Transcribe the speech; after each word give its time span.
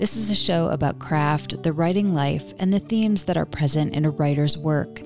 This 0.00 0.16
is 0.16 0.30
a 0.30 0.34
show 0.34 0.68
about 0.68 0.98
craft, 0.98 1.62
the 1.62 1.74
writing 1.74 2.14
life, 2.14 2.54
and 2.58 2.72
the 2.72 2.80
themes 2.80 3.24
that 3.24 3.36
are 3.36 3.44
present 3.44 3.94
in 3.94 4.06
a 4.06 4.10
writer's 4.10 4.56
work. 4.56 5.02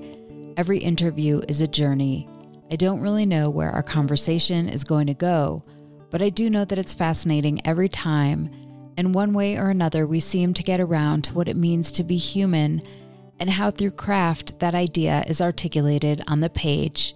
Every 0.55 0.77
interview 0.77 1.41
is 1.49 1.59
a 1.59 1.67
journey. 1.67 2.29
I 2.71 2.77
don't 2.77 3.01
really 3.01 3.25
know 3.25 3.49
where 3.49 3.71
our 3.71 3.83
conversation 3.83 4.69
is 4.69 4.85
going 4.85 5.07
to 5.07 5.13
go, 5.13 5.65
but 6.11 6.21
I 6.21 6.29
do 6.29 6.49
know 6.49 6.63
that 6.63 6.77
it's 6.77 6.93
fascinating 6.93 7.59
every 7.67 7.89
time. 7.89 8.49
And 8.95 9.13
one 9.13 9.33
way 9.33 9.57
or 9.57 9.69
another, 9.69 10.07
we 10.07 10.21
seem 10.21 10.53
to 10.53 10.63
get 10.63 10.79
around 10.79 11.25
to 11.25 11.33
what 11.33 11.49
it 11.49 11.57
means 11.57 11.91
to 11.91 12.03
be 12.05 12.15
human 12.15 12.81
and 13.37 13.49
how 13.49 13.71
through 13.71 13.91
craft 13.91 14.59
that 14.59 14.73
idea 14.73 15.25
is 15.27 15.41
articulated 15.41 16.21
on 16.25 16.39
the 16.39 16.49
page. 16.49 17.15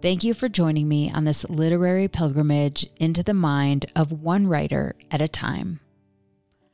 Thank 0.00 0.22
you 0.22 0.32
for 0.32 0.48
joining 0.48 0.86
me 0.86 1.10
on 1.10 1.24
this 1.24 1.44
literary 1.50 2.06
pilgrimage 2.06 2.86
into 2.98 3.24
the 3.24 3.34
mind 3.34 3.86
of 3.96 4.12
one 4.12 4.46
writer 4.46 4.94
at 5.10 5.20
a 5.20 5.26
time. 5.26 5.80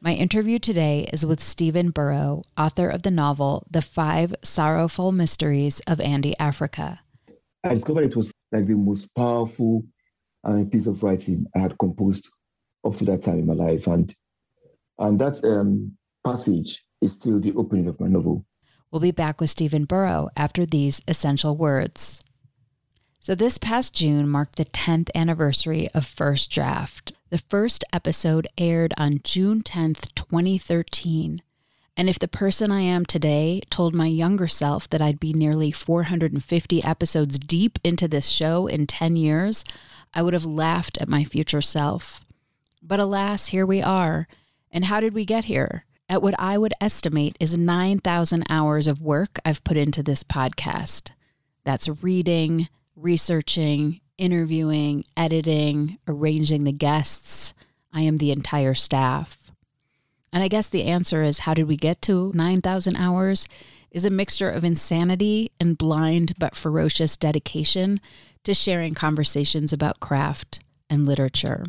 My 0.05 0.14
interview 0.14 0.58
today 0.58 1.08
is 1.12 1.25
with 1.25 1.41
Stephen 1.41 1.92
Buoro, 1.92 2.42
author 2.58 2.89
of 2.89 3.03
the 3.03 3.11
novel 3.12 3.64
The 3.70 3.81
Five 3.81 4.35
Sorrowful 4.42 5.13
Mysteries 5.13 5.79
of 5.86 6.01
Andy 6.01 6.36
Africa. 6.40 7.02
I 7.63 7.74
discovered 7.74 8.07
it 8.07 8.17
was 8.17 8.33
like 8.51 8.67
the 8.67 8.74
most 8.74 9.14
powerful 9.14 9.85
uh, 10.42 10.64
piece 10.73 10.89
of 10.89 11.05
writing 11.05 11.46
I 11.55 11.61
had 11.61 11.79
composed 11.79 12.29
up 12.85 12.96
to 12.96 13.05
that 13.05 13.23
time 13.23 13.39
in 13.39 13.46
my 13.46 13.55
life. 13.55 13.86
And 13.86 14.12
and 14.98 15.20
that 15.20 15.39
um, 15.45 15.96
passage 16.27 16.85
is 17.01 17.12
still 17.12 17.39
the 17.39 17.55
opening 17.55 17.86
of 17.86 18.01
my 18.01 18.08
novel. 18.08 18.45
We'll 18.91 18.98
be 18.98 19.12
back 19.12 19.41
with 19.41 19.51
Stephen 19.51 19.86
Buoro 19.86 20.30
after 20.36 20.67
these 20.67 21.01
essential 21.07 21.57
words. 21.57 22.20
So, 23.20 23.36
this 23.36 23.57
past 23.57 23.95
June 23.95 24.29
marked 24.29 24.57
the 24.57 24.64
10th 24.64 25.11
anniversary 25.14 25.89
of 25.95 26.05
First 26.05 26.51
Draft. 26.51 27.12
The 27.33 27.39
first 27.39 27.83
episode 27.95 28.47
aired 28.59 28.93
on 28.98 29.20
June 29.25 29.63
10th, 29.63 30.15
2013. 30.15 31.41
And 31.97 32.11
if 32.11 32.19
the 32.19 32.29
person 32.29 32.70
I 32.70 32.83
am 32.83 33.07
today 33.07 33.63
told 33.70 33.95
my 33.95 34.05
younger 34.05 34.47
self 34.47 34.87
that 34.91 35.01
I'd 35.01 35.19
be 35.19 35.33
nearly 35.33 35.73
450 35.73 36.85
episodes 36.85 37.39
deep 37.39 37.79
into 37.83 38.07
this 38.07 38.29
show 38.29 38.67
in 38.67 38.87
10 38.87 39.17
years, 39.17 39.65
I 40.13 40.21
would 40.21 40.35
have 40.35 40.45
laughed 40.45 40.98
at 40.98 41.09
my 41.09 41.25
future 41.25 41.63
self. 41.63 42.23
But 42.83 43.01
alas, 43.01 43.47
here 43.47 43.65
we 43.65 43.81
are. 43.81 44.29
And 44.71 44.85
how 44.85 45.01
did 45.01 45.15
we 45.15 45.25
get 45.25 45.47
here? 45.47 45.87
At 46.11 46.21
what 46.21 46.39
I 46.39 46.59
would 46.59 46.75
estimate 46.83 47.39
is 47.41 47.57
9,000 47.57 48.45
hours 48.51 48.87
of 48.87 49.01
work 49.01 49.39
I've 49.42 49.65
put 49.65 49.79
into 49.79 50.03
this 50.03 50.23
podcast. 50.23 51.13
That's 51.65 51.89
reading, 51.89 52.69
researching, 52.95 54.02
interviewing, 54.18 55.05
editing, 55.17 55.98
arranging 56.06 56.64
the 56.64 56.73
guests. 56.73 57.55
I 57.92 58.02
am 58.02 58.18
the 58.18 58.33
entire 58.33 58.74
staff. 58.74 59.39
And 60.33 60.42
I 60.42 60.48
guess 60.48 60.68
the 60.68 60.84
answer 60.84 61.23
is 61.23 61.40
how 61.40 61.55
did 61.55 61.68
we 61.68 61.77
get 61.77 62.00
to 62.02 62.33
9,000 62.34 62.96
hours? 62.96 63.46
Is 63.90 64.06
a 64.06 64.11
mixture 64.11 64.48
of 64.48 64.64
insanity 64.64 65.50
and 65.61 65.77
blind 65.77 66.33
but 66.39 66.56
ferocious 66.56 67.17
dedication 67.18 68.00
to 68.45 68.55
sharing 68.55 68.95
conversations 68.95 69.73
about 69.73 70.00
craft 70.00 70.61
and 70.89 71.06
literature. 71.06 71.64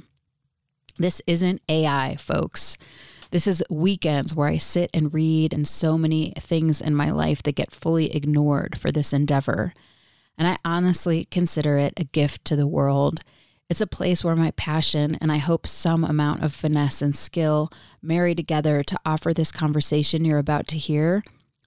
This 0.97 1.21
isn't 1.27 1.61
AI, 1.67 2.15
folks. 2.17 2.77
This 3.31 3.47
is 3.47 3.63
weekends 3.69 4.35
where 4.35 4.47
I 4.47 4.57
sit 4.57 4.91
and 4.93 5.13
read, 5.13 5.53
and 5.53 5.67
so 5.67 5.97
many 5.97 6.33
things 6.39 6.81
in 6.81 6.93
my 6.93 7.09
life 7.09 7.41
that 7.43 7.55
get 7.55 7.71
fully 7.73 8.15
ignored 8.15 8.77
for 8.77 8.91
this 8.91 9.11
endeavor. 9.11 9.73
And 10.37 10.47
I 10.47 10.57
honestly 10.65 11.25
consider 11.25 11.77
it 11.77 11.93
a 11.97 12.03
gift 12.03 12.45
to 12.45 12.55
the 12.55 12.67
world. 12.67 13.21
It's 13.69 13.81
a 13.81 13.87
place 13.87 14.23
where 14.23 14.35
my 14.35 14.51
passion 14.51 15.17
and 15.21 15.31
I 15.31 15.37
hope 15.37 15.65
some 15.65 16.03
amount 16.03 16.43
of 16.43 16.53
finesse 16.53 17.01
and 17.01 17.15
skill 17.15 17.71
marry 18.01 18.35
together 18.35 18.83
to 18.83 18.99
offer 19.05 19.33
this 19.33 19.51
conversation 19.51 20.25
you're 20.25 20.37
about 20.37 20.67
to 20.67 20.77
hear 20.77 21.23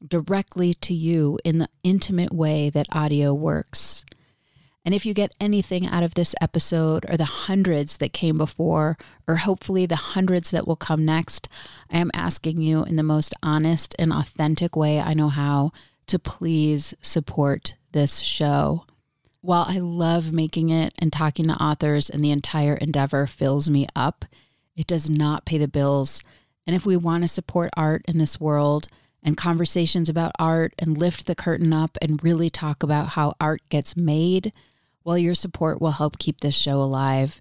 directly 0.06 0.74
to 0.74 0.94
you 0.94 1.38
in 1.44 1.58
the 1.58 1.68
intimate 1.82 2.32
way 2.32 2.70
that 2.70 2.86
audio 2.92 3.32
works. 3.32 4.04
And 4.84 4.94
if 4.94 5.04
you 5.04 5.14
get 5.14 5.34
anything 5.40 5.86
out 5.86 6.04
of 6.04 6.14
this 6.14 6.34
episode 6.40 7.04
or 7.08 7.16
the 7.16 7.24
hundreds 7.24 7.96
that 7.96 8.12
came 8.12 8.38
before, 8.38 8.96
or 9.26 9.36
hopefully 9.36 9.84
the 9.84 9.96
hundreds 9.96 10.52
that 10.52 10.66
will 10.66 10.76
come 10.76 11.04
next, 11.04 11.48
I 11.90 11.98
am 11.98 12.12
asking 12.14 12.60
you 12.62 12.84
in 12.84 12.94
the 12.94 13.02
most 13.02 13.34
honest 13.42 13.96
and 13.98 14.12
authentic 14.12 14.76
way 14.76 15.00
I 15.00 15.12
know 15.12 15.28
how 15.28 15.72
to 16.06 16.20
please 16.20 16.94
support 17.02 17.74
this 17.96 18.20
show. 18.20 18.84
While 19.40 19.64
I 19.66 19.78
love 19.78 20.30
making 20.30 20.68
it 20.68 20.92
and 20.98 21.10
talking 21.10 21.46
to 21.46 21.54
authors, 21.54 22.10
and 22.10 22.22
the 22.22 22.30
entire 22.30 22.74
endeavor 22.74 23.26
fills 23.26 23.70
me 23.70 23.86
up, 23.96 24.26
it 24.76 24.86
does 24.86 25.08
not 25.08 25.46
pay 25.46 25.56
the 25.56 25.66
bills. 25.66 26.22
And 26.66 26.76
if 26.76 26.84
we 26.84 26.94
want 26.94 27.22
to 27.22 27.28
support 27.28 27.70
art 27.74 28.02
in 28.06 28.18
this 28.18 28.38
world 28.38 28.88
and 29.22 29.34
conversations 29.34 30.10
about 30.10 30.32
art 30.38 30.74
and 30.78 30.98
lift 30.98 31.26
the 31.26 31.34
curtain 31.34 31.72
up 31.72 31.96
and 32.02 32.22
really 32.22 32.50
talk 32.50 32.82
about 32.82 33.08
how 33.08 33.32
art 33.40 33.62
gets 33.70 33.96
made, 33.96 34.52
well, 35.02 35.16
your 35.16 35.34
support 35.34 35.80
will 35.80 35.92
help 35.92 36.18
keep 36.18 36.40
this 36.40 36.54
show 36.54 36.78
alive. 36.82 37.40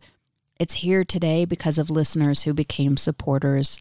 It's 0.58 0.76
here 0.76 1.04
today 1.04 1.44
because 1.44 1.78
of 1.78 1.90
listeners 1.90 2.44
who 2.44 2.53
became 2.53 2.96
supporters. 2.96 3.78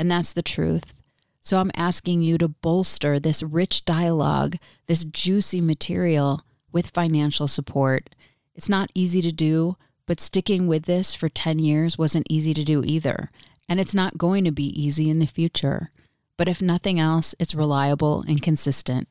And 0.00 0.10
that's 0.10 0.32
the 0.32 0.42
truth. 0.42 0.94
So 1.40 1.58
I'm 1.58 1.70
asking 1.74 2.22
you 2.22 2.38
to 2.38 2.48
bolster 2.48 3.18
this 3.18 3.42
rich 3.42 3.84
dialogue, 3.84 4.56
this 4.86 5.04
juicy 5.04 5.60
material 5.60 6.42
with 6.72 6.90
financial 6.90 7.48
support. 7.48 8.14
It's 8.54 8.68
not 8.68 8.90
easy 8.94 9.22
to 9.22 9.32
do, 9.32 9.76
but 10.06 10.20
sticking 10.20 10.66
with 10.66 10.84
this 10.84 11.14
for 11.14 11.28
10 11.28 11.58
years 11.58 11.96
wasn't 11.98 12.26
easy 12.28 12.54
to 12.54 12.64
do 12.64 12.82
either. 12.84 13.30
And 13.68 13.78
it's 13.78 13.94
not 13.94 14.18
going 14.18 14.44
to 14.44 14.50
be 14.50 14.68
easy 14.68 15.10
in 15.10 15.18
the 15.18 15.26
future. 15.26 15.90
But 16.36 16.48
if 16.48 16.62
nothing 16.62 16.98
else, 16.98 17.34
it's 17.38 17.54
reliable 17.54 18.24
and 18.26 18.40
consistent. 18.40 19.08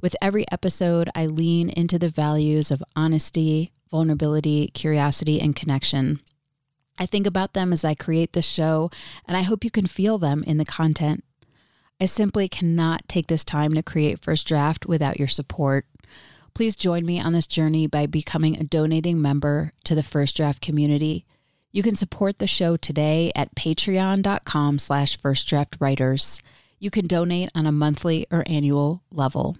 With 0.00 0.16
every 0.22 0.46
episode, 0.50 1.10
I 1.14 1.26
lean 1.26 1.68
into 1.68 1.98
the 1.98 2.08
values 2.08 2.70
of 2.70 2.82
honesty, 2.96 3.72
vulnerability, 3.90 4.68
curiosity, 4.68 5.40
and 5.40 5.54
connection. 5.54 6.20
I 7.00 7.06
think 7.06 7.26
about 7.26 7.54
them 7.54 7.72
as 7.72 7.82
I 7.82 7.94
create 7.94 8.34
this 8.34 8.46
show, 8.46 8.90
and 9.26 9.34
I 9.34 9.40
hope 9.40 9.64
you 9.64 9.70
can 9.70 9.86
feel 9.86 10.18
them 10.18 10.44
in 10.46 10.58
the 10.58 10.66
content. 10.66 11.24
I 11.98 12.04
simply 12.04 12.46
cannot 12.46 13.08
take 13.08 13.26
this 13.28 13.42
time 13.42 13.72
to 13.72 13.82
create 13.82 14.22
First 14.22 14.46
Draft 14.46 14.84
without 14.84 15.18
your 15.18 15.26
support. 15.26 15.86
Please 16.52 16.76
join 16.76 17.06
me 17.06 17.18
on 17.18 17.32
this 17.32 17.46
journey 17.46 17.86
by 17.86 18.04
becoming 18.04 18.58
a 18.58 18.64
donating 18.64 19.20
member 19.20 19.72
to 19.84 19.94
the 19.94 20.02
First 20.02 20.36
Draft 20.36 20.60
community. 20.60 21.24
You 21.72 21.82
can 21.82 21.96
support 21.96 22.38
the 22.38 22.46
show 22.46 22.76
today 22.76 23.32
at 23.34 23.54
patreon.com 23.54 24.78
slash 24.78 25.18
firstdraftwriters. 25.18 26.42
You 26.78 26.90
can 26.90 27.06
donate 27.06 27.50
on 27.54 27.64
a 27.64 27.72
monthly 27.72 28.26
or 28.30 28.44
annual 28.46 29.04
level. 29.10 29.56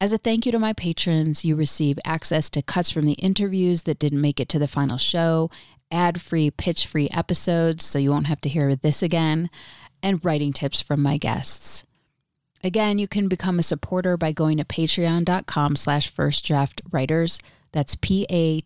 As 0.00 0.12
a 0.12 0.18
thank 0.18 0.44
you 0.44 0.52
to 0.52 0.58
my 0.58 0.72
patrons, 0.72 1.44
you 1.44 1.56
receive 1.56 1.98
access 2.04 2.50
to 2.50 2.60
cuts 2.60 2.90
from 2.90 3.06
the 3.06 3.14
interviews 3.14 3.84
that 3.84 3.98
didn't 3.98 4.20
make 4.20 4.40
it 4.40 4.48
to 4.50 4.58
the 4.58 4.68
final 4.68 4.98
show, 4.98 5.50
ad 5.90 6.20
free, 6.20 6.50
pitch 6.50 6.86
free 6.86 7.08
episodes 7.12 7.84
so 7.84 7.98
you 7.98 8.10
won't 8.10 8.26
have 8.26 8.40
to 8.42 8.48
hear 8.48 8.74
this 8.74 9.02
again, 9.02 9.50
and 10.02 10.24
writing 10.24 10.52
tips 10.52 10.80
from 10.80 11.02
my 11.02 11.16
guests. 11.16 11.84
Again, 12.64 12.98
you 12.98 13.06
can 13.06 13.28
become 13.28 13.58
a 13.58 13.62
supporter 13.62 14.16
by 14.16 14.32
going 14.32 14.58
to 14.58 14.64
patreon.com 14.64 15.76
slash 15.76 16.12
firstdraftwriters. 16.12 17.40
That's 17.72 17.94
P-A-T-R-E-O-N 17.96 18.64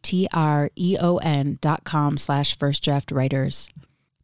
dot 1.61 1.85
com 1.85 2.17
slash 2.17 2.57
firstdraftwriters. 2.57 3.69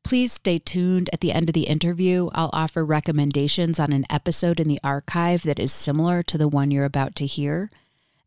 Please 0.05 0.33
stay 0.35 0.59
tuned. 0.59 1.11
At 1.13 1.21
the 1.21 1.33
end 1.33 1.49
of 1.49 1.55
the 1.55 1.67
interview, 1.67 2.31
I'll 2.33 2.51
offer 2.53 2.85
recommendations 2.85 3.81
on 3.81 3.93
an 3.93 4.07
episode 4.09 4.61
in 4.61 4.69
the 4.69 4.79
archive 4.85 5.43
that 5.43 5.59
is 5.59 5.73
similar 5.73 6.23
to 6.23 6.39
the 6.39 6.47
one 6.47 6.71
you're 6.71 6.85
about 6.85 7.17
to 7.17 7.27
hear. 7.27 7.71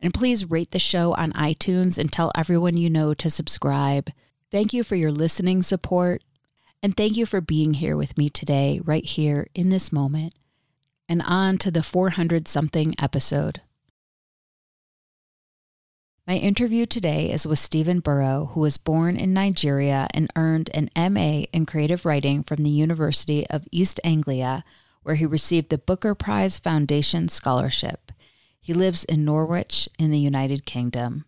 And 0.02 0.14
please 0.14 0.50
rate 0.50 0.72
the 0.72 0.80
show 0.80 1.14
on 1.14 1.32
iTunes 1.34 1.98
and 1.98 2.12
tell 2.12 2.34
everyone 2.36 2.76
you 2.76 2.90
know 2.90 3.14
to 3.14 3.30
subscribe. 3.30 4.10
Thank 4.52 4.74
you 4.74 4.84
for 4.84 4.96
your 4.96 5.12
listening 5.12 5.62
support. 5.62 6.24
And 6.82 6.98
thank 6.98 7.18
you 7.18 7.26
for 7.26 7.42
being 7.42 7.76
here 7.76 7.96
with 7.96 8.18
me 8.18 8.30
today, 8.30 8.80
right 8.84 9.06
here 9.06 9.48
in 9.54 9.70
this 9.70 9.92
moment. 9.92 10.34
And 11.08 11.22
on 11.22 11.58
to 11.60 11.72
the 11.72 11.84
400 11.84 12.48
something 12.48 12.94
episode. 13.00 13.62
My 16.26 16.36
interview 16.36 16.86
today 16.86 17.32
is 17.32 17.48
with 17.48 17.60
Stephen 17.60 18.02
Buoro, 18.02 18.52
who 18.52 18.60
was 18.62 18.78
born 18.78 19.18
in 19.18 19.34
Nigeria 19.34 20.08
and 20.14 20.32
earned 20.36 20.70
an 20.74 20.90
MA 20.96 21.46
in 21.52 21.66
creative 21.66 22.06
writing 22.06 22.44
from 22.44 22.64
the 22.64 22.70
University 22.70 23.48
of 23.50 23.68
East 23.72 24.00
Anglia, 24.04 24.64
where 25.04 25.16
he 25.16 25.26
received 25.26 25.70
the 25.70 25.78
Booker 25.78 26.14
Prize 26.16 26.58
Foundation 26.58 27.30
Scholarship. 27.30 28.12
He 28.62 28.74
lives 28.74 29.04
in 29.04 29.26
Norwich 29.26 29.90
in 29.98 30.12
the 30.12 30.20
United 30.20 30.66
Kingdom. 30.66 31.26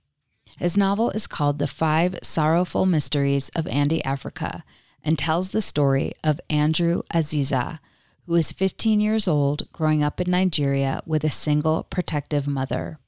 His 0.57 0.77
novel 0.77 1.09
is 1.11 1.27
called 1.27 1.59
The 1.59 1.67
Five 1.67 2.19
Sorrowful 2.23 2.85
Mysteries 2.85 3.49
of 3.55 3.67
Andy 3.67 4.03
Africa 4.03 4.63
and 5.03 5.17
tells 5.17 5.51
the 5.51 5.61
story 5.61 6.13
of 6.23 6.39
Andrew 6.49 7.01
Aziza, 7.13 7.79
who 8.25 8.35
is 8.35 8.51
15 8.51 8.99
years 8.99 9.27
old, 9.27 9.71
growing 9.71 10.03
up 10.03 10.21
in 10.21 10.29
Nigeria 10.29 11.01
with 11.05 11.23
a 11.23 11.31
single 11.31 11.83
protective 11.83 12.47
mother. 12.47 12.99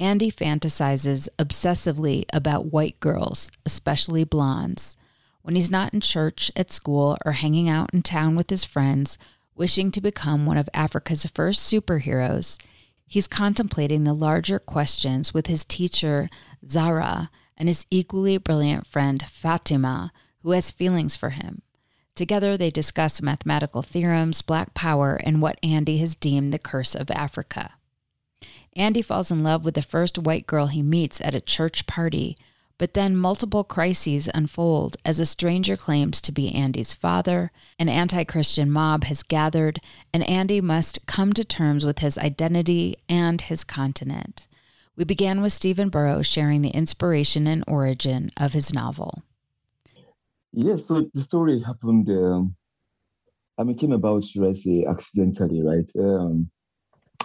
Andy 0.00 0.30
fantasizes 0.30 1.28
obsessively 1.38 2.24
about 2.32 2.72
white 2.72 3.00
girls, 3.00 3.50
especially 3.66 4.24
blondes. 4.24 4.96
When 5.42 5.56
he's 5.56 5.70
not 5.70 5.92
in 5.94 6.00
church, 6.00 6.52
at 6.54 6.70
school, 6.70 7.16
or 7.24 7.32
hanging 7.32 7.68
out 7.68 7.92
in 7.92 8.02
town 8.02 8.36
with 8.36 8.50
his 8.50 8.64
friends, 8.64 9.18
wishing 9.56 9.90
to 9.90 10.00
become 10.00 10.46
one 10.46 10.58
of 10.58 10.68
Africa's 10.72 11.24
first 11.26 11.60
superheroes, 11.72 12.60
he's 13.08 13.26
contemplating 13.26 14.04
the 14.04 14.12
larger 14.12 14.58
questions 14.58 15.34
with 15.34 15.48
his 15.48 15.64
teacher, 15.64 16.28
Zara, 16.66 17.30
and 17.56 17.68
his 17.68 17.86
equally 17.90 18.38
brilliant 18.38 18.86
friend, 18.86 19.22
Fatima, 19.26 20.12
who 20.42 20.52
has 20.52 20.70
feelings 20.70 21.16
for 21.16 21.30
him. 21.30 21.62
Together, 22.14 22.56
they 22.56 22.70
discuss 22.70 23.22
mathematical 23.22 23.80
theorems, 23.80 24.42
black 24.42 24.74
power, 24.74 25.14
and 25.22 25.40
what 25.40 25.56
Andy 25.62 25.98
has 25.98 26.16
deemed 26.16 26.52
the 26.52 26.58
curse 26.58 26.96
of 26.96 27.12
Africa. 27.12 27.74
Andy 28.74 29.02
falls 29.02 29.30
in 29.30 29.44
love 29.44 29.64
with 29.64 29.74
the 29.74 29.82
first 29.82 30.18
white 30.18 30.44
girl 30.44 30.66
he 30.66 30.82
meets 30.82 31.20
at 31.20 31.36
a 31.36 31.40
church 31.40 31.86
party, 31.86 32.36
but 32.76 32.94
then 32.94 33.16
multiple 33.16 33.62
crises 33.62 34.28
unfold 34.34 34.96
as 35.04 35.20
a 35.20 35.26
stranger 35.26 35.76
claims 35.76 36.20
to 36.20 36.32
be 36.32 36.52
Andy's 36.52 36.92
father, 36.92 37.52
an 37.78 37.88
anti 37.88 38.24
Christian 38.24 38.68
mob 38.68 39.04
has 39.04 39.22
gathered, 39.22 39.80
and 40.12 40.28
Andy 40.28 40.60
must 40.60 41.06
come 41.06 41.32
to 41.34 41.44
terms 41.44 41.86
with 41.86 42.00
his 42.00 42.18
identity 42.18 42.96
and 43.08 43.40
his 43.42 43.62
continent. 43.62 44.47
We 44.98 45.04
began 45.04 45.42
with 45.42 45.52
Stephen 45.52 45.92
Buoro 45.92 46.24
sharing 46.24 46.62
the 46.62 46.70
inspiration 46.70 47.46
and 47.46 47.62
origin 47.68 48.32
of 48.36 48.52
his 48.52 48.74
novel. 48.74 49.22
Yes, 50.52 50.86
so 50.86 51.08
the 51.14 51.22
story 51.22 51.62
happened, 51.62 52.08
um, 52.08 52.56
I 53.56 53.62
mean, 53.62 53.78
came 53.78 53.92
about, 53.92 54.24
should 54.24 54.44
I 54.44 54.54
say, 54.54 54.84
accidentally, 54.84 55.62
right? 55.62 55.88
Um, 55.96 56.50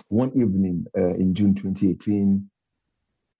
one 0.09 0.29
evening 0.35 0.85
uh, 0.95 1.15
in 1.15 1.33
June 1.33 1.55
2018, 1.55 2.47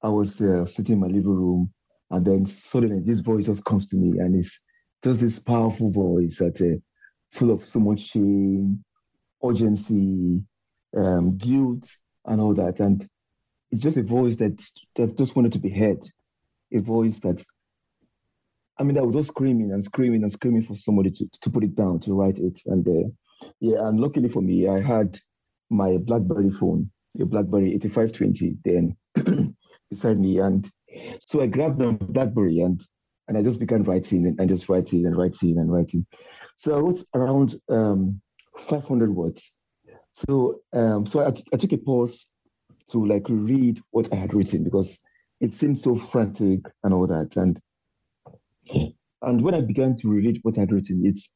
I 0.02 0.10
was 0.10 0.42
uh, 0.42 0.66
sitting 0.66 0.94
in 0.94 1.00
my 1.02 1.08
living 1.08 1.36
room, 1.36 1.72
and 2.10 2.26
then 2.26 2.48
suddenly 2.48 3.04
this 3.06 3.20
voice 3.20 3.46
just 3.46 3.64
comes 3.66 3.86
to 3.90 3.98
me, 3.98 4.18
and 4.18 4.36
it's 4.36 4.64
just 5.04 5.22
this 5.22 5.38
powerful 5.38 5.92
voice 5.92 6.40
that 6.40 6.60
uh, 6.60 6.80
full 7.38 7.52
of 7.52 7.64
so 7.64 7.80
much 7.80 8.00
shame, 8.00 8.84
urgency, 9.46 10.42
um, 10.98 11.38
guilt, 11.38 11.88
and 12.26 12.42
all 12.42 12.56
that. 12.56 12.80
And 12.80 13.08
just 13.76 13.98
a 13.98 14.04
voice 14.04 14.36
that 14.38 14.64
that 14.96 15.18
just 15.18 15.36
wanted 15.36 15.54
to 15.54 15.60
be 15.60 15.70
heard, 15.70 16.00
a 16.74 16.80
voice 16.80 17.20
that, 17.20 17.44
I 18.78 18.84
mean, 18.84 18.96
that 18.96 19.06
was 19.06 19.16
just 19.16 19.30
screaming 19.30 19.72
and 19.72 19.84
screaming 19.84 20.24
and 20.24 20.32
screaming 20.32 20.64
for 20.64 20.76
somebody 20.76 21.12
to, 21.12 21.28
to 21.42 21.50
put 21.50 21.64
it 21.64 21.76
down, 21.76 22.00
to 22.02 22.14
write 22.14 22.38
it. 22.38 22.60
And 22.66 22.88
uh, 22.88 23.48
yeah, 23.60 23.88
and 23.88 24.00
luckily 24.00 24.30
for 24.30 24.42
me, 24.42 24.68
I 24.68 24.80
had 24.80 25.20
my 25.70 25.98
BlackBerry 25.98 26.52
phone, 26.52 26.92
a 27.20 27.26
BlackBerry 27.26 27.76
8520, 27.76 28.58
then 28.64 29.56
beside 29.90 30.20
me. 30.20 30.40
And 30.40 30.70
so 31.20 31.42
I 31.42 31.48
grabbed 31.48 31.80
my 31.80 31.92
BlackBerry 31.92 32.60
and 32.60 32.82
and 33.30 33.38
I 33.38 33.42
just 33.42 33.60
began 33.60 33.84
writing 33.84 34.28
and, 34.28 34.38
and 34.40 34.50
just 34.50 34.68
writing 34.68 35.06
and 35.06 35.16
writing 35.16 35.58
and 35.58 35.72
writing. 35.72 36.06
So 36.58 36.76
I 36.76 36.80
wrote 36.80 37.06
around 37.16 37.56
um, 37.70 38.22
500 38.58 39.16
words. 39.16 39.54
So 40.12 40.60
um, 40.74 41.08
so 41.08 41.22
I, 41.22 41.34
I 41.54 41.58
took 41.58 41.72
a 41.72 41.78
pause 41.78 42.30
to 42.92 43.06
like 43.06 43.26
read 43.30 43.82
what 43.92 44.12
I 44.12 44.16
had 44.16 44.34
written 44.34 44.64
because 44.64 45.00
it 45.40 45.56
seemed 45.56 45.80
so 45.80 45.96
frantic 45.96 46.62
and 46.84 46.94
all 46.94 47.08
that. 47.08 47.36
And 47.38 47.60
and 49.22 49.42
when 49.42 49.56
I 49.56 49.62
began 49.62 49.96
to 49.98 50.10
read 50.10 50.40
what 50.44 50.58
I 50.58 50.62
had 50.62 50.72
written, 50.72 51.04
it's 51.06 51.30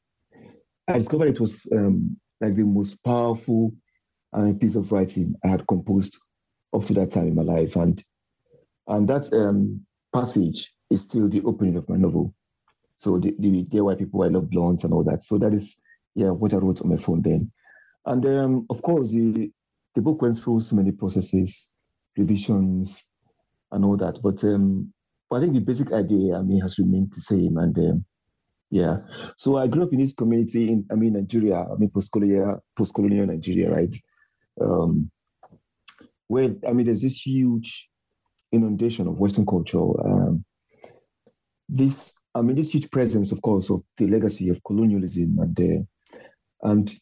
I 0.87 0.97
discovered 0.97 1.29
it 1.29 1.39
was 1.39 1.65
um, 1.71 2.17
like 2.41 2.55
the 2.55 2.63
most 2.63 3.03
powerful 3.03 3.73
a 4.33 4.53
piece 4.53 4.75
of 4.75 4.91
writing 4.91 5.35
I 5.43 5.47
had 5.47 5.67
composed 5.67 6.17
up 6.73 6.83
to 6.85 6.93
that 6.95 7.11
time 7.11 7.27
in 7.27 7.35
my 7.35 7.43
life. 7.43 7.75
And 7.75 8.03
and 8.87 9.07
that 9.09 9.31
um, 9.33 9.85
passage 10.13 10.73
is 10.89 11.01
still 11.01 11.27
the 11.27 11.41
opening 11.43 11.75
of 11.75 11.87
my 11.89 11.97
novel. 11.97 12.33
So 12.95 13.19
the, 13.19 13.35
the 13.39 13.63
Dear 13.63 13.83
White 13.83 13.99
People, 13.99 14.23
I 14.23 14.27
Love 14.27 14.49
Blondes 14.49 14.83
and 14.83 14.93
all 14.93 15.03
that. 15.03 15.23
So 15.23 15.37
that 15.37 15.53
is, 15.53 15.79
yeah, 16.15 16.29
what 16.29 16.53
I 16.53 16.57
wrote 16.57 16.81
on 16.81 16.89
my 16.89 16.97
phone 16.97 17.21
then. 17.21 17.51
And 18.05 18.25
um, 18.25 18.65
of 18.69 18.81
course, 18.81 19.11
the, 19.11 19.51
the 19.97 20.01
book 20.03 20.21
went 20.21 20.39
through 20.39 20.61
so 20.61 20.75
many 20.75 20.91
processes, 20.91 21.71
revisions, 22.15 23.11
and 23.71 23.83
all 23.83 23.97
that. 23.97 24.19
But 24.21 24.43
um, 24.43 24.93
I 25.33 25.39
think 25.39 25.55
the 25.55 25.59
basic 25.59 25.91
idea, 25.91 26.37
I 26.37 26.43
mean, 26.43 26.61
has 26.61 26.77
remained 26.77 27.11
the 27.15 27.21
same. 27.21 27.57
And 27.57 27.75
um, 27.79 28.05
yeah, 28.69 28.97
so 29.37 29.57
I 29.57 29.65
grew 29.65 29.81
up 29.81 29.93
in 29.93 29.99
this 29.99 30.13
community 30.13 30.69
in, 30.69 30.85
I 30.91 30.95
mean, 30.95 31.13
Nigeria, 31.13 31.61
I 31.61 31.75
mean, 31.79 31.89
post-colonial, 31.89 32.63
post-colonial 32.77 33.25
Nigeria, 33.25 33.71
right? 33.71 33.95
um, 34.61 35.09
where 36.27 36.55
I 36.67 36.73
mean, 36.73 36.85
there's 36.85 37.01
this 37.01 37.25
huge 37.25 37.89
inundation 38.51 39.07
of 39.07 39.17
Western 39.17 39.45
culture. 39.45 39.79
Um, 39.79 40.43
this, 41.69 42.13
I 42.35 42.41
mean, 42.41 42.55
this 42.55 42.73
huge 42.73 42.91
presence, 42.91 43.31
of 43.31 43.41
course, 43.41 43.69
of 43.71 43.81
the 43.97 44.07
legacy 44.07 44.49
of 44.49 44.63
colonialism 44.63 45.37
and 45.39 45.59
uh, 45.59 46.69
and 46.69 46.93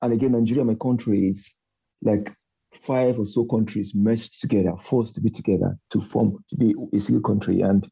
and 0.00 0.12
again, 0.12 0.32
Nigeria, 0.32 0.64
my 0.64 0.76
country, 0.76 1.28
is 1.28 1.54
like 2.02 2.32
five 2.82 3.18
or 3.18 3.26
so 3.26 3.44
countries 3.44 3.94
merged 3.94 4.40
together, 4.40 4.72
forced 4.80 5.14
to 5.14 5.20
be 5.20 5.30
together 5.30 5.76
to 5.90 6.00
form 6.00 6.36
to 6.48 6.56
be 6.56 6.74
a 6.94 7.00
single 7.00 7.22
country, 7.22 7.60
and 7.60 7.88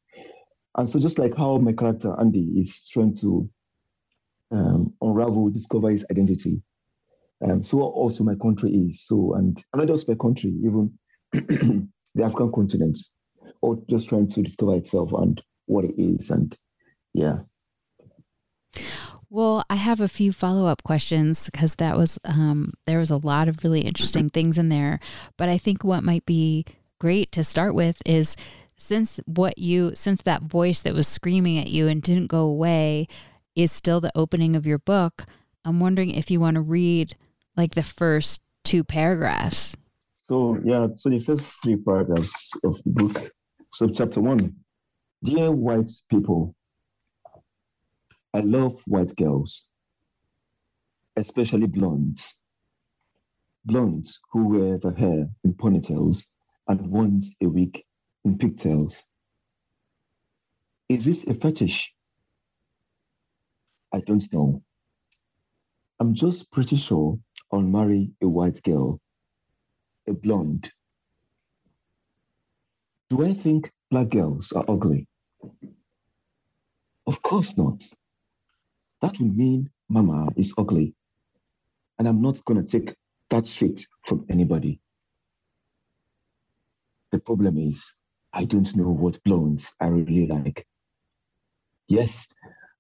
and 0.76 0.88
so 0.88 0.98
just 0.98 1.18
like 1.18 1.36
how 1.36 1.58
my 1.58 1.72
character 1.72 2.14
Andy 2.18 2.52
is 2.60 2.86
trying 2.88 3.14
to 3.16 3.48
um, 4.50 4.92
unravel, 5.00 5.50
discover 5.50 5.90
his 5.90 6.06
identity, 6.10 6.62
um, 7.44 7.62
so 7.62 7.82
also 7.82 8.24
my 8.24 8.34
country 8.36 8.70
is. 8.70 9.06
So, 9.06 9.34
and 9.34 9.62
not 9.74 9.88
just 9.88 10.08
my 10.08 10.14
country, 10.14 10.54
even 10.64 10.98
the 11.32 11.88
African 12.22 12.52
continent, 12.52 12.98
or 13.60 13.78
just 13.88 14.08
trying 14.08 14.28
to 14.28 14.42
discover 14.42 14.76
itself 14.76 15.12
and 15.12 15.40
what 15.66 15.84
it 15.84 15.94
is. 15.98 16.30
And 16.30 16.56
yeah. 17.12 17.40
Well, 19.28 19.64
I 19.68 19.76
have 19.76 20.00
a 20.00 20.09
few 20.09 20.33
follow 20.33 20.66
up 20.66 20.83
questions 20.83 21.50
because 21.50 21.76
that 21.76 21.97
was, 21.97 22.18
um, 22.25 22.75
there 22.87 22.99
was 22.99 23.11
a 23.11 23.16
lot 23.16 23.49
of 23.49 23.64
really 23.64 23.80
interesting 23.80 24.30
things 24.35 24.59
in 24.59 24.68
there. 24.68 25.00
But 25.37 25.49
I 25.49 25.59
think 25.59 25.83
what 25.83 26.04
might 26.04 26.25
be 26.26 26.64
great 26.99 27.33
to 27.33 27.45
start 27.45 27.75
with 27.75 28.00
is 28.06 28.37
since 28.76 29.18
what 29.26 29.59
you, 29.59 29.92
since 29.95 30.23
that 30.23 30.42
voice 30.42 30.80
that 30.83 30.95
was 30.95 31.09
screaming 31.09 31.59
at 31.59 31.68
you 31.68 31.88
and 31.88 32.02
didn't 32.02 32.28
go 32.28 32.40
away 32.40 33.09
is 33.54 33.73
still 33.73 34.00
the 34.00 34.12
opening 34.14 34.54
of 34.54 34.66
your 34.66 34.78
book, 34.78 35.25
I'm 35.64 35.80
wondering 35.80 36.11
if 36.11 36.30
you 36.30 36.38
want 36.38 36.54
to 36.54 36.61
read 36.61 37.16
like 37.56 37.75
the 37.75 37.83
first 37.83 38.40
two 38.64 38.85
paragraphs. 38.85 39.76
So 40.12 40.59
yeah, 40.64 40.88
so 40.95 41.09
the 41.09 41.18
first 41.18 41.62
three 41.62 41.76
paragraphs 41.76 42.52
of 42.64 42.80
the 42.85 42.90
book. 42.90 43.30
So 43.73 43.88
chapter 43.88 44.21
one, 44.21 44.54
dear 45.23 45.50
white 45.50 45.90
people, 46.11 46.54
I 48.36 48.40
love 48.40 48.82
white 48.86 49.16
girls, 49.16 49.66
especially 51.16 51.68
blondes. 51.68 52.38
Blondes 53.64 54.20
who 54.30 54.48
wear 54.48 54.76
the 54.76 54.92
hair 54.92 55.30
in 55.42 55.54
ponytails 55.54 56.26
and 56.68 56.86
once 56.90 57.34
a 57.42 57.48
week 57.48 57.86
in 58.26 58.36
pigtails. 58.36 59.02
Is 60.90 61.06
this 61.06 61.26
a 61.26 61.32
fetish? 61.32 61.94
I 63.94 64.00
don't 64.00 64.30
know. 64.34 64.62
I'm 65.98 66.12
just 66.12 66.52
pretty 66.52 66.76
sure 66.76 67.18
I'll 67.50 67.62
marry 67.62 68.10
a 68.22 68.28
white 68.28 68.62
girl, 68.62 69.00
a 70.06 70.12
blonde. 70.12 70.70
Do 73.08 73.24
I 73.24 73.32
think 73.32 73.72
black 73.90 74.10
girls 74.10 74.52
are 74.52 74.66
ugly? 74.68 75.08
Of 77.06 77.22
course 77.22 77.56
not. 77.56 77.82
That 79.06 79.20
would 79.20 79.36
mean 79.36 79.70
Mama 79.88 80.26
is 80.34 80.52
ugly. 80.58 80.92
And 81.96 82.08
I'm 82.08 82.20
not 82.20 82.44
going 82.44 82.60
to 82.60 82.66
take 82.66 82.92
that 83.30 83.46
shit 83.46 83.86
from 84.04 84.26
anybody. 84.28 84.80
The 87.12 87.20
problem 87.20 87.56
is, 87.56 87.94
I 88.32 88.46
don't 88.46 88.75
know 88.75 88.90
what 88.90 89.22
blondes 89.22 89.72
I 89.80 89.86
really 89.90 90.26
like. 90.26 90.66
Yes, 91.86 92.26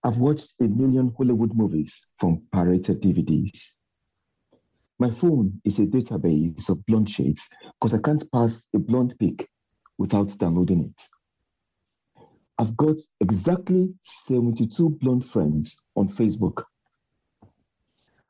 I've 0.02 0.18
watched 0.18 0.54
a 0.60 0.64
million 0.64 1.14
Hollywood 1.16 1.54
movies 1.54 2.04
from 2.18 2.42
pirated 2.50 3.00
DVDs. 3.00 3.74
My 4.98 5.12
phone 5.12 5.60
is 5.64 5.78
a 5.78 5.86
database 5.86 6.68
of 6.68 6.84
blonde 6.86 7.08
shades 7.08 7.48
because 7.80 7.94
I 7.94 7.98
can't 7.98 8.28
pass 8.32 8.66
a 8.74 8.80
blonde 8.80 9.14
pic 9.20 9.48
without 9.96 10.36
downloading 10.38 10.86
it. 10.86 11.08
I've 12.58 12.76
got 12.76 12.96
exactly 13.20 13.92
72 14.00 14.90
blonde 14.90 15.26
friends 15.26 15.76
on 15.94 16.08
Facebook. 16.08 16.64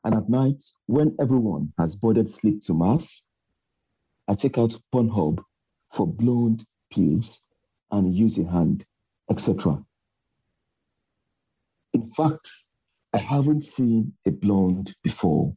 And 0.03 0.13
at 0.15 0.27
night, 0.29 0.63
when 0.85 1.15
everyone 1.19 1.71
has 1.77 1.95
boarded 1.95 2.31
sleep 2.31 2.61
to 2.63 2.73
mass, 2.73 3.23
I 4.27 4.35
check 4.35 4.57
out 4.57 4.77
Pornhub 4.93 5.39
for 5.93 6.05
blonde 6.05 6.65
pubes 6.91 7.41
and 7.91 8.13
use 8.13 8.37
a 8.37 8.45
hand, 8.45 8.85
etc. 9.29 9.83
In 11.93 12.11
fact, 12.11 12.49
I 13.13 13.19
haven't 13.19 13.63
seen 13.63 14.13
a 14.25 14.31
blonde 14.31 14.93
before 15.03 15.55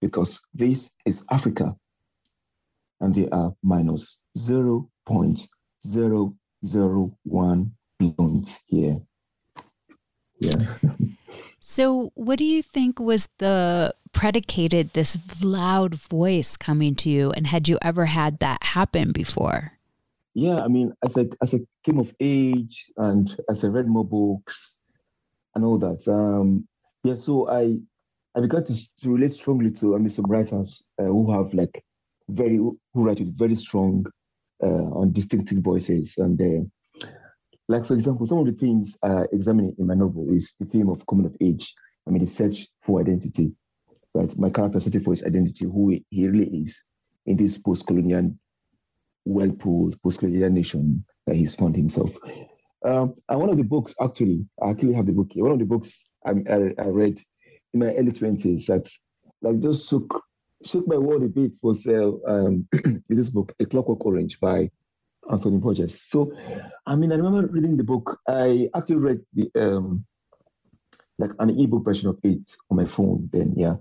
because 0.00 0.40
this 0.54 0.90
is 1.04 1.22
Africa 1.30 1.76
and 3.00 3.14
they 3.14 3.28
are 3.28 3.54
minus 3.62 4.22
0.001 6.66 7.70
blondes 7.98 8.60
here. 8.66 9.00
Yeah. 10.38 10.56
so, 11.60 12.12
what 12.14 12.38
do 12.38 12.44
you 12.44 12.62
think 12.62 13.00
was 13.00 13.28
the 13.38 13.94
predicated 14.12 14.90
this 14.90 15.18
loud 15.42 15.94
voice 15.94 16.56
coming 16.56 16.94
to 16.96 17.10
you? 17.10 17.32
And 17.32 17.46
had 17.46 17.68
you 17.68 17.78
ever 17.82 18.06
had 18.06 18.38
that 18.40 18.62
happen 18.62 19.12
before? 19.12 19.72
Yeah, 20.34 20.60
I 20.62 20.68
mean, 20.68 20.92
as 21.02 21.16
I 21.16 21.28
as 21.40 21.54
I 21.54 21.60
came 21.84 21.98
of 21.98 22.14
age 22.20 22.90
and 22.98 23.34
as 23.48 23.64
I 23.64 23.68
read 23.68 23.88
more 23.88 24.04
books 24.04 24.78
and 25.54 25.64
all 25.64 25.78
that, 25.78 26.06
um, 26.08 26.68
yeah. 27.04 27.14
So 27.14 27.48
I 27.48 27.78
I 28.36 28.40
began 28.40 28.64
to, 28.64 28.74
to 29.00 29.10
relate 29.10 29.32
strongly 29.32 29.70
to 29.72 29.94
I 29.94 29.98
mean 29.98 30.10
some 30.10 30.26
writers 30.26 30.84
uh, 31.00 31.04
who 31.04 31.32
have 31.32 31.54
like 31.54 31.82
very 32.28 32.56
who 32.56 32.78
write 32.94 33.20
with 33.20 33.38
very 33.38 33.54
strong 33.54 34.04
uh, 34.62 35.00
and 35.00 35.12
distinctive 35.12 35.58
voices 35.58 36.16
and 36.18 36.40
uh, 36.40 37.06
like 37.68 37.84
for 37.84 37.94
example 37.94 38.26
some 38.26 38.38
of 38.38 38.46
the 38.46 38.52
themes 38.52 38.96
I 39.02 39.24
examine 39.32 39.74
in 39.78 39.86
my 39.86 39.94
novel 39.94 40.28
is 40.32 40.54
the 40.58 40.66
theme 40.66 40.88
of 40.88 41.06
coming 41.06 41.26
of 41.26 41.36
age. 41.40 41.74
I 42.06 42.10
mean 42.10 42.22
the 42.22 42.30
search 42.30 42.68
for 42.82 43.00
identity 43.00 43.54
right? 44.16 44.38
My 44.38 44.50
character 44.50 44.80
searching 44.80 45.02
for 45.02 45.12
his 45.12 45.24
identity 45.24 45.66
who 45.66 45.98
he 46.10 46.28
really 46.28 46.62
is 46.62 46.84
in 47.26 47.36
this 47.36 47.58
post-colonial 47.58 48.34
well-pulled 49.24 50.00
post-colonial 50.02 50.50
nation 50.50 51.04
that 51.26 51.36
he's 51.36 51.54
found 51.54 51.76
himself. 51.76 52.16
Um, 52.84 53.14
and 53.28 53.40
one 53.40 53.50
of 53.50 53.56
the 53.56 53.64
books 53.64 53.94
actually 54.00 54.46
I 54.62 54.70
actually 54.70 54.94
have 54.94 55.06
the 55.06 55.12
book 55.12 55.28
here. 55.30 55.44
One 55.44 55.52
of 55.52 55.58
the 55.58 55.64
books 55.64 56.08
I, 56.24 56.30
I, 56.30 56.74
I 56.78 56.86
read 56.86 57.20
in 57.74 57.80
my 57.80 57.94
early 57.94 58.12
20s 58.12 58.66
that 58.66 58.88
like 59.42 59.60
just 59.60 59.88
shook 59.88 60.22
shook 60.64 60.86
my 60.86 60.96
world 60.96 61.22
a 61.22 61.28
bit 61.28 61.56
was 61.62 61.86
uh, 61.86 62.12
um, 62.26 62.66
this 63.08 63.28
book, 63.30 63.52
A 63.60 63.66
Clockwork 63.66 64.04
Orange 64.04 64.40
by 64.40 64.70
Anthony 65.30 65.58
Burgess. 65.58 66.02
So, 66.02 66.32
I 66.86 66.96
mean, 66.96 67.12
I 67.12 67.16
remember 67.16 67.46
reading 67.48 67.76
the 67.76 67.84
book. 67.84 68.18
I 68.28 68.68
actually 68.74 68.96
read 68.96 69.20
the 69.34 69.50
um, 69.56 70.04
like 71.18 71.30
an 71.38 71.58
ebook 71.58 71.84
version 71.84 72.08
of 72.08 72.18
it 72.22 72.56
on 72.70 72.76
my 72.76 72.86
phone 72.86 73.28
then, 73.32 73.54
yeah, 73.56 73.76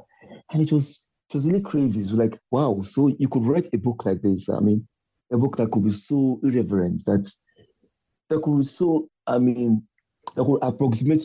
and 0.51 0.62
it 0.62 0.72
was 0.72 1.03
it 1.29 1.36
was 1.36 1.48
really 1.48 1.62
crazy. 1.62 2.00
It 2.00 2.12
was 2.12 2.13
like, 2.13 2.39
wow, 2.51 2.82
so 2.82 3.08
you 3.08 3.27
could 3.27 3.46
write 3.46 3.70
a 3.74 3.77
book 3.77 4.05
like 4.05 4.22
this. 4.22 4.50
I 4.50 4.60
mean, 4.60 4.88
a 5.32 5.38
book 5.38 5.58
that 5.58 5.72
could 5.72 5.84
be 5.84 5.94
so 5.94 6.39
irreverent 6.44 7.05
that 7.05 7.29
that 8.29 8.41
could 8.41 8.60
be 8.60 8.65
so, 8.65 9.08
I 9.27 9.38
mean, 9.39 9.84
that 10.36 10.46
could 10.46 10.60
approximate 10.62 11.24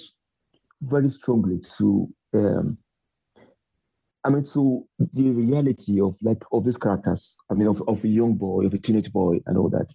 very 0.83 1.09
strongly 1.11 1.59
to 1.77 2.09
um, 2.35 2.79
I 4.25 4.31
mean, 4.31 4.45
to 4.45 4.87
the 4.99 5.31
reality 5.31 6.01
of 6.01 6.17
like 6.23 6.43
of 6.53 6.65
these 6.65 6.77
characters. 6.77 7.37
I 7.51 7.55
mean, 7.55 7.69
of, 7.69 7.83
of 7.89 8.05
a 8.05 8.09
young 8.09 8.35
boy, 8.35 8.67
of 8.67 8.75
a 8.75 8.79
teenage 8.79 9.13
boy, 9.13 9.41
and 9.47 9.57
all 9.57 9.71
that. 9.71 9.93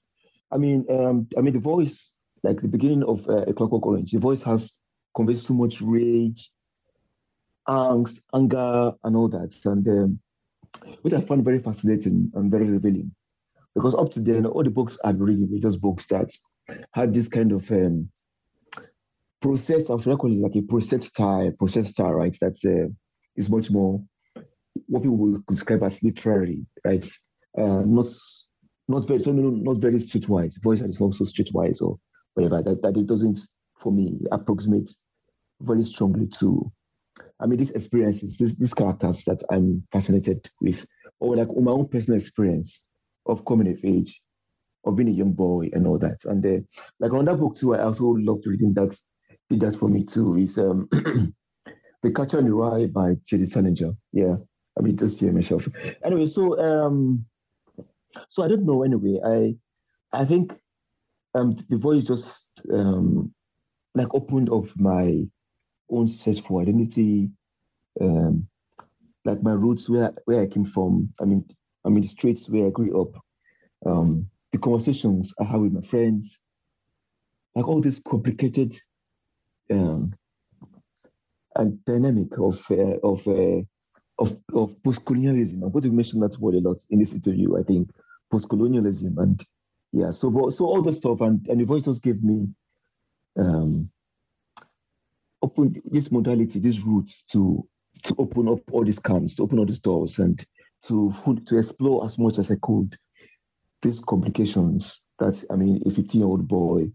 I 0.51 0.57
mean, 0.57 0.85
um, 0.89 1.27
I 1.37 1.41
mean, 1.41 1.53
the 1.53 1.59
voice, 1.59 2.15
like 2.43 2.61
the 2.61 2.67
beginning 2.67 3.03
of 3.03 3.27
uh, 3.29 3.43
A 3.47 3.53
Clockwork 3.53 3.85
Orange, 3.85 4.11
the 4.11 4.19
voice 4.19 4.41
has 4.41 4.73
conveyed 5.15 5.39
so 5.39 5.53
much 5.53 5.81
rage, 5.81 6.51
angst, 7.67 8.21
anger, 8.33 8.93
and 9.03 9.15
all 9.15 9.27
that, 9.29 9.55
and 9.65 9.87
um, 9.87 10.19
which 11.03 11.13
I 11.13 11.21
find 11.21 11.45
very 11.45 11.59
fascinating 11.59 12.31
and 12.33 12.51
very 12.51 12.65
revealing. 12.65 13.13
Because 13.75 13.93
up 13.93 14.11
to 14.13 14.21
then, 14.21 14.45
all 14.45 14.63
the 14.63 14.69
books 14.71 14.97
I'd 15.03 15.19
read 15.19 15.51
were 15.51 15.59
just 15.59 15.81
books 15.81 16.07
that 16.07 16.31
had 16.93 17.13
this 17.13 17.27
kind 17.27 17.51
of 17.51 17.69
um, 17.71 18.09
process, 19.41 19.89
I 19.89 19.99
should 19.99 20.17
call 20.17 20.31
it 20.31 20.39
like 20.39 20.55
a 20.55 20.61
process 20.61 21.07
style, 21.07 21.51
process 21.59 21.89
style, 21.89 22.13
right? 22.13 22.35
That's 22.41 22.65
uh, 22.65 22.87
is 23.35 23.49
much 23.49 23.69
more 23.69 24.01
what 24.87 25.03
people 25.03 25.17
would 25.17 25.45
describe 25.47 25.83
as 25.83 26.03
literary, 26.03 26.65
right? 26.83 27.05
Uh, 27.57 27.83
not 27.85 28.05
not 28.87 29.07
very 29.07 29.19
so 29.19 29.31
not 29.31 29.77
very 29.77 29.95
streetwise. 29.95 30.61
Voice 30.61 30.81
is 30.81 31.01
also 31.01 31.23
streetwise 31.23 31.81
or 31.81 31.97
whatever. 32.33 32.61
That, 32.61 32.81
that 32.81 32.97
it 32.97 33.07
doesn't 33.07 33.39
for 33.79 33.91
me 33.91 34.19
approximate 34.31 34.91
very 35.61 35.83
strongly 35.83 36.27
to 36.27 36.71
I 37.39 37.45
mean 37.45 37.59
these 37.59 37.71
experiences, 37.71 38.37
these, 38.37 38.57
these 38.57 38.73
characters 38.73 39.23
that 39.23 39.41
I'm 39.49 39.83
fascinated 39.91 40.49
with, 40.61 40.85
or 41.19 41.35
like 41.35 41.47
my 41.55 41.71
own 41.71 41.87
personal 41.87 42.17
experience 42.17 42.87
of 43.25 43.45
coming 43.45 43.71
of 43.71 43.83
age, 43.83 44.21
of 44.85 44.95
being 44.95 45.09
a 45.09 45.13
young 45.13 45.31
boy 45.31 45.69
and 45.73 45.87
all 45.87 45.97
that. 45.99 46.19
And 46.25 46.45
uh, 46.45 46.59
like 46.99 47.13
on 47.13 47.25
that 47.25 47.39
book 47.39 47.55
too, 47.55 47.75
I 47.75 47.83
also 47.83 48.05
loved 48.05 48.45
reading 48.47 48.73
that 48.73 48.99
did 49.49 49.61
that 49.61 49.75
for 49.75 49.87
me 49.87 50.03
too. 50.03 50.37
Is 50.37 50.57
um 50.57 50.89
The 52.05 52.11
Catcher 52.11 52.37
in 52.37 52.45
the 52.45 52.53
Rye 52.53 52.85
by 52.85 53.15
J.D. 53.25 53.47
Salinger. 53.47 53.93
Yeah. 54.13 54.35
I 54.77 54.81
mean, 54.81 54.97
just 54.97 55.19
hear 55.19 55.31
myself. 55.31 55.67
Anyway, 56.03 56.25
so 56.25 56.59
um, 56.59 57.25
so 58.29 58.43
I 58.43 58.47
don't 58.47 58.65
know. 58.65 58.83
Anyway, 58.83 59.19
I 59.23 59.55
I 60.11 60.25
think 60.25 60.53
um 61.33 61.55
the 61.69 61.77
voice 61.77 62.05
just 62.05 62.47
um 62.71 63.33
like 63.93 64.13
opened 64.13 64.49
up 64.49 64.65
my 64.75 65.25
own 65.89 66.07
search 66.07 66.41
for 66.41 66.61
identity, 66.61 67.29
um, 68.01 68.47
like 69.23 69.41
my 69.41 69.53
roots 69.53 69.89
where 69.89 70.13
where 70.25 70.41
I 70.41 70.47
came 70.47 70.65
from. 70.65 71.13
I 71.21 71.25
mean, 71.25 71.45
I 71.85 71.89
mean 71.89 72.01
the 72.01 72.07
streets 72.07 72.49
where 72.49 72.67
I 72.67 72.69
grew 72.69 73.01
up, 73.01 73.21
um, 73.85 74.29
the 74.51 74.57
conversations 74.57 75.33
I 75.39 75.45
had 75.45 75.61
with 75.61 75.73
my 75.73 75.81
friends, 75.81 76.41
like 77.55 77.67
all 77.67 77.81
this 77.81 77.99
complicated 77.99 78.77
um, 79.71 80.13
and 81.55 81.83
dynamic 81.85 82.37
of 82.37 82.65
uh, 82.69 82.97
of 83.03 83.25
uh, 83.27 83.61
of, 84.19 84.37
of 84.53 84.81
post-colonialism. 84.83 85.63
I'm 85.63 85.71
going 85.71 85.83
to 85.83 85.91
mention 85.91 86.19
that 86.21 86.37
word 86.39 86.55
a 86.55 86.59
lot 86.59 86.77
in 86.89 86.99
this 86.99 87.13
interview. 87.13 87.57
I 87.57 87.63
think 87.63 87.89
post-colonialism 88.31 89.17
and 89.17 89.43
yeah. 89.91 90.11
So 90.11 90.49
so 90.49 90.65
all 90.65 90.81
the 90.81 90.93
stuff 90.93 91.21
and 91.21 91.45
and 91.47 91.59
the 91.59 91.65
voice 91.65 91.85
just 91.85 92.03
gave 92.03 92.23
me 92.23 92.47
um 93.37 93.89
open 95.41 95.81
this 95.85 96.11
modality, 96.11 96.59
these 96.59 96.81
routes 96.81 97.23
to 97.23 97.67
to 98.03 98.15
open 98.17 98.47
up 98.49 98.59
all 98.71 98.83
these 98.83 98.99
camps, 98.99 99.35
to 99.35 99.43
open 99.43 99.59
all 99.59 99.65
these 99.65 99.79
doors, 99.79 100.19
and 100.19 100.45
to 100.83 101.13
to 101.45 101.57
explore 101.57 102.05
as 102.05 102.17
much 102.17 102.37
as 102.39 102.51
I 102.51 102.55
could 102.61 102.97
these 103.81 103.99
complications 104.01 105.01
that 105.19 105.43
I 105.49 105.55
mean, 105.55 105.81
a 105.85 105.91
15 105.91 106.19
year 106.19 106.27
old 106.27 106.47
boy 106.47 106.91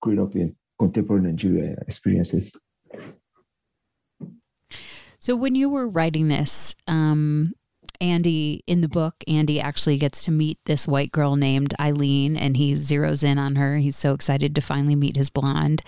growing 0.00 0.20
up 0.20 0.34
in 0.34 0.56
contemporary 0.78 1.22
Nigeria 1.22 1.76
experiences. 1.86 2.56
So 5.20 5.36
when 5.36 5.54
you 5.54 5.68
were 5.68 5.86
writing 5.86 6.28
this, 6.28 6.74
um, 6.88 7.52
Andy 8.00 8.64
in 8.66 8.80
the 8.80 8.88
book, 8.88 9.16
Andy 9.28 9.60
actually 9.60 9.98
gets 9.98 10.24
to 10.24 10.30
meet 10.30 10.58
this 10.64 10.88
white 10.88 11.12
girl 11.12 11.36
named 11.36 11.74
Eileen 11.78 12.38
and 12.38 12.56
he 12.56 12.72
zeroes 12.72 13.22
in 13.22 13.38
on 13.38 13.56
her. 13.56 13.76
He's 13.76 13.98
so 13.98 14.14
excited 14.14 14.54
to 14.54 14.62
finally 14.62 14.96
meet 14.96 15.16
his 15.16 15.28
blonde 15.28 15.82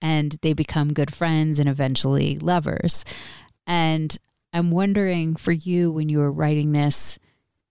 and 0.00 0.36
they 0.42 0.52
become 0.52 0.92
good 0.92 1.12
friends 1.12 1.58
and 1.58 1.68
eventually 1.68 2.38
lovers. 2.38 3.04
And 3.66 4.16
I'm 4.52 4.70
wondering 4.70 5.34
for 5.34 5.50
you 5.50 5.90
when 5.90 6.08
you 6.08 6.18
were 6.18 6.30
writing 6.30 6.70
this, 6.70 7.18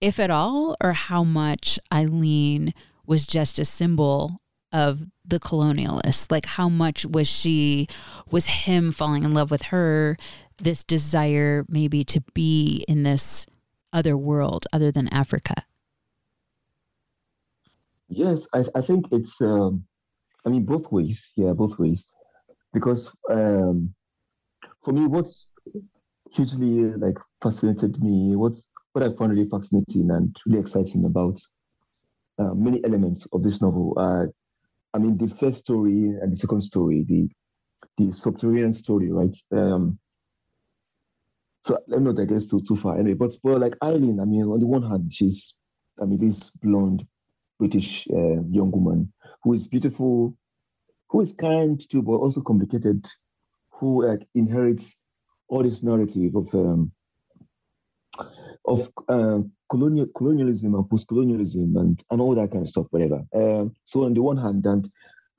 if 0.02 0.20
at 0.20 0.30
all, 0.30 0.76
or 0.82 0.92
how 0.92 1.24
much 1.24 1.78
Eileen 1.90 2.74
was 3.06 3.26
just 3.26 3.58
a 3.58 3.64
symbol 3.64 4.42
of 4.70 5.04
the 5.24 5.40
colonialists. 5.40 6.30
Like, 6.30 6.44
how 6.44 6.68
much 6.68 7.06
was 7.06 7.28
she, 7.28 7.88
was 8.30 8.46
him 8.46 8.92
falling 8.92 9.24
in 9.24 9.32
love 9.32 9.50
with 9.50 9.62
her, 9.62 10.18
this 10.58 10.82
desire 10.82 11.64
maybe 11.68 12.04
to 12.04 12.20
be 12.34 12.84
in 12.88 13.02
this 13.02 13.46
other 13.92 14.16
world 14.16 14.66
other 14.72 14.90
than 14.90 15.08
Africa? 15.08 15.54
Yes, 18.08 18.46
I, 18.54 18.64
I 18.74 18.80
think 18.80 19.06
it's, 19.12 19.40
um, 19.40 19.84
I 20.44 20.48
mean, 20.48 20.64
both 20.64 20.90
ways. 20.92 21.32
Yeah, 21.36 21.52
both 21.52 21.78
ways. 21.78 22.08
Because 22.72 23.12
um, 23.30 23.94
for 24.82 24.92
me, 24.92 25.06
what's 25.06 25.52
hugely 26.32 26.84
like 26.96 27.18
fascinated 27.42 28.02
me, 28.02 28.36
what's 28.36 28.68
what 28.92 29.04
I 29.04 29.12
found 29.16 29.32
really 29.32 29.48
fascinating 29.48 30.10
and 30.10 30.34
really 30.46 30.60
exciting 30.60 31.04
about 31.04 31.40
uh, 32.38 32.54
many 32.54 32.84
elements 32.84 33.26
of 33.32 33.42
this 33.42 33.60
novel. 33.60 33.94
Uh, 33.96 34.26
I 34.94 34.98
mean, 34.98 35.18
the 35.18 35.28
first 35.28 35.58
story 35.58 36.14
and 36.20 36.32
the 36.32 36.36
second 36.36 36.62
story, 36.62 37.04
the 37.08 37.28
the 37.98 38.12
subterranean 38.12 38.72
story, 38.72 39.10
right? 39.10 39.36
Um, 39.52 39.98
so 41.66 41.76
me 41.88 41.98
not 41.98 42.14
digress 42.14 42.46
too 42.46 42.60
too 42.60 42.76
far 42.76 42.96
anyway. 42.96 43.14
But 43.14 43.34
but 43.42 43.60
like 43.60 43.74
Eileen, 43.82 44.20
I 44.20 44.24
mean, 44.24 44.42
on 44.42 44.60
the 44.60 44.66
one 44.66 44.84
hand, 44.84 45.12
she's 45.12 45.56
I 46.00 46.04
mean 46.04 46.20
this 46.20 46.50
blonde 46.62 47.04
British 47.58 48.06
uh, 48.08 48.40
young 48.50 48.70
woman 48.70 49.12
who 49.42 49.52
is 49.52 49.66
beautiful, 49.66 50.36
who 51.08 51.20
is 51.20 51.32
kind 51.32 51.80
too, 51.90 52.02
but 52.02 52.12
also 52.12 52.40
complicated, 52.40 53.04
who 53.70 54.06
like 54.06 54.28
inherits 54.36 54.96
all 55.48 55.64
this 55.64 55.82
narrative 55.82 56.36
of 56.36 56.54
um, 56.54 56.92
of 58.64 58.88
uh, 59.08 59.40
colonial 59.68 60.06
colonialism 60.16 60.72
and 60.76 60.88
post-colonialism 60.88 61.76
and, 61.76 62.04
and 62.12 62.20
all 62.20 62.36
that 62.36 62.52
kind 62.52 62.62
of 62.62 62.68
stuff, 62.68 62.86
whatever. 62.90 63.24
Um, 63.34 63.74
so 63.84 64.04
on 64.04 64.14
the 64.14 64.22
one 64.22 64.36
hand, 64.36 64.64
and 64.66 64.88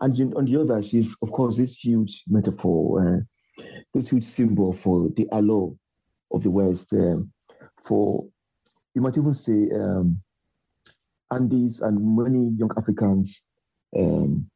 and 0.02 0.34
on 0.36 0.44
the 0.44 0.60
other, 0.60 0.82
she's 0.82 1.16
of 1.22 1.32
course 1.32 1.56
this 1.56 1.78
huge 1.78 2.26
metaphor, 2.28 3.24
uh, 3.60 3.64
this 3.94 4.10
huge 4.10 4.26
symbol 4.26 4.74
for 4.74 5.08
the 5.16 5.26
allure 5.32 5.74
of 6.32 6.44
the 6.44 6.52
West, 6.52 6.94
um, 6.94 7.32
for 7.84 8.26
you 8.94 9.02
might 9.02 9.18
even 9.18 9.34
say 9.34 9.70
um, 9.74 10.22
Andy's 11.32 11.82
and 11.82 12.16
many 12.16 12.50
young 12.58 12.72
Africans 12.78 13.46
um, 13.98 14.50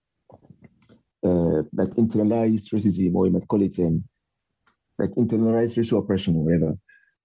uh, 1.24 1.64
like 1.74 1.90
internalized 1.96 2.74
racism, 2.74 3.16
or 3.16 3.26
you 3.26 3.32
might 3.32 3.48
call 3.48 3.62
it 3.62 3.78
um, 3.80 4.04
like 4.98 5.12
internalized 5.12 5.78
racial 5.78 6.00
oppression 6.00 6.36
or 6.36 6.44
whatever. 6.44 6.78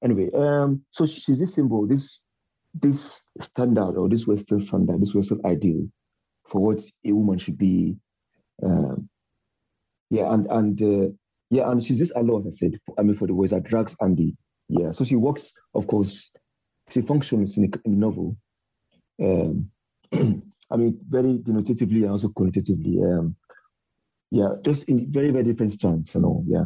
Anyway, 0.04 0.30
um, 0.34 0.82
so 0.90 1.06
she's 1.06 1.38
this 1.38 1.54
symbol, 1.54 1.86
this 1.86 2.22
this 2.74 3.26
standard 3.40 3.96
or 3.96 4.08
this 4.08 4.26
Western 4.26 4.60
standard, 4.60 5.00
this 5.00 5.14
Western 5.14 5.40
ideal 5.46 5.88
for 6.46 6.60
what 6.60 6.82
a 7.04 7.12
woman 7.12 7.38
should 7.38 7.58
be. 7.58 7.96
Um, 8.62 9.08
yeah, 10.10 10.32
and 10.32 10.46
and 10.48 10.82
uh, 10.82 11.08
yeah, 11.50 11.70
and 11.70 11.82
she's 11.82 11.98
this 11.98 12.12
alone. 12.16 12.44
I 12.46 12.50
said, 12.50 12.78
I 12.98 13.02
mean, 13.02 13.16
for 13.16 13.26
the 13.26 13.34
ways 13.34 13.50
that 13.50 13.64
drags 13.64 13.96
Andy. 14.00 14.36
Yeah, 14.68 14.90
so 14.90 15.04
she 15.04 15.16
works, 15.16 15.52
of 15.74 15.86
course, 15.86 16.30
she 16.90 17.02
functions 17.02 17.56
in 17.56 17.70
the, 17.70 17.80
in 17.84 17.92
the 17.92 17.98
novel. 17.98 18.36
Um, 19.22 19.70
I 20.12 20.76
mean, 20.76 20.98
very 21.08 21.38
denotatively 21.38 22.02
and 22.02 22.10
also 22.10 22.28
qualitatively. 22.28 23.00
Um, 23.02 23.36
yeah, 24.30 24.48
just 24.62 24.88
in 24.88 25.10
very 25.10 25.30
very 25.30 25.44
different 25.44 25.72
strands 25.72 26.14
and 26.16 26.24
all. 26.24 26.44
Yeah. 26.48 26.64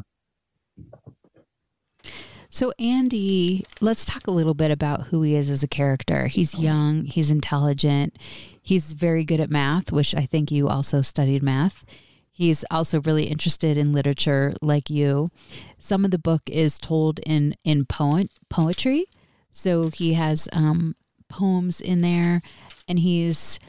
So, 2.52 2.73
Andy, 2.81 3.65
let's 3.81 4.04
talk 4.04 4.26
a 4.26 4.33
little 4.33 4.54
bit 4.54 4.73
about 4.73 5.07
who 5.07 5.23
he 5.23 5.37
is 5.37 5.49
as 5.50 5.63
a 5.63 5.69
character. 5.69 6.26
He's 6.26 6.59
young, 6.59 7.04
he's 7.04 7.31
intelligent, 7.31 8.17
he's 8.61 8.93
very 8.93 9.25
good 9.25 9.39
at 9.39 9.50
math, 9.50 9.93
which 9.93 10.17
I 10.17 10.26
think 10.26 10.50
you 10.50 10.69
also 10.69 11.00
studied 11.00 11.45
math. 11.45 11.85
He's 12.41 12.65
also 12.71 13.03
really 13.03 13.25
interested 13.25 13.76
in 13.76 13.93
literature 13.93 14.55
like 14.63 14.89
you. 14.89 15.31
Some 15.79 16.07
of 16.07 16.11
the 16.11 16.19
book 16.19 16.41
is 16.47 16.79
told 16.79 17.19
in 17.26 17.55
in 17.65 17.85
poet 17.85 18.31
poetry. 18.49 19.05
So 19.53 19.91
he 19.91 20.15
has 20.15 20.49
um, 20.55 20.97
poems 21.29 21.83
in 21.83 22.00
there 22.00 22.41
and 22.89 22.99
he's 22.99 23.61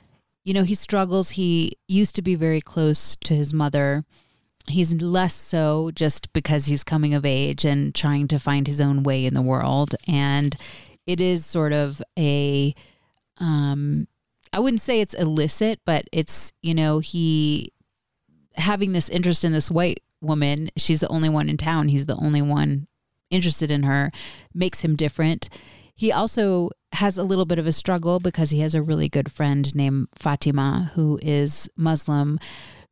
you 0.45 0.53
know, 0.53 0.63
he 0.63 0.73
struggles. 0.73 1.31
He 1.31 1.77
used 1.89 2.15
to 2.15 2.21
be 2.21 2.33
very 2.33 2.61
close 2.61 3.17
to 3.25 3.35
his 3.35 3.53
mother 3.53 4.05
he's 4.67 4.93
less 5.01 5.33
so 5.33 5.91
just 5.93 6.31
because 6.31 6.67
he's 6.67 6.83
coming 6.83 7.13
of 7.13 7.25
age 7.25 7.65
and 7.65 7.93
trying 7.93 8.27
to 8.29 8.39
find 8.39 8.67
his 8.67 8.79
own 8.79 9.03
way 9.03 9.25
in 9.25 9.33
the 9.33 9.41
world 9.41 9.95
and 10.07 10.55
it 11.07 11.19
is 11.19 11.45
sort 11.45 11.73
of 11.73 11.99
a 12.17 12.73
um 13.39 14.07
i 14.53 14.59
wouldn't 14.59 14.79
say 14.79 15.01
it's 15.01 15.15
illicit 15.15 15.79
but 15.83 16.05
it's 16.11 16.53
you 16.61 16.75
know 16.75 16.99
he 16.99 17.73
having 18.55 18.91
this 18.91 19.09
interest 19.09 19.43
in 19.43 19.51
this 19.51 19.71
white 19.71 20.01
woman 20.21 20.69
she's 20.77 20.99
the 20.99 21.07
only 21.07 21.29
one 21.29 21.49
in 21.49 21.57
town 21.57 21.87
he's 21.87 22.05
the 22.05 22.17
only 22.17 22.41
one 22.41 22.87
interested 23.29 23.71
in 23.71 23.83
her 23.83 24.11
makes 24.53 24.81
him 24.81 24.95
different 24.95 25.49
he 25.95 26.11
also 26.11 26.71
has 26.93 27.17
a 27.17 27.23
little 27.23 27.45
bit 27.45 27.59
of 27.59 27.67
a 27.67 27.71
struggle 27.71 28.19
because 28.19 28.49
he 28.49 28.59
has 28.59 28.75
a 28.75 28.81
really 28.81 29.07
good 29.07 29.31
friend 29.31 29.73
named 29.75 30.07
Fatima 30.15 30.91
who 30.95 31.19
is 31.21 31.69
Muslim 31.77 32.39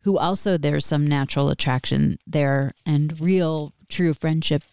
who 0.03 0.17
also 0.17 0.57
there's 0.57 0.85
some 0.85 1.05
natural 1.05 1.49
attraction 1.49 2.17
there 2.25 2.73
and 2.85 3.19
real 3.19 3.73
true 3.89 4.13
friendship 4.13 4.63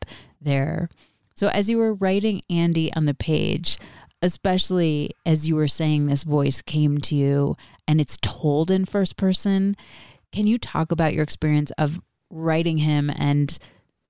there. 0.40 0.88
So 1.34 1.48
as 1.48 1.68
you 1.68 1.78
were 1.78 1.94
writing 1.94 2.42
Andy 2.48 2.92
on 2.94 3.06
the 3.06 3.14
page, 3.14 3.78
especially 4.22 5.10
as 5.24 5.48
you 5.48 5.56
were 5.56 5.68
saying 5.68 6.06
this 6.06 6.22
voice 6.22 6.62
came 6.62 6.98
to 6.98 7.14
you 7.14 7.56
and 7.88 8.00
it's 8.00 8.18
told 8.22 8.70
in 8.70 8.84
first 8.84 9.16
person, 9.16 9.76
can 10.32 10.46
you 10.46 10.58
talk 10.58 10.92
about 10.92 11.14
your 11.14 11.22
experience 11.22 11.70
of 11.78 12.00
writing 12.30 12.78
him 12.78 13.10
and 13.10 13.58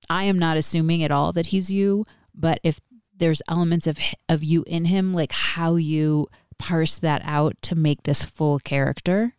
I 0.09 0.23
am 0.23 0.39
not 0.39 0.57
assuming 0.57 1.03
at 1.03 1.11
all 1.11 1.33
that 1.33 1.47
he's 1.47 1.69
you, 1.69 2.05
but 2.33 2.59
if 2.63 2.79
there's 3.15 3.41
elements 3.47 3.87
of 3.87 3.97
of 4.29 4.43
you 4.43 4.63
in 4.67 4.85
him, 4.85 5.13
like 5.13 5.31
how 5.31 5.75
you 5.75 6.27
parse 6.57 6.99
that 6.99 7.21
out 7.23 7.55
to 7.63 7.75
make 7.75 8.03
this 8.03 8.23
full 8.23 8.59
character? 8.59 9.33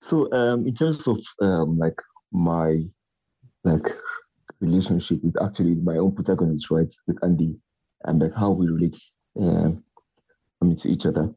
So 0.00 0.32
um, 0.32 0.66
in 0.66 0.74
terms 0.74 1.06
of 1.06 1.20
um, 1.42 1.78
like 1.78 2.00
my 2.32 2.84
like 3.64 3.86
relationship 4.60 5.22
with 5.22 5.40
actually 5.42 5.74
my 5.74 5.96
own 5.96 6.14
protagonist, 6.14 6.70
right, 6.70 6.92
with 7.06 7.18
Andy, 7.22 7.56
and 8.04 8.20
like 8.20 8.34
how 8.34 8.50
we 8.50 8.66
relate, 8.66 8.98
uh, 9.40 9.70
I 10.60 10.64
mean, 10.64 10.76
to 10.76 10.88
each 10.88 11.06
other. 11.06 11.30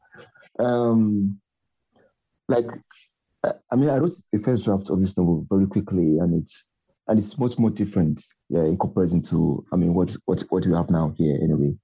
Um, 0.60 1.40
like, 2.48 2.66
I 3.44 3.76
mean, 3.76 3.90
I 3.90 3.98
wrote 3.98 4.14
the 4.32 4.40
first 4.40 4.66
draft 4.66 4.90
of 4.90 5.02
this 5.02 5.18
novel 5.18 5.46
very 5.50 5.68
quickly, 5.68 6.20
and 6.20 6.42
it's 6.42 6.68
and 7.08 7.20
it's 7.20 7.38
much 7.38 7.60
more 7.60 7.70
different, 7.70 8.24
yeah, 8.50 8.64
in 8.64 8.78
comparison 8.78 9.22
to, 9.24 9.66
I 9.74 9.76
mean, 9.76 9.94
what 9.94 10.16
what 10.26 10.42
what 10.50 10.66
we 10.66 10.74
have 10.74 10.90
now 10.90 11.14
here 11.18 11.38
anyway. 11.42 11.76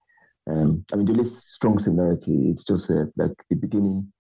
Um, 0.50 0.86
I 0.92 0.96
mean, 0.96 1.06
the 1.06 1.14
least 1.14 1.52
strong 1.52 1.78
similarity. 1.80 2.50
It's 2.50 2.64
just 2.64 2.90
uh, 2.90 3.06
like 3.18 3.34
the 3.50 3.56
beginning 3.56 4.12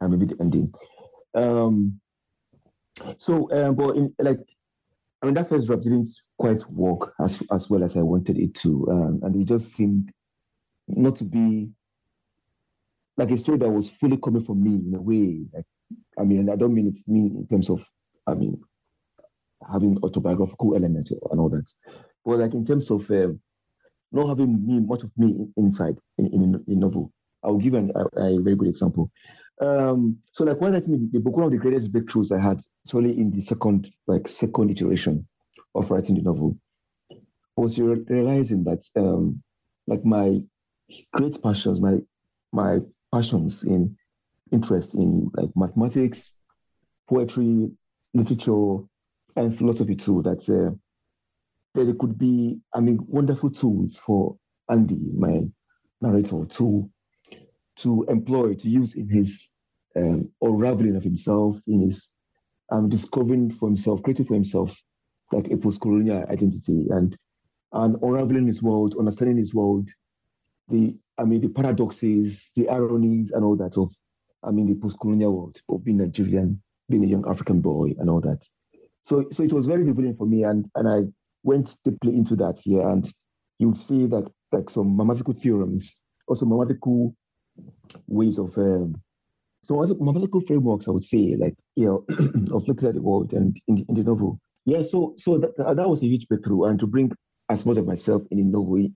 and 0.00 0.10
maybe 0.10 0.26
the 0.26 0.40
ending. 0.40 0.72
Um, 1.34 2.00
so, 3.18 3.50
um, 3.50 3.74
but 3.74 3.96
in, 3.96 4.14
like, 4.20 4.38
I 5.20 5.26
mean, 5.26 5.34
that 5.34 5.48
first 5.48 5.66
draft 5.66 5.82
didn't 5.82 6.10
quite 6.38 6.64
work 6.70 7.12
as 7.20 7.42
as 7.50 7.68
well 7.68 7.82
as 7.82 7.96
I 7.96 8.02
wanted 8.02 8.38
it 8.38 8.54
to, 8.56 8.86
um, 8.90 9.20
and 9.24 9.34
it 9.34 9.48
just 9.48 9.72
seemed 9.72 10.12
not 10.86 11.16
to 11.16 11.24
be 11.24 11.70
like 13.16 13.30
a 13.30 13.36
story 13.36 13.58
that 13.58 13.70
was 13.70 13.90
fully 13.90 14.16
coming 14.16 14.44
from 14.44 14.62
me 14.62 14.74
in 14.74 14.94
a 14.94 15.00
way. 15.00 15.44
Like, 15.52 15.64
I 16.18 16.24
mean, 16.24 16.48
I 16.50 16.56
don't 16.56 16.74
mean 16.74 16.88
it 16.88 17.10
mean 17.10 17.36
in 17.36 17.46
terms 17.48 17.70
of, 17.70 17.86
I 18.26 18.34
mean, 18.34 18.60
having 19.70 19.98
autobiographical 20.02 20.76
elements 20.76 21.10
and 21.10 21.40
all 21.40 21.48
that, 21.50 21.70
but 22.24 22.38
like 22.38 22.54
in 22.54 22.64
terms 22.64 22.90
of 22.90 23.10
um, 23.10 23.40
not 24.12 24.28
having 24.28 24.66
me 24.66 24.80
much 24.80 25.02
of 25.02 25.10
me 25.16 25.48
inside 25.56 25.98
in 26.18 26.26
in, 26.26 26.64
in 26.66 26.80
novel. 26.80 27.12
I'll 27.42 27.58
give 27.58 27.74
an, 27.74 27.92
a, 27.94 28.20
a 28.20 28.40
very 28.40 28.56
good 28.56 28.68
example. 28.68 29.10
Um, 29.60 30.18
so 30.32 30.44
like 30.44 30.60
when 30.60 30.72
writing 30.72 31.10
the 31.12 31.20
book, 31.20 31.36
one 31.36 31.46
of 31.46 31.52
the 31.52 31.58
greatest 31.58 31.92
breakthroughs 31.92 32.36
I 32.36 32.42
had, 32.42 32.60
only 32.92 33.18
in 33.18 33.30
the 33.30 33.40
second, 33.40 33.88
like 34.06 34.28
second 34.28 34.70
iteration 34.70 35.28
of 35.74 35.90
writing 35.90 36.16
the 36.16 36.22
novel, 36.22 36.56
was 37.56 37.78
realizing 37.78 38.64
that 38.64 38.82
um, 38.96 39.42
like 39.86 40.04
my 40.04 40.42
great 41.12 41.40
passions, 41.42 41.80
my 41.80 41.98
my 42.52 42.80
passions 43.12 43.62
in 43.64 43.96
interest 44.54 44.94
in 44.94 45.30
like 45.34 45.50
mathematics, 45.56 46.34
poetry, 47.08 47.70
literature, 48.14 48.76
and 49.36 49.56
philosophy 49.58 49.96
too. 49.96 50.22
That 50.22 50.42
uh, 50.48 50.74
there 51.74 51.94
could 51.94 52.16
be, 52.16 52.60
I 52.72 52.80
mean, 52.80 52.98
wonderful 53.06 53.50
tools 53.50 53.98
for 53.98 54.36
Andy, 54.70 55.00
my 55.12 55.44
narrator, 56.00 56.44
to 56.46 56.90
to 57.76 58.04
employ, 58.08 58.54
to 58.54 58.70
use 58.70 58.94
in 58.94 59.08
his 59.08 59.48
um, 59.96 60.30
unraveling 60.40 60.96
of 60.96 61.02
himself, 61.02 61.60
in 61.66 61.80
his 61.80 62.10
um, 62.70 62.88
discovering 62.88 63.50
for 63.50 63.68
himself, 63.68 64.02
creating 64.02 64.26
for 64.26 64.34
himself, 64.34 64.80
like 65.32 65.50
a 65.50 65.56
post-colonial 65.56 66.24
identity, 66.30 66.86
and 66.90 67.16
and 67.72 67.96
unraveling 68.02 68.46
his 68.46 68.62
world, 68.62 68.94
understanding 68.98 69.36
his 69.36 69.52
world, 69.52 69.90
the 70.68 70.96
I 71.18 71.24
mean 71.24 71.40
the 71.40 71.48
paradoxes, 71.48 72.52
the 72.56 72.68
ironies, 72.68 73.32
and 73.32 73.44
all 73.44 73.56
that 73.56 73.76
of 73.76 73.92
I 74.46 74.50
mean 74.50 74.66
the 74.66 74.74
post-colonial 74.74 75.32
world 75.32 75.60
of 75.68 75.84
being 75.84 76.00
a 76.00 76.04
Nigerian, 76.04 76.62
being 76.88 77.04
a 77.04 77.08
young 77.08 77.28
African 77.28 77.60
boy, 77.60 77.94
and 77.98 78.10
all 78.10 78.20
that. 78.20 78.46
So 79.02 79.26
so 79.30 79.42
it 79.42 79.52
was 79.52 79.66
very 79.66 79.84
revealing 79.84 80.16
for 80.16 80.26
me, 80.26 80.44
and 80.44 80.70
and 80.74 80.88
I 80.88 81.02
went 81.42 81.76
deeply 81.84 82.16
into 82.16 82.36
that 82.36 82.60
here, 82.62 82.88
and 82.88 83.10
you 83.58 83.68
would 83.68 83.78
see 83.78 84.06
that 84.06 84.30
like 84.52 84.70
some 84.70 84.96
mathematical 84.96 85.34
theorems, 85.34 86.00
also 86.26 86.46
mathematical 86.46 87.14
ways 88.06 88.38
of 88.38 88.56
um, 88.58 89.00
so 89.64 89.76
mathematical 89.76 90.40
frameworks, 90.40 90.88
I 90.88 90.90
would 90.90 91.04
say, 91.04 91.36
like 91.38 91.54
you 91.76 91.86
know, 91.86 92.04
of 92.54 92.68
looking 92.68 92.88
at 92.88 92.94
the 92.94 93.02
world 93.02 93.32
and 93.32 93.58
in, 93.66 93.84
in 93.88 93.94
the 93.94 94.04
novel. 94.04 94.38
Yeah, 94.66 94.82
so 94.82 95.14
so 95.16 95.38
that, 95.38 95.56
that 95.56 95.88
was 95.88 96.02
a 96.02 96.06
huge 96.06 96.28
breakthrough, 96.28 96.64
and 96.64 96.78
to 96.80 96.86
bring 96.86 97.12
as 97.48 97.66
much 97.66 97.76
of 97.76 97.86
myself 97.86 98.22
in 98.30 98.38
a 98.38 98.42
novel 98.42 98.88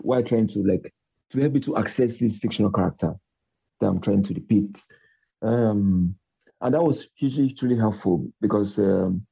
while 0.00 0.22
trying 0.22 0.46
to 0.48 0.60
like 0.60 0.92
to 1.30 1.40
help 1.40 1.52
me 1.52 1.60
to 1.60 1.76
access 1.76 2.18
this 2.18 2.38
fictional 2.38 2.70
character 2.70 3.14
that 3.80 3.86
I'm 3.86 4.00
trying 4.00 4.22
to 4.22 4.34
repeat. 4.34 4.82
Um, 5.42 6.16
and 6.60 6.74
that 6.74 6.82
was 6.82 7.08
hugely, 7.14 7.52
truly 7.52 7.76
helpful 7.76 8.26
because 8.40 8.78
um, 8.78 9.26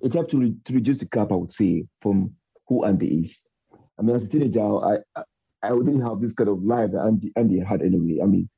it 0.00 0.14
helped 0.14 0.30
to, 0.30 0.38
re- 0.38 0.56
to 0.64 0.74
reduce 0.74 0.98
the 0.98 1.06
gap, 1.06 1.32
I 1.32 1.36
would 1.36 1.52
say, 1.52 1.86
from 2.00 2.32
who 2.68 2.84
Andy 2.84 3.20
is. 3.20 3.42
I 3.98 4.02
mean, 4.02 4.14
as 4.14 4.24
a 4.24 4.28
teenager, 4.28 4.60
I, 4.62 4.98
I, 5.16 5.22
I 5.62 5.70
didn't 5.70 6.02
have 6.02 6.20
this 6.20 6.32
kind 6.32 6.48
of 6.48 6.62
life 6.62 6.92
that 6.92 7.00
Andy, 7.00 7.32
Andy 7.36 7.58
had 7.58 7.82
anyway. 7.82 8.20
I 8.22 8.26
mean, 8.26 8.48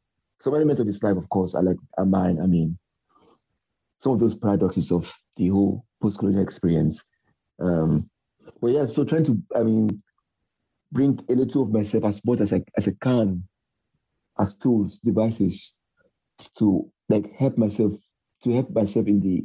some 0.40 0.54
elements 0.54 0.80
of 0.80 0.86
his 0.86 1.02
life, 1.02 1.16
of 1.16 1.28
course, 1.28 1.54
are 1.54 1.62
like 1.62 1.76
are 1.96 2.04
mine. 2.04 2.40
I 2.42 2.46
mean, 2.46 2.78
some 3.98 4.12
of 4.12 4.20
those 4.20 4.34
paradoxes 4.34 4.90
of 4.90 5.12
the 5.36 5.48
whole 5.48 5.84
post-colonial 6.02 6.42
experience. 6.42 7.04
Um, 7.58 8.08
but 8.60 8.72
yeah, 8.72 8.86
so 8.86 9.04
trying 9.04 9.24
to, 9.24 9.40
I 9.54 9.62
mean, 9.62 10.02
bring 10.92 11.20
a 11.28 11.34
little 11.34 11.62
of 11.62 11.70
myself 11.70 12.04
as 12.04 12.24
much 12.24 12.40
as 12.40 12.52
I 12.52 12.62
as 12.76 12.88
I 12.88 12.92
can, 13.00 13.46
as 14.40 14.54
tools, 14.56 14.98
devices, 14.98 15.78
to 16.58 16.90
like 17.08 17.32
help 17.36 17.58
myself 17.58 17.92
to 18.42 18.52
help 18.52 18.70
myself 18.70 19.06
in 19.06 19.20
the 19.20 19.44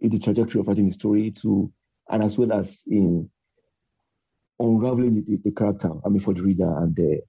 in 0.00 0.10
the 0.10 0.18
trajectory 0.18 0.60
of 0.60 0.66
writing 0.66 0.86
the 0.86 0.92
story 0.92 1.30
to 1.30 1.72
and 2.10 2.22
as 2.22 2.36
well 2.36 2.52
as 2.52 2.82
in 2.88 3.30
unraveling 4.58 5.24
the, 5.24 5.36
the 5.44 5.50
character, 5.50 5.90
I 6.04 6.08
mean, 6.08 6.20
for 6.20 6.34
the 6.34 6.42
reader. 6.42 6.76
And 6.78 6.98
uh, 6.98 7.20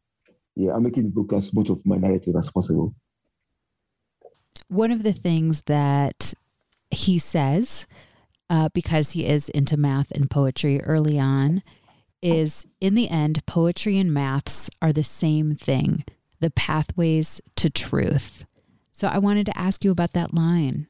yeah, 0.55 0.73
I'm 0.73 0.83
making 0.83 1.03
the 1.03 1.09
book 1.09 1.33
as 1.33 1.53
much 1.53 1.69
of 1.69 1.85
my 1.85 1.97
narrative 1.97 2.35
as 2.35 2.49
possible. 2.51 2.93
One 4.67 4.91
of 4.91 5.03
the 5.03 5.13
things 5.13 5.61
that 5.65 6.33
he 6.89 7.19
says, 7.19 7.87
uh, 8.49 8.69
because 8.73 9.11
he 9.11 9.25
is 9.25 9.49
into 9.49 9.77
math 9.77 10.11
and 10.11 10.29
poetry 10.29 10.81
early 10.81 11.19
on, 11.19 11.63
is 12.21 12.65
in 12.79 12.95
the 12.95 13.09
end, 13.09 13.45
poetry 13.45 13.97
and 13.97 14.13
maths 14.13 14.69
are 14.81 14.93
the 14.93 15.03
same 15.03 15.55
thing, 15.55 16.03
the 16.43 16.51
pathways 16.51 17.41
to 17.55 17.69
truth. 17.69 18.45
So 18.91 19.07
I 19.07 19.17
wanted 19.17 19.45
to 19.47 19.57
ask 19.57 19.83
you 19.83 19.91
about 19.91 20.13
that 20.13 20.33
line. 20.33 20.87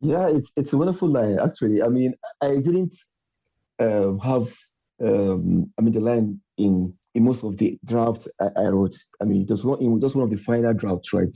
Yeah, 0.00 0.28
it's 0.28 0.52
it's 0.56 0.72
a 0.72 0.78
wonderful 0.78 1.08
line 1.08 1.38
actually. 1.42 1.82
I 1.82 1.88
mean, 1.88 2.14
I 2.42 2.56
didn't 2.56 2.94
um, 3.78 4.18
have 4.18 4.54
um, 5.02 5.72
I 5.78 5.82
mean 5.82 5.94
the 5.94 6.00
line 6.00 6.40
in 6.58 6.92
in 7.14 7.24
most 7.24 7.44
of 7.44 7.56
the 7.56 7.78
drafts 7.84 8.28
I, 8.40 8.48
I 8.56 8.64
wrote. 8.68 8.94
I 9.22 9.24
mean, 9.24 9.46
just 9.46 9.64
one 9.64 9.80
in 9.80 10.00
just 10.00 10.14
one 10.14 10.24
of 10.24 10.30
the 10.30 10.36
final 10.36 10.74
drafts, 10.74 11.12
right? 11.14 11.34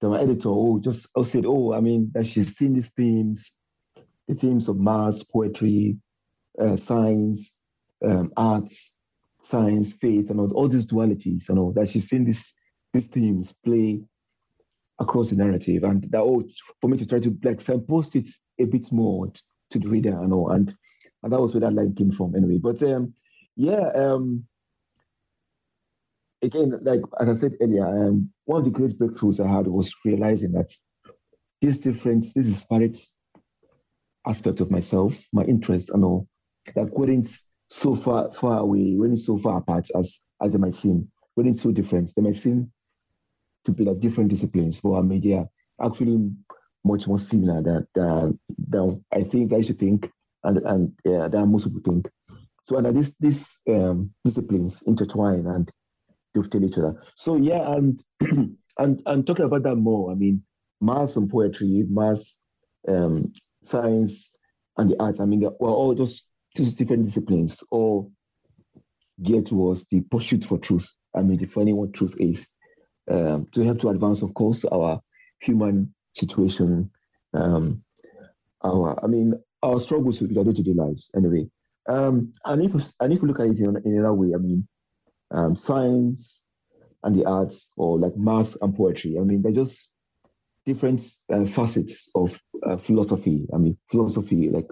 Then 0.00 0.10
my 0.10 0.20
editor 0.20 0.48
oh, 0.48 0.80
just 0.82 1.08
oh, 1.14 1.22
said, 1.22 1.44
oh, 1.46 1.72
I 1.72 1.80
mean 1.80 2.10
that 2.14 2.26
she's 2.26 2.56
seen 2.56 2.74
these 2.74 2.90
themes, 2.96 3.52
the 4.26 4.34
themes 4.34 4.68
of 4.68 4.78
maths, 4.78 5.22
poetry, 5.22 5.96
uh, 6.60 6.76
science, 6.76 7.56
um, 8.04 8.32
arts, 8.36 8.95
science, 9.46 9.92
faith, 9.92 10.30
and 10.30 10.40
all, 10.40 10.52
all 10.52 10.68
these 10.68 10.86
dualities, 10.86 11.48
and 11.48 11.58
all 11.58 11.72
that 11.72 11.88
she's 11.88 12.08
seen 12.08 12.24
this 12.24 12.52
these 12.92 13.06
themes 13.06 13.54
play 13.64 14.02
across 14.98 15.30
the 15.30 15.36
narrative, 15.36 15.84
and 15.84 16.04
that 16.10 16.20
oh, 16.20 16.42
for 16.80 16.88
me 16.88 16.96
to 16.96 17.06
try 17.06 17.18
to 17.18 17.36
like 17.42 17.60
signpost 17.60 18.16
it 18.16 18.28
a 18.58 18.64
bit 18.64 18.90
more 18.92 19.30
to 19.70 19.78
the 19.78 19.88
reader 19.88 20.20
and 20.22 20.32
all, 20.32 20.50
and 20.50 20.74
and 21.22 21.32
that 21.32 21.40
was 21.40 21.54
where 21.54 21.60
that 21.60 21.74
line 21.74 21.94
came 21.94 22.10
from 22.10 22.34
anyway. 22.34 22.58
But 22.58 22.82
um, 22.82 23.14
yeah, 23.56 23.88
um, 23.94 24.44
again, 26.42 26.78
like 26.82 27.02
as 27.20 27.28
I 27.28 27.34
said 27.34 27.56
earlier, 27.60 27.86
um, 27.86 28.30
one 28.44 28.58
of 28.58 28.64
the 28.64 28.70
great 28.70 28.98
breakthroughs 28.98 29.44
I 29.44 29.50
had 29.50 29.68
was 29.68 29.94
realizing 30.04 30.52
that 30.52 30.72
this 31.62 31.78
difference, 31.78 32.32
this 32.32 32.48
disparate 32.48 32.98
aspect 34.26 34.60
of 34.60 34.70
myself, 34.70 35.24
my 35.32 35.44
interest 35.44 35.90
and 35.90 36.04
all, 36.04 36.26
that 36.74 36.90
weren't 36.92 37.30
so 37.68 37.94
far 37.96 38.32
far 38.32 38.60
away, 38.60 38.94
weren't 38.96 39.18
so 39.18 39.38
far 39.38 39.58
apart 39.58 39.88
as 39.96 40.20
as 40.42 40.52
they 40.52 40.58
might 40.58 40.74
seem, 40.74 41.10
weren't 41.36 41.60
so 41.60 41.72
different. 41.72 42.12
They 42.14 42.22
might 42.22 42.36
seem 42.36 42.72
to 43.64 43.72
be 43.72 43.84
like 43.84 44.00
different 44.00 44.30
disciplines, 44.30 44.80
but 44.80 44.94
I 44.94 45.02
mean 45.02 45.20
they 45.20 45.34
are 45.34 45.48
actually 45.84 46.30
much 46.84 47.08
more 47.08 47.18
similar 47.18 47.62
than 47.62 47.86
than, 47.94 48.38
than 48.68 49.04
I 49.12 49.22
think 49.22 49.52
I 49.52 49.60
should 49.60 49.78
think 49.78 50.10
and 50.46 50.58
and 50.58 50.92
yeah, 51.04 51.28
that 51.28 51.46
most 51.46 51.66
people 51.66 51.92
think. 51.92 52.08
So 52.64 52.78
and 52.78 52.96
these 52.96 53.14
these 53.20 53.60
um, 53.68 54.12
disciplines 54.24 54.82
intertwine 54.82 55.46
and 55.46 55.70
dovetail 56.34 56.64
each 56.64 56.78
other. 56.78 57.02
So 57.14 57.36
yeah, 57.36 57.72
and 57.72 58.02
and 58.78 59.02
and 59.06 59.26
talking 59.26 59.44
about 59.44 59.64
that 59.64 59.76
more, 59.76 60.10
I 60.10 60.14
mean, 60.14 60.42
maths 60.80 61.16
and 61.16 61.28
poetry, 61.28 61.84
maths, 61.88 62.40
um, 62.88 63.32
science, 63.62 64.36
and 64.76 64.90
the 64.90 65.00
arts. 65.00 65.20
I 65.20 65.24
mean, 65.24 65.40
we're 65.40 65.70
all 65.70 65.94
just 65.94 66.28
just 66.56 66.78
different 66.78 67.06
disciplines, 67.06 67.62
all 67.70 68.12
geared 69.22 69.46
towards 69.46 69.86
the 69.86 70.00
pursuit 70.02 70.44
for 70.44 70.58
truth. 70.58 70.88
I 71.14 71.22
mean, 71.22 71.38
defining 71.38 71.76
what 71.76 71.94
truth 71.94 72.16
is, 72.18 72.48
um, 73.10 73.46
to 73.52 73.62
help 73.62 73.80
to 73.80 73.88
advance, 73.88 74.22
of 74.22 74.34
course, 74.34 74.64
our 74.64 75.00
human 75.40 75.94
situation. 76.14 76.90
Um, 77.32 77.82
our, 78.62 79.02
I 79.02 79.06
mean, 79.06 79.34
our 79.62 79.80
struggles 79.80 80.20
with 80.20 80.36
our 80.36 80.44
day-to-day 80.44 80.72
lives. 80.72 81.10
Anyway, 81.16 81.48
um, 81.88 82.32
and 82.44 82.62
if 82.62 82.74
and 83.00 83.12
if 83.12 83.22
you 83.22 83.28
look 83.28 83.40
at 83.40 83.46
it 83.46 83.60
in, 83.60 83.76
in 83.84 83.98
another 83.98 84.14
way, 84.14 84.34
I 84.34 84.38
mean, 84.38 84.66
um, 85.30 85.56
science 85.56 86.44
and 87.02 87.18
the 87.18 87.26
arts, 87.26 87.72
or 87.76 87.98
like 87.98 88.16
math 88.16 88.56
and 88.60 88.74
poetry. 88.76 89.16
I 89.18 89.22
mean, 89.22 89.42
they're 89.42 89.52
just 89.52 89.92
different 90.64 91.02
uh, 91.32 91.46
facets 91.46 92.10
of 92.14 92.40
uh, 92.64 92.76
philosophy. 92.76 93.46
I 93.54 93.58
mean, 93.58 93.78
philosophy 93.88 94.48
like 94.48 94.68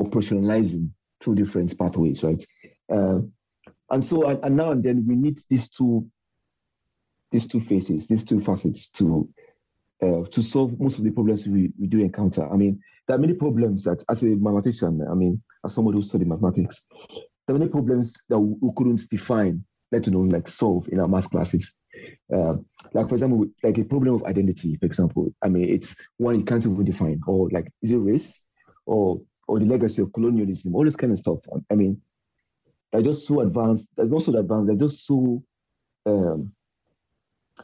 operationalizing 0.00 0.90
through 1.20 1.34
different 1.34 1.76
pathways, 1.78 2.22
right? 2.22 2.44
Uh, 2.92 3.20
and 3.90 4.04
so, 4.04 4.28
and, 4.28 4.44
and, 4.44 4.56
now 4.56 4.70
and 4.70 4.82
then, 4.82 5.04
we 5.06 5.16
need 5.16 5.38
these 5.48 5.68
two, 5.68 6.06
these 7.30 7.46
two 7.46 7.60
faces, 7.60 8.06
these 8.06 8.24
two 8.24 8.40
facets 8.40 8.88
to 8.90 9.28
uh, 10.02 10.24
to 10.30 10.42
solve 10.42 10.78
most 10.78 10.98
of 10.98 11.04
the 11.04 11.10
problems 11.10 11.46
we, 11.46 11.72
we 11.78 11.86
do 11.86 12.00
encounter. 12.00 12.46
I 12.52 12.56
mean, 12.56 12.80
there 13.06 13.16
are 13.16 13.20
many 13.20 13.34
problems 13.34 13.84
that, 13.84 14.04
as 14.08 14.22
a 14.22 14.26
mathematician, 14.26 15.06
I 15.10 15.14
mean, 15.14 15.40
as 15.64 15.74
somebody 15.74 15.96
who 15.96 16.02
studied 16.02 16.28
mathematics, 16.28 16.86
there 17.46 17.56
are 17.56 17.58
many 17.58 17.70
problems 17.70 18.14
that 18.28 18.38
we 18.38 18.70
couldn't 18.76 19.08
define, 19.10 19.64
let 19.92 20.06
alone 20.08 20.28
like 20.28 20.48
solve 20.48 20.88
in 20.90 21.00
our 21.00 21.08
math 21.08 21.30
classes. 21.30 21.78
Uh, 22.34 22.54
like 22.92 23.08
for 23.08 23.14
example, 23.14 23.46
like 23.62 23.78
a 23.78 23.84
problem 23.84 24.14
of 24.16 24.24
identity, 24.24 24.76
for 24.76 24.86
example. 24.86 25.32
I 25.42 25.48
mean, 25.48 25.68
it's 25.68 25.96
one 26.18 26.38
you 26.38 26.44
can't 26.44 26.66
even 26.66 26.84
define, 26.84 27.20
or 27.26 27.48
like 27.50 27.72
is 27.82 27.92
it 27.92 27.96
race, 27.96 28.42
or 28.84 29.20
or 29.48 29.58
the 29.58 29.66
legacy 29.66 30.02
of 30.02 30.12
colonialism, 30.12 30.74
all 30.74 30.84
this 30.84 30.96
kind 30.96 31.12
of 31.12 31.18
stuff. 31.18 31.38
I 31.70 31.74
mean, 31.74 32.00
they're 32.92 33.02
just 33.02 33.26
so 33.26 33.40
advanced. 33.40 33.88
They're 33.96 34.06
not 34.06 34.22
so 34.22 34.36
advanced. 34.36 34.66
They're 34.66 34.88
just 34.88 35.06
so 35.06 35.42
um, 36.06 36.52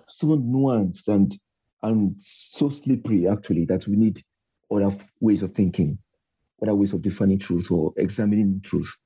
so 0.06 0.26
nuanced 0.36 1.08
and 1.08 1.38
and 1.82 2.14
so 2.18 2.68
slippery 2.68 3.28
actually 3.28 3.64
that 3.66 3.86
we 3.86 3.96
need 3.96 4.22
other 4.70 4.96
ways 5.20 5.42
of 5.42 5.52
thinking, 5.52 5.98
other 6.62 6.74
ways 6.74 6.92
of 6.92 7.02
defining 7.02 7.38
truth 7.38 7.70
or 7.70 7.92
examining 7.96 8.60
truth 8.60 8.96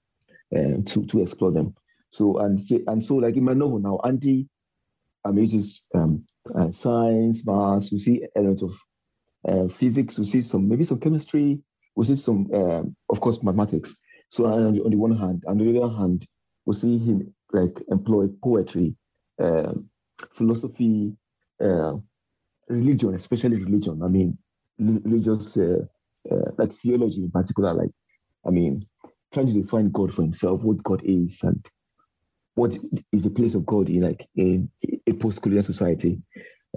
uh, 0.55 0.83
to, 0.85 1.05
to 1.07 1.23
explore 1.23 1.53
them. 1.53 1.75
So 2.11 2.39
and 2.39 2.61
and 2.87 3.03
so 3.03 3.17
like 3.17 3.37
in 3.37 3.45
my 3.45 3.55
novel 3.55 3.79
now, 3.79 4.01
Andy 4.05 4.49
um, 5.25 5.39
uses 5.39 5.85
um, 5.95 6.25
uh, 6.55 6.71
science, 6.71 7.47
maths. 7.47 7.93
We 7.93 7.99
see 7.99 8.27
elements 8.37 8.62
of 8.62 8.79
uh, 9.47 9.69
physics. 9.69 10.19
We 10.19 10.25
see 10.25 10.43
some 10.43 10.69
maybe 10.69 10.85
some 10.85 11.01
chemistry. 11.01 11.61
We 11.96 12.04
see 12.04 12.16
some, 12.16 12.48
um, 12.52 12.96
of 13.09 13.20
course, 13.20 13.42
mathematics. 13.42 13.96
So 14.28 14.46
on 14.46 14.74
the, 14.74 14.85
on 14.85 14.90
the 14.90 14.96
one 14.96 15.16
hand, 15.16 15.44
on 15.48 15.59
the 15.59 15.82
other 15.82 15.94
hand, 15.96 16.26
we 16.66 16.74
see 16.74 16.98
him 16.98 17.35
like 17.52 17.82
employ 17.88 18.28
poetry, 18.42 18.94
uh, 19.42 19.72
philosophy, 20.32 21.16
uh, 21.61 21.94
religion, 22.68 23.14
especially 23.14 23.56
religion. 23.62 24.02
I 24.02 24.09
mean, 24.09 24.37
religious, 24.78 25.56
uh, 25.56 25.87
uh, 26.30 26.50
like 26.59 26.72
theology 26.72 27.22
in 27.22 27.30
particular, 27.30 27.72
like, 27.72 27.90
I 28.46 28.50
mean, 28.50 28.87
trying 29.32 29.46
to 29.46 29.52
define 29.52 29.90
God 29.90 30.12
for 30.12 30.22
himself, 30.22 30.62
what 30.62 30.82
God 30.82 31.02
is, 31.04 31.42
and 31.42 31.64
what 32.56 32.76
is 33.12 33.22
the 33.22 33.30
place 33.30 33.54
of 33.54 33.64
God 33.64 33.88
in 33.88 34.02
like 34.02 34.28
in 34.35 34.70
a 35.06 35.12
post-colonial 35.12 35.62
society, 35.62 36.20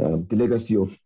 um, 0.01 0.25
the 0.29 0.36
legacy 0.36 0.77
of, 0.77 0.97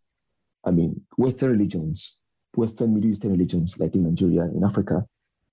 I 0.65 0.71
mean, 0.71 1.01
Western 1.17 1.51
religions, 1.51 2.17
Western 2.55 2.93
Middle 2.93 3.11
Eastern 3.11 3.31
religions, 3.31 3.79
like 3.79 3.95
in 3.95 4.03
Nigeria, 4.03 4.43
in 4.43 4.63
Africa, 4.63 5.05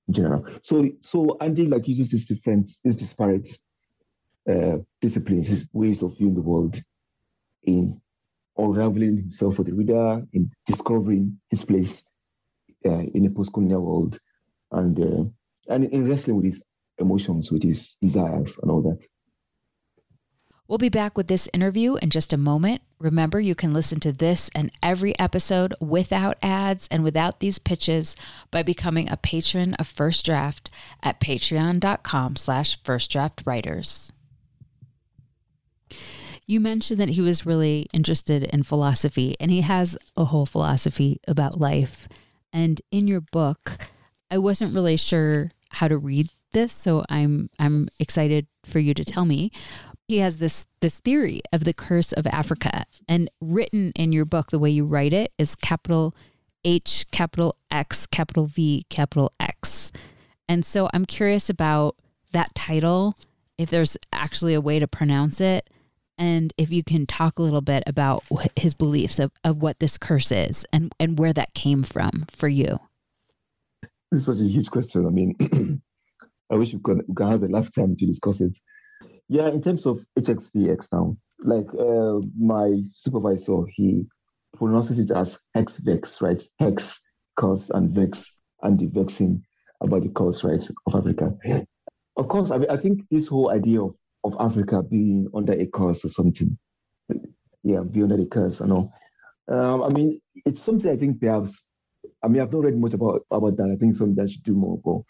in 0.09 0.15
general. 0.15 0.47
So, 0.63 0.89
so 1.01 1.37
Andy 1.41 1.67
like 1.67 1.89
uses 1.89 2.11
these 2.11 2.27
different, 2.27 2.69
these 2.85 2.97
disparate 2.97 3.49
uh, 4.49 4.79
disciplines, 5.01 5.51
these 5.51 5.69
ways 5.73 6.03
of 6.03 6.17
viewing 6.19 6.35
the 6.35 6.43
world, 6.43 6.83
in 7.63 8.01
unraveling 8.57 9.17
himself 9.17 9.57
for 9.57 9.65
the 9.65 9.73
reader, 9.73 10.27
in 10.33 10.51
discovering 10.67 11.41
his 11.49 11.65
place 11.65 12.05
uh, 12.87 13.03
in 13.15 13.27
a 13.27 13.31
post-colonial 13.31 13.83
world, 13.83 14.19
and 14.73 14.99
uh, 15.01 15.25
and 15.73 15.85
in 15.85 16.09
wrestling 16.09 16.37
with 16.37 16.47
his 16.47 16.63
emotions, 16.99 17.51
with 17.53 17.63
his 17.63 17.97
desires, 18.01 18.59
and 18.63 18.71
all 18.71 18.83
that. 18.83 19.05
We'll 20.71 20.79
be 20.79 20.89
back 20.89 21.17
with 21.19 21.27
this 21.27 21.49
interview 21.53 21.97
in 21.97 22.11
just 22.11 22.33
a 22.33 22.37
moment. 22.37 22.83
Remember, 23.01 23.41
you 23.41 23.57
can 23.57 23.73
listen 23.73 23.99
to 23.99 24.13
this 24.13 24.49
and 24.55 24.71
every 24.81 25.19
episode 25.19 25.75
without 25.81 26.39
ads 26.45 26.87
and 26.93 27.03
without 27.03 27.41
these 27.41 27.59
pitches 27.59 28.15
by 28.53 28.63
becoming 28.63 29.11
a 29.11 29.17
patron 29.17 29.75
of 29.75 29.89
First 29.89 30.25
Draft 30.25 30.71
at 31.03 31.19
patreon.com 31.19 32.37
slash 32.37 32.81
firstdraftwriters. 32.83 34.13
You 36.47 36.61
mentioned 36.61 37.01
that 37.01 37.09
he 37.09 37.21
was 37.21 37.45
really 37.45 37.89
interested 37.93 38.45
in 38.45 38.63
philosophy, 38.63 39.35
and 39.41 39.51
he 39.51 39.63
has 39.63 39.99
a 40.17 40.27
whole 40.27 40.47
philosophy 40.47 41.21
about 41.27 41.59
life. 41.59 42.07
And 42.53 42.81
in 42.93 43.09
your 43.09 43.23
book, 43.23 43.89
I 44.31 44.39
wasn't 44.39 44.73
really 44.73 44.97
sure 44.97 45.51
how 45.71 45.89
to 45.89 45.99
read 45.99 46.29
this, 46.53 46.73
so 46.73 47.05
I'm 47.09 47.51
I'm 47.59 47.89
excited 47.99 48.47
for 48.65 48.79
you 48.79 48.95
to 48.95 49.05
tell 49.05 49.25
me 49.25 49.51
he 50.11 50.19
has 50.19 50.39
this 50.39 50.67
this 50.81 50.99
theory 50.99 51.41
of 51.53 51.63
the 51.63 51.73
curse 51.73 52.13
of 52.13 52.27
Africa, 52.27 52.85
and 53.09 53.31
written 53.41 53.93
in 53.95 54.13
your 54.13 54.25
book, 54.25 54.51
the 54.51 54.59
way 54.59 54.69
you 54.69 54.85
write 54.85 55.13
it 55.13 55.33
is 55.39 55.55
capital 55.55 56.15
H, 56.65 57.07
capital 57.13 57.57
X, 57.71 58.07
capital 58.07 58.47
V, 58.47 58.85
capital 58.91 59.33
X. 59.39 59.93
And 60.49 60.67
so 60.67 60.91
I'm 60.93 61.07
curious 61.07 61.49
about 61.49 61.95
that 62.33 62.55
title, 62.57 63.17
if 63.57 63.71
there's 63.71 63.97
actually 64.13 64.53
a 64.53 64.61
way 64.61 64.81
to 64.81 64.89
pronounce 64.89 65.41
it, 65.41 65.71
and 66.19 66.53
if 66.59 66.73
you 66.73 66.83
can 66.83 67.07
talk 67.07 67.39
a 67.39 67.43
little 67.43 67.61
bit 67.61 67.85
about 67.87 68.25
his 68.57 68.75
beliefs 68.75 69.21
of, 69.21 69.31
of 69.45 69.63
what 69.63 69.79
this 69.79 69.97
curse 69.97 70.33
is 70.33 70.67
and, 70.73 70.93
and 70.99 71.21
where 71.21 71.33
that 71.33 71.55
came 71.55 71.85
from 71.85 72.27
for 72.33 72.49
you. 72.49 72.81
This 74.11 74.23
is 74.23 74.27
such 74.27 74.39
a 74.39 74.49
huge 74.49 74.71
question. 74.71 75.07
I 75.07 75.11
mean, 75.11 75.37
I 76.51 76.57
wish 76.57 76.75
we 76.75 76.81
could, 76.81 77.03
we 77.07 77.15
could 77.15 77.29
have 77.29 77.45
a 77.45 77.47
lifetime 77.47 77.95
to 77.95 78.07
discuss 78.07 78.41
it. 78.41 78.59
Yeah, 79.33 79.47
in 79.47 79.63
terms 79.63 79.87
of 79.87 80.05
HXVX 80.19 80.89
now, 80.93 81.17
like 81.39 81.69
uh, 81.79 82.19
my 82.37 82.83
supervisor, 82.85 83.63
he 83.69 84.05
pronounces 84.57 84.99
it 84.99 85.13
as 85.13 85.39
HexVex, 85.57 86.21
right? 86.21 86.43
Hex, 86.59 87.01
cause, 87.37 87.71
and 87.71 87.95
vex, 87.95 88.39
and 88.63 88.77
the 88.77 88.87
vexing 88.87 89.41
about 89.81 90.03
the 90.03 90.09
cause, 90.09 90.43
right, 90.43 90.61
of 90.85 90.95
Africa. 90.97 91.33
Of 92.17 92.27
course, 92.27 92.51
I 92.51 92.59
mean, 92.59 92.71
I 92.71 92.77
think 92.77 93.03
this 93.13 93.29
whole 93.29 93.53
idea 93.53 93.83
of, 93.83 93.95
of 94.25 94.35
Africa 94.41 94.83
being 94.83 95.29
under 95.33 95.53
a 95.53 95.67
curse 95.67 96.05
or 96.05 96.09
something, 96.09 96.59
yeah, 97.63 97.83
be 97.89 98.03
under 98.03 98.17
the 98.17 98.27
curse, 98.27 98.61
I 98.61 98.67
know. 98.67 98.93
Um, 99.47 99.85
I 99.85 99.91
mean, 99.91 100.21
it's 100.45 100.61
something 100.61 100.91
I 100.91 100.97
think 100.97 101.21
perhaps, 101.21 101.69
I 102.25 102.27
mean, 102.27 102.43
I've 102.43 102.53
not 102.53 102.65
read 102.65 102.77
much 102.77 102.95
about, 102.95 103.23
about 103.31 103.57
that. 103.59 103.71
I 103.71 103.77
think 103.77 103.95
something 103.95 104.21
I 104.21 104.27
should 104.27 104.43
do 104.43 104.55
more, 104.55 104.81
but 104.85 105.03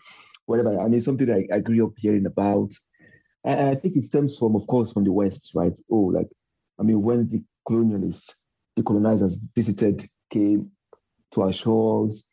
whatever. 0.44 0.78
I 0.78 0.88
mean, 0.88 1.00
something 1.00 1.30
I, 1.30 1.56
I 1.56 1.61
grew 1.61 1.87
up 1.87 1.94
hearing 1.96 2.26
about 2.26 2.70
and 3.44 3.70
I 3.70 3.74
think 3.74 3.96
it 3.96 4.05
stems 4.05 4.38
from, 4.38 4.55
of 4.55 4.66
course, 4.66 4.92
from 4.92 5.05
the 5.05 5.12
West, 5.12 5.53
right? 5.55 5.79
Oh, 5.90 5.96
like, 5.96 6.29
I 6.79 6.83
mean, 6.83 7.03
when 7.03 7.29
the 7.29 7.42
colonialists, 7.68 8.35
the 8.76 8.83
colonizers 8.83 9.37
visited, 9.55 10.09
came 10.31 10.70
to 11.33 11.42
our 11.42 11.53
shores, 11.53 12.29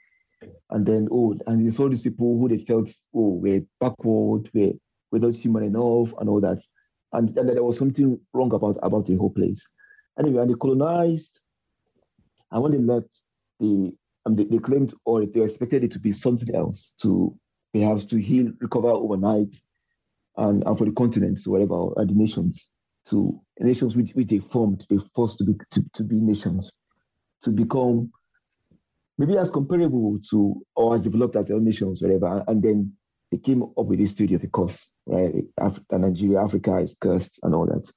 and 0.69 0.85
then, 0.85 1.07
oh, 1.11 1.35
and 1.47 1.65
they 1.65 1.71
saw 1.71 1.87
these 1.87 2.03
people 2.03 2.37
who 2.37 2.49
they 2.49 2.63
felt, 2.63 2.89
oh, 3.15 3.39
were 3.41 3.61
backward, 3.79 4.49
were, 4.53 4.73
were 5.11 5.19
not 5.19 5.35
human 5.35 5.63
enough, 5.63 6.13
and 6.19 6.29
all 6.29 6.41
that. 6.41 6.61
And, 7.13 7.35
and 7.37 7.49
there 7.49 7.63
was 7.63 7.77
something 7.77 8.19
wrong 8.33 8.53
about, 8.53 8.77
about 8.83 9.05
the 9.05 9.15
whole 9.15 9.29
place. 9.29 9.67
Anyway, 10.19 10.41
and 10.41 10.49
they 10.49 10.55
colonized, 10.55 11.39
and 12.51 12.61
when 12.61 12.71
they 12.71 12.79
left, 12.79 13.21
they, 13.59 13.91
um, 14.25 14.35
they, 14.35 14.43
they 14.45 14.57
claimed 14.59 14.93
or 15.05 15.25
they 15.25 15.41
expected 15.41 15.83
it 15.83 15.91
to 15.91 15.99
be 15.99 16.11
something 16.11 16.53
else, 16.53 16.93
to 17.01 17.37
perhaps 17.73 18.05
to 18.05 18.17
heal, 18.17 18.51
recover 18.59 18.89
overnight, 18.89 19.55
and, 20.37 20.63
and 20.65 20.77
for 20.77 20.85
the 20.85 20.91
continents, 20.91 21.47
whatever, 21.47 21.93
and 21.97 22.09
the 22.09 22.13
nations, 22.13 22.71
to 23.09 23.39
nations 23.59 23.95
which, 23.95 24.11
which 24.11 24.27
they 24.27 24.39
formed, 24.39 24.85
they 24.89 24.97
forced 25.15 25.37
to 25.39 25.43
be 25.43 25.53
to, 25.71 25.83
to 25.93 26.03
be 26.03 26.19
nations, 26.19 26.81
to 27.41 27.51
become 27.51 28.11
maybe 29.17 29.37
as 29.37 29.49
comparable 29.49 30.19
to 30.29 30.61
or 30.75 30.95
as 30.95 31.01
developed 31.01 31.35
as 31.35 31.47
their 31.47 31.59
nations, 31.59 32.01
whatever. 32.01 32.43
And 32.47 32.61
then 32.61 32.93
they 33.31 33.37
came 33.37 33.63
up 33.63 33.85
with 33.85 33.99
this 33.99 34.13
theory 34.13 34.35
of 34.35 34.41
the 34.41 34.47
curse, 34.47 34.91
right? 35.05 35.33
Africa, 35.59 35.97
Nigeria, 35.97 36.41
Africa 36.41 36.77
is 36.77 36.95
cursed 36.95 37.39
and 37.43 37.55
all 37.55 37.65
that. 37.65 37.91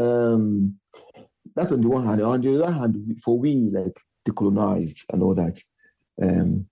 Um, 0.00 0.78
that's 1.54 1.72
on 1.72 1.80
the 1.80 1.88
one 1.88 2.06
hand. 2.06 2.22
On 2.22 2.40
the 2.40 2.62
other 2.62 2.72
hand, 2.72 3.20
for 3.24 3.38
we 3.38 3.70
like 3.72 3.98
decolonized 4.28 5.04
and 5.12 5.22
all 5.22 5.34
that. 5.34 5.60
Um, 6.20 6.66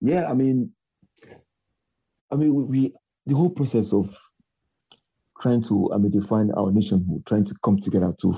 yeah, 0.00 0.26
I 0.28 0.34
mean, 0.34 0.72
I 2.30 2.36
mean, 2.36 2.54
we 2.54 2.94
the 3.26 3.34
whole 3.34 3.50
process 3.50 3.92
of 3.92 4.14
trying 5.40 5.62
to 5.62 5.92
I 5.92 5.98
mean 5.98 6.10
define 6.10 6.50
our 6.52 6.70
nationhood, 6.70 7.26
trying 7.26 7.44
to 7.44 7.54
come 7.64 7.78
together 7.78 8.14
to 8.22 8.34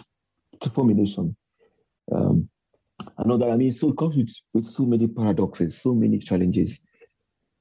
to 0.60 0.70
form 0.70 0.90
a 0.90 0.94
nation. 0.94 1.36
Um, 2.10 2.48
I 3.16 3.24
know 3.26 3.36
that 3.38 3.50
I 3.50 3.56
mean 3.56 3.70
so 3.70 3.90
it 3.90 3.98
comes 3.98 4.16
with, 4.16 4.34
with 4.54 4.64
so 4.64 4.84
many 4.84 5.06
paradoxes, 5.06 5.80
so 5.80 5.94
many 5.94 6.18
challenges, 6.18 6.80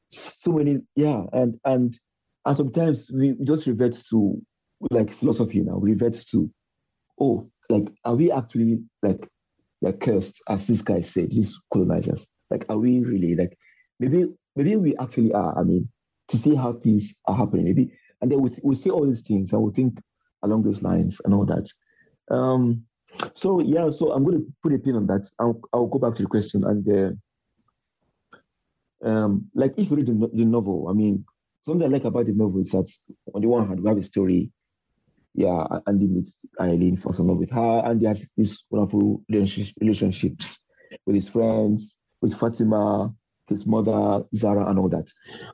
so 0.10 0.52
many 0.54 0.80
yeah, 0.96 1.24
and 1.34 1.60
and 1.66 2.00
and 2.46 2.58
sometimes 2.58 3.12
we 3.14 3.36
just 3.44 3.68
revert 3.68 3.96
to 4.10 4.42
like 4.92 5.12
philosophy 5.12 5.62
now, 5.62 5.78
we 5.78 5.92
revert 5.92 6.14
to 6.32 6.50
oh, 7.20 7.50
like 7.70 7.92
are 8.06 8.16
we 8.16 8.32
actually 8.32 8.80
like 9.04 9.28
like 9.82 10.00
cursed 10.00 10.42
as 10.50 10.68
this 10.68 10.82
guy 10.82 11.02
said, 11.02 11.32
these 11.32 11.60
colonizers? 11.72 12.28
Like 12.50 12.66
are 12.70 12.78
we 12.78 13.00
really 13.00 13.36
like 13.36 13.58
maybe 14.00 14.28
maybe 14.56 14.76
we 14.76 14.96
actually 14.98 15.34
are, 15.34 15.60
I 15.60 15.64
mean, 15.64 15.90
to 16.28 16.38
see 16.38 16.56
how 16.56 16.74
things 16.74 17.16
are 17.26 17.36
happening. 17.36 17.66
Maybe, 17.66 17.92
and 18.22 18.32
then 18.32 18.42
we 18.42 18.52
we 18.64 18.76
see 18.76 18.90
all 18.90 19.06
these 19.06 19.22
things 19.22 19.54
and 19.54 19.62
we 19.62 19.72
think 19.72 20.00
along 20.44 20.64
those 20.64 20.84
lines 20.84 21.22
and 21.26 21.34
all 21.34 21.46
that. 21.46 21.70
Um, 22.30 22.84
so 23.34 23.62
yeah, 23.62 23.90
so 23.90 24.12
I'm 24.12 24.24
going 24.24 24.38
to 24.38 24.46
put 24.62 24.74
a 24.74 24.80
pin 24.80 24.96
on 24.96 25.08
that. 25.08 25.30
I'll 25.40 25.60
I'll 25.74 25.88
go 25.88 26.00
back 26.00 26.16
to 26.16 26.24
the 26.24 26.30
question 26.30 26.64
and 26.66 27.18
uh, 29.04 29.08
um, 29.08 29.50
like 29.54 29.74
if 29.78 29.90
you 29.90 29.98
read 29.98 30.08
the, 30.08 30.30
the 30.34 30.46
novel, 30.46 30.88
I 30.90 30.94
mean, 30.94 31.26
something 31.62 31.88
I 31.88 31.92
like 31.92 32.06
about 32.06 32.26
the 32.26 32.34
novel 32.34 32.62
is 32.62 32.72
that 32.72 32.92
on 33.34 33.42
the 33.42 33.48
one 33.48 33.68
hand 33.68 33.80
we 33.80 33.90
have 33.90 33.98
a 33.98 34.04
story. 34.04 34.52
Yeah, 35.34 35.68
Andy 35.86 36.08
meets 36.08 36.40
Eileen, 36.60 36.98
falls 36.98 37.20
in 37.20 37.28
love 37.28 37.38
with 37.38 37.52
her, 37.52 37.84
and 37.86 38.02
he 38.02 38.08
has 38.08 38.28
these 38.36 38.64
wonderful 38.72 39.24
relationships 39.30 40.66
with 41.06 41.14
his 41.16 41.28
friends, 41.28 42.00
with 42.22 42.34
Fatima, 42.34 43.14
his 43.50 43.66
mother, 43.66 44.24
Zara, 44.36 44.70
and 44.70 44.80
all 44.80 44.90
that. 44.90 45.12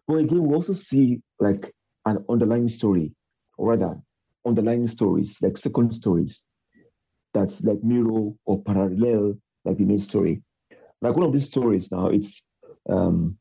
But 0.07 0.15
again, 0.15 0.43
we 0.43 0.55
also 0.55 0.73
see 0.73 1.21
like 1.39 1.73
an 2.05 2.23
underlying 2.29 2.67
story, 2.67 3.13
or 3.57 3.69
rather, 3.69 3.99
underlying 4.45 4.87
stories, 4.87 5.39
like 5.41 5.57
second 5.57 5.93
stories, 5.93 6.45
that's 7.33 7.63
like 7.63 7.83
mirror 7.83 8.31
or 8.45 8.61
parallel, 8.63 9.37
like 9.65 9.77
the 9.77 9.85
main 9.85 9.99
story. 9.99 10.41
Like 11.01 11.15
one 11.15 11.25
of 11.25 11.33
these 11.33 11.47
stories 11.47 11.91
now, 11.91 12.07
it's 12.07 12.43
um, 12.89 13.37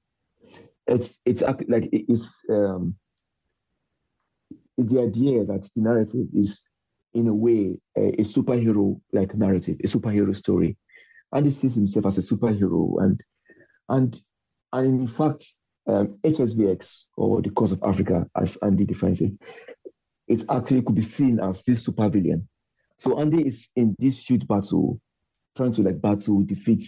it's 0.87 1.21
it's 1.25 1.43
like 1.43 1.89
it's 1.93 2.45
um, 2.51 2.97
the 4.79 5.01
idea 5.01 5.45
that 5.45 5.69
the 5.75 5.83
narrative 5.83 6.27
is 6.35 6.63
in 7.15 7.29
a 7.29 7.35
way 7.35 7.79
a, 7.97 8.09
a 8.21 8.25
superhero 8.25 9.01
like 9.13 9.35
narrative, 9.35 9.77
a 9.85 9.87
superhero 9.87 10.35
story, 10.35 10.77
and 11.33 11.47
he 11.47 11.53
sees 11.53 11.75
himself 11.75 12.07
as 12.07 12.19
a 12.19 12.35
superhero, 12.35 13.03
and 13.03 13.23
and 13.89 14.21
and 14.73 15.01
in 15.01 15.07
fact, 15.07 15.45
um, 15.87 16.19
HXVX, 16.25 17.05
or 17.17 17.43
the 17.43 17.51
Curse 17.51 17.73
of 17.73 17.83
Africa, 17.83 18.27
as 18.37 18.57
Andy 18.57 18.85
defines 18.85 19.21
it, 19.21 19.37
it 20.29 20.45
actually 20.49 20.83
could 20.83 20.95
be 20.95 21.03
seen 21.03 21.41
as 21.41 21.65
this 21.65 21.87
supervillain. 21.87 22.47
So 22.99 23.19
Andy 23.19 23.47
is 23.47 23.69
in 23.77 23.97
this 23.99 24.29
huge 24.29 24.47
battle, 24.47 25.01
trying 25.57 25.73
to 25.73 25.83
like 25.83 26.01
battle, 26.01 26.43
defeat 26.43 26.85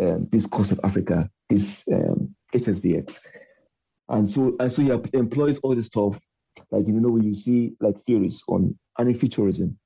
um, 0.00 0.28
this 0.30 0.46
Curse 0.46 0.72
of 0.72 0.80
Africa, 0.82 1.30
this 1.48 1.84
um, 1.92 2.34
HXVX. 2.54 3.20
And 4.08 4.28
so, 4.28 4.56
and 4.60 4.70
so 4.70 4.82
he 4.82 4.90
employs 5.16 5.58
all 5.58 5.74
this 5.74 5.86
stuff, 5.86 6.18
like 6.70 6.86
you 6.86 7.00
know, 7.00 7.10
when 7.10 7.22
you 7.22 7.34
see 7.34 7.74
like 7.80 8.00
theories 8.04 8.42
on 8.48 8.76
anti-futurism, 8.98 9.78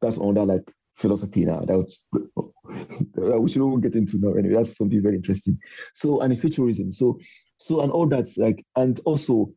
that's 0.00 0.18
under 0.18 0.44
like 0.44 0.72
philosophy 0.96 1.44
now. 1.44 1.60
That's 1.66 2.06
we 2.12 3.48
should 3.48 3.62
not 3.62 3.80
get 3.82 3.96
into 3.96 4.18
now. 4.18 4.34
Anyway, 4.34 4.54
that's 4.54 4.76
something 4.76 5.02
very 5.02 5.16
interesting. 5.16 5.58
So 5.94 6.20
and 6.20 6.38
futurism. 6.38 6.92
So 6.92 7.18
so 7.58 7.80
and 7.80 7.92
all 7.92 8.06
that 8.08 8.28
like 8.36 8.64
and 8.76 9.00
also 9.04 9.52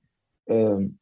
um 0.49 0.93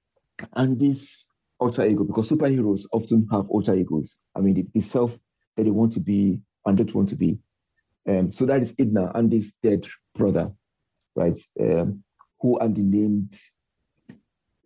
and 0.54 0.80
this 0.80 1.30
alter 1.60 1.86
ego 1.86 2.04
because 2.04 2.30
superheroes 2.30 2.86
often 2.91 3.28
have 3.32 3.50
alter 3.50 3.76
egos. 3.76 4.17
I 4.36 4.41
mean, 4.41 4.56
the, 4.56 4.65
the 4.73 4.82
self 4.82 5.17
that 5.56 5.63
they 5.63 5.71
want 5.71 5.93
to 5.93 6.00
be 6.00 6.39
and 6.65 6.78
don't 6.78 6.93
want 6.93 7.10
to 7.10 7.15
be. 7.15 7.39
Um, 8.08 8.32
so 8.32 8.45
that 8.45 8.62
is 8.62 8.73
Ydna, 8.73 9.12
Andy's 9.15 9.54
dead 9.62 9.88
brother, 10.15 10.52
right? 11.15 11.39
Um, 11.60 12.04
who 12.39 12.58
and 12.60 12.76
the 12.76 12.84
named, 12.84 13.38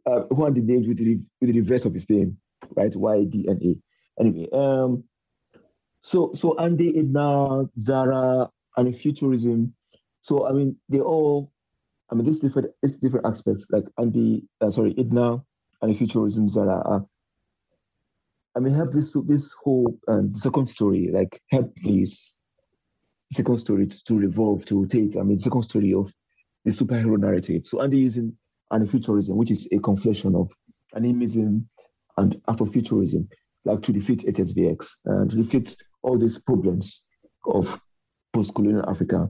uh, 0.05 0.23
who 0.29 0.45
Andy 0.45 0.61
named 0.61 0.87
with 0.87 0.97
the, 0.97 1.19
with 1.39 1.51
the 1.51 1.59
reverse 1.59 1.85
of 1.85 1.93
his 1.93 2.09
name, 2.09 2.37
right? 2.75 2.95
Y 2.95 3.23
D 3.23 3.45
N 3.49 3.59
A. 3.63 4.21
Anyway, 4.21 4.47
um, 4.51 5.03
so 6.01 6.33
so 6.33 6.57
Andy, 6.57 6.97
Ydna, 6.97 7.69
Zara, 7.77 8.49
and 8.77 8.95
futurism. 8.95 9.73
So 10.21 10.47
I 10.47 10.51
mean, 10.51 10.75
they 10.89 10.99
all, 10.99 11.51
I 12.11 12.15
mean, 12.15 12.25
this 12.25 12.39
different, 12.39 12.71
it's 12.81 12.97
different 12.97 13.25
aspects. 13.25 13.67
Like 13.69 13.85
Andy, 13.97 14.43
uh, 14.59 14.71
sorry, 14.71 14.93
Ydna, 14.97 15.43
and 15.81 15.97
futurism, 15.97 16.49
Zara. 16.49 16.79
Uh, 16.79 16.99
I 18.55 18.59
mean, 18.59 18.73
help 18.73 18.91
this 18.91 19.15
this 19.25 19.53
whole 19.53 19.97
um, 20.07 20.33
second 20.33 20.69
story, 20.69 21.09
like 21.13 21.41
help 21.51 21.73
this 21.83 22.37
second 23.31 23.59
story 23.59 23.87
to, 23.87 24.03
to 24.05 24.17
revolve, 24.17 24.65
to 24.65 24.81
rotate. 24.81 25.15
I 25.17 25.23
mean, 25.23 25.39
second 25.39 25.63
story 25.63 25.93
of 25.93 26.13
the 26.65 26.71
superhero 26.71 27.17
narrative. 27.17 27.65
So 27.65 27.81
Andy 27.81 27.99
using 27.99 28.35
Anifuturism, 28.73 29.35
which 29.35 29.51
is 29.51 29.67
a 29.71 29.77
conflation 29.77 30.39
of 30.39 30.51
animism 30.95 31.67
and 32.17 32.35
Afrofuturism, 32.47 33.27
like 33.65 33.81
to 33.83 33.93
defeat 33.93 34.25
HXVX 34.25 34.97
and 35.05 35.29
to 35.29 35.37
defeat 35.37 35.75
all 36.03 36.17
these 36.17 36.37
problems 36.37 37.05
of 37.45 37.79
post-colonial 38.33 38.89
Africa. 38.89 39.29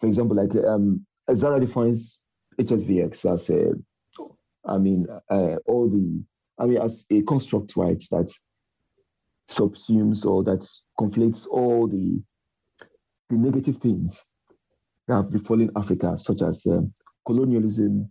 For 0.00 0.06
example, 0.06 0.36
like 0.36 0.54
um, 0.64 1.06
Zara 1.34 1.60
defines 1.60 2.22
HXVX 2.60 3.32
as 3.32 3.50
a, 3.50 3.72
I 4.66 4.78
mean, 4.78 5.06
uh, 5.30 5.56
all 5.66 5.88
the, 5.88 6.22
I 6.58 6.66
mean, 6.66 6.80
as 6.80 7.04
a 7.10 7.22
construct, 7.22 7.76
right, 7.76 8.02
that 8.10 8.32
subsumes 9.48 10.24
or 10.24 10.42
that 10.44 10.66
conflates 10.98 11.46
all 11.48 11.86
the 11.86 12.22
the 13.30 13.36
negative 13.36 13.78
things 13.78 14.26
that 15.08 15.14
have 15.16 15.30
befallen 15.30 15.70
Africa, 15.76 16.16
such 16.16 16.42
as 16.42 16.66
um, 16.66 16.92
colonialism, 17.26 18.10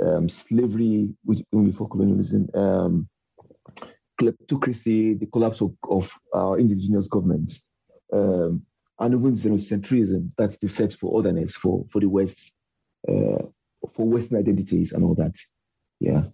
um, 0.00 0.28
slavery, 0.28 1.10
which 1.24 1.42
before 1.50 1.88
colonialism, 1.88 2.48
um, 2.54 3.08
kleptocracy, 4.22 5.18
the 5.18 5.26
collapse 5.26 5.60
of, 5.60 5.72
of 5.88 6.16
indigenous 6.58 7.08
governments, 7.08 7.68
um, 8.12 8.62
and 8.98 9.14
even 9.14 9.32
xenocentrism, 9.32 10.30
that's 10.38 10.58
the 10.58 10.68
search 10.68 10.96
for 10.96 11.18
otherness 11.18 11.56
for, 11.56 11.84
for 11.90 12.00
the 12.00 12.08
West, 12.08 12.52
uh, 13.08 13.42
for 13.92 14.06
Western 14.06 14.38
identities 14.38 14.92
and 14.92 15.02
all 15.04 15.14
that. 15.14 15.34
Yeah. 15.98 16.24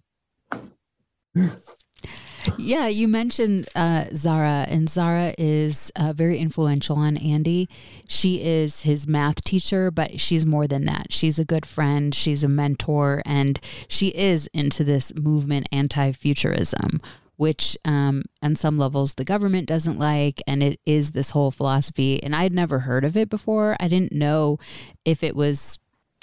Yeah, 2.57 2.87
you 2.87 3.07
mentioned 3.07 3.67
uh, 3.75 4.05
Zara, 4.13 4.65
and 4.69 4.89
Zara 4.89 5.35
is 5.37 5.91
uh, 5.95 6.13
very 6.13 6.39
influential 6.39 6.95
on 6.97 7.17
Andy. 7.17 7.67
She 8.07 8.41
is 8.41 8.81
his 8.81 9.07
math 9.07 9.43
teacher, 9.43 9.91
but 9.91 10.19
she's 10.19 10.45
more 10.45 10.65
than 10.65 10.85
that. 10.85 11.11
She's 11.11 11.37
a 11.37 11.45
good 11.45 11.65
friend, 11.65 12.15
she's 12.15 12.43
a 12.43 12.47
mentor, 12.47 13.21
and 13.25 13.59
she 13.87 14.07
is 14.09 14.47
into 14.53 14.83
this 14.83 15.13
movement, 15.15 15.67
Anifuturism, 15.71 17.01
which 17.39 17.77
um, 17.85 18.23
on 18.41 18.53
some 18.53 18.77
levels 18.77 19.13
the 19.13 19.23
government 19.23 19.65
doesn't 19.65 19.97
like. 19.97 20.41
And 20.45 20.61
it 20.61 20.81
is 20.85 21.11
this 21.11 21.29
whole 21.29 21.51
philosophy. 21.51 22.21
And 22.21 22.35
I 22.35 22.43
had 22.43 22.51
never 22.51 22.79
heard 22.79 23.05
of 23.05 23.15
it 23.15 23.29
before. 23.29 23.77
I 23.79 23.87
didn't 23.87 24.11
know 24.11 24.59
if 25.05 25.23
it 25.23 25.37
was, 25.37 25.79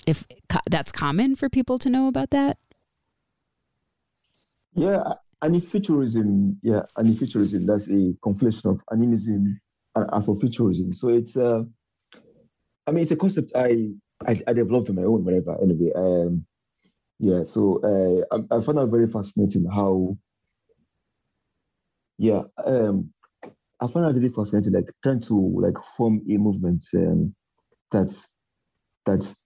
if 0.06 0.26
that's 0.68 0.92
common 0.92 1.34
for 1.34 1.48
people 1.48 1.78
to 1.78 1.88
know 1.88 2.06
about 2.06 2.30
that. 2.30 2.58
Yeah, 4.74 5.14
Anifuturism, 5.42 6.56
yeah, 6.62 6.82
Anifuturism, 6.98 7.64
that's 7.64 7.88
a 7.88 8.12
conflation 8.22 8.66
of 8.66 8.82
animism 8.92 9.58
and 9.94 10.10
Afrofuturism. 10.10 10.94
So 10.94 11.08
it's, 11.08 11.34
uh, 11.34 11.62
I 12.86 12.90
mean, 12.92 13.02
it's 13.02 13.10
a 13.10 13.16
concept 13.16 13.52
I, 13.54 13.88
I, 14.26 14.42
I 14.46 14.52
developed 14.52 14.90
on 14.90 14.96
my 14.96 15.02
own, 15.04 15.24
whatever, 15.24 15.56
anyway. 15.62 15.92
Um, 15.96 16.44
yeah, 17.18 17.42
so 17.42 17.80
uh, 17.82 18.36
I, 18.36 18.58
I 18.58 18.60
found 18.60 18.78
it 18.78 18.86
very 18.88 19.08
fascinating 19.08 19.64
how, 19.64 20.18
yeah, 22.18 22.42
um, 22.64 23.12
I 23.80 23.86
find 23.86 24.06
it 24.06 24.18
really 24.18 24.32
fascinating, 24.32 24.72
like 24.72 24.90
trying 25.02 25.20
to 25.20 25.34
like 25.34 25.82
form 25.96 26.22
a 26.30 26.36
movement 26.36 26.84
um, 26.94 27.34
that's 27.92 28.26
that's 29.04 29.36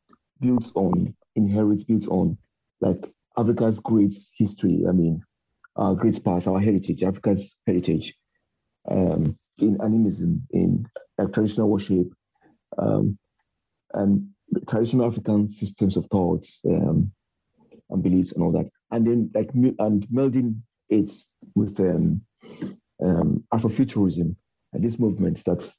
built 0.40 0.70
on, 0.74 1.14
inherits, 1.34 1.84
built 1.84 2.06
on 2.08 2.38
like 2.80 3.12
Africa's 3.36 3.80
great 3.80 4.14
history. 4.36 4.84
I 4.88 4.92
mean, 4.92 5.22
our 5.76 5.94
great 5.94 6.22
past, 6.24 6.46
our 6.46 6.60
heritage, 6.60 7.02
Africa's 7.02 7.56
heritage, 7.66 8.14
um, 8.88 9.36
in 9.58 9.80
animism, 9.82 10.46
in 10.50 10.86
like, 11.18 11.32
traditional 11.32 11.68
worship, 11.68 12.06
um, 12.78 13.18
and 13.94 14.28
traditional 14.68 15.06
African 15.06 15.48
systems 15.48 15.96
of 15.96 16.06
thoughts 16.06 16.62
um, 16.66 17.12
and 17.90 18.02
beliefs 18.02 18.32
and 18.32 18.42
all 18.44 18.52
that, 18.52 18.70
and 18.92 19.06
then 19.06 19.30
like 19.34 19.50
and 19.54 20.06
melding 20.08 20.60
it 20.88 21.12
with 21.54 21.78
um, 21.80 22.22
um, 23.02 23.44
Afrofuturism 23.52 24.34
and 24.72 24.84
this 24.84 24.98
movement 24.98 25.44
that 25.44 25.72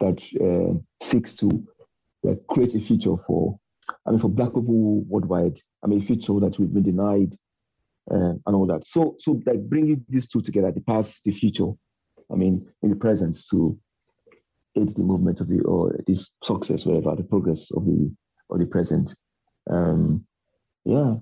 that 0.00 0.22
uh, 0.40 0.78
seeks 1.04 1.34
to 1.34 1.66
like, 2.22 2.40
create 2.48 2.74
a 2.74 2.80
future 2.80 3.16
for 3.26 3.58
I 4.06 4.10
mean 4.10 4.18
for 4.18 4.28
Black 4.28 4.54
people 4.54 5.02
worldwide. 5.08 5.58
I 5.82 5.86
mean 5.86 6.00
a 6.00 6.02
future 6.02 6.38
that 6.40 6.58
we've 6.58 6.72
been 6.72 6.82
denied 6.82 7.36
uh, 8.10 8.34
and 8.46 8.54
all 8.54 8.66
that. 8.66 8.84
So, 8.84 9.16
so 9.18 9.40
like 9.46 9.60
bringing 9.68 10.04
these 10.08 10.26
two 10.26 10.42
together, 10.42 10.72
the 10.72 10.80
past, 10.80 11.22
the 11.24 11.32
future, 11.32 11.68
I 12.30 12.34
mean, 12.34 12.66
in 12.82 12.90
the 12.90 12.96
present 12.96 13.36
to 13.50 13.78
aid 14.76 14.88
the 14.88 15.02
movement 15.02 15.40
of 15.40 15.48
the 15.48 15.60
or 15.60 15.94
this 16.06 16.32
success, 16.42 16.86
whatever, 16.86 17.14
the 17.14 17.24
progress 17.24 17.70
of 17.72 17.84
the 17.84 18.10
of 18.50 18.58
the 18.58 18.66
present. 18.66 19.14
Um, 19.70 20.24
yeah. 20.84 21.16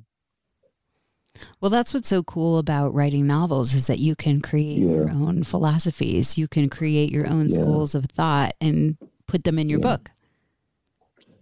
Well, 1.60 1.70
that's 1.70 1.94
what's 1.94 2.08
so 2.08 2.22
cool 2.22 2.58
about 2.58 2.94
writing 2.94 3.26
novels 3.26 3.74
is 3.74 3.86
that 3.86 3.98
you 3.98 4.14
can 4.14 4.40
create 4.40 4.78
yeah. 4.78 4.90
your 4.90 5.10
own 5.10 5.42
philosophies. 5.44 6.36
You 6.36 6.48
can 6.48 6.68
create 6.68 7.10
your 7.10 7.26
own 7.26 7.48
yeah. 7.48 7.60
schools 7.60 7.94
of 7.94 8.06
thought 8.06 8.54
and 8.60 8.96
put 9.26 9.44
them 9.44 9.58
in 9.58 9.68
your 9.68 9.80
yeah. 9.80 9.96
book. 9.96 10.10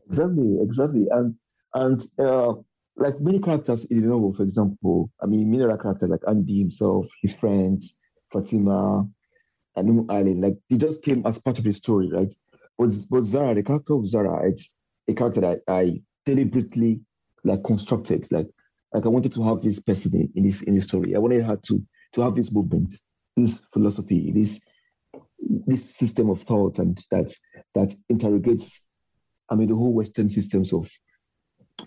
Exactly, 0.07 0.59
exactly, 0.61 1.07
and 1.11 1.35
and 1.75 2.03
uh, 2.19 2.55
like 2.97 3.21
many 3.21 3.39
characters 3.39 3.85
in 3.87 4.01
the 4.01 4.09
novel, 4.09 4.35
for 4.35 4.43
example, 4.43 5.11
I 5.23 5.27
mean, 5.27 5.51
many 5.51 5.65
other 5.65 5.77
characters 5.77 6.11
like 6.11 6.23
Andy 6.27 6.59
himself, 6.59 7.07
his 7.23 7.35
friends, 7.35 7.99
Fatima, 8.33 9.07
and 9.77 9.89
Umm 9.89 10.11
Eileen, 10.11 10.41
like 10.41 10.57
they 10.69 10.77
just 10.77 11.03
came 11.03 11.25
as 11.27 11.39
part 11.39 11.59
of 11.59 11.65
the 11.65 11.73
story, 11.73 12.11
right? 12.11 12.33
But, 12.79 12.93
but 13.11 13.23
Zara, 13.23 13.55
the 13.55 13.63
character 13.63 13.95
of 13.95 14.09
Zara, 14.09 14.49
it's 14.49 14.75
a 15.09 15.15
character 15.15 15.41
that 15.43 15.61
I 15.69 16.03
deliberately 16.27 17.01
like 17.45 17.63
constructed. 17.65 18.27
Like, 18.31 18.49
like 18.93 19.05
I 19.05 19.09
wanted 19.09 19.33
to 19.33 19.43
have 19.45 19.61
this 19.61 19.81
person 19.81 20.31
in 20.35 20.43
this 20.43 20.63
in 20.63 20.75
this 20.75 20.85
story. 20.85 21.15
I 21.15 21.19
wanted 21.19 21.45
her 21.45 21.57
to 21.57 21.83
to 22.15 22.21
have 22.23 22.35
this 22.35 22.53
movement, 22.53 22.95
this 23.37 23.63
philosophy, 23.73 24.33
this 24.33 24.61
this 25.67 25.95
system 25.95 26.31
of 26.31 26.43
thought, 26.43 26.79
and 26.79 26.99
that 27.11 27.35
that 27.75 27.95
interrogates, 28.09 28.87
I 29.51 29.55
mean, 29.55 29.69
the 29.69 29.75
whole 29.75 29.93
Western 29.93 30.29
systems 30.29 30.73
of 30.73 30.91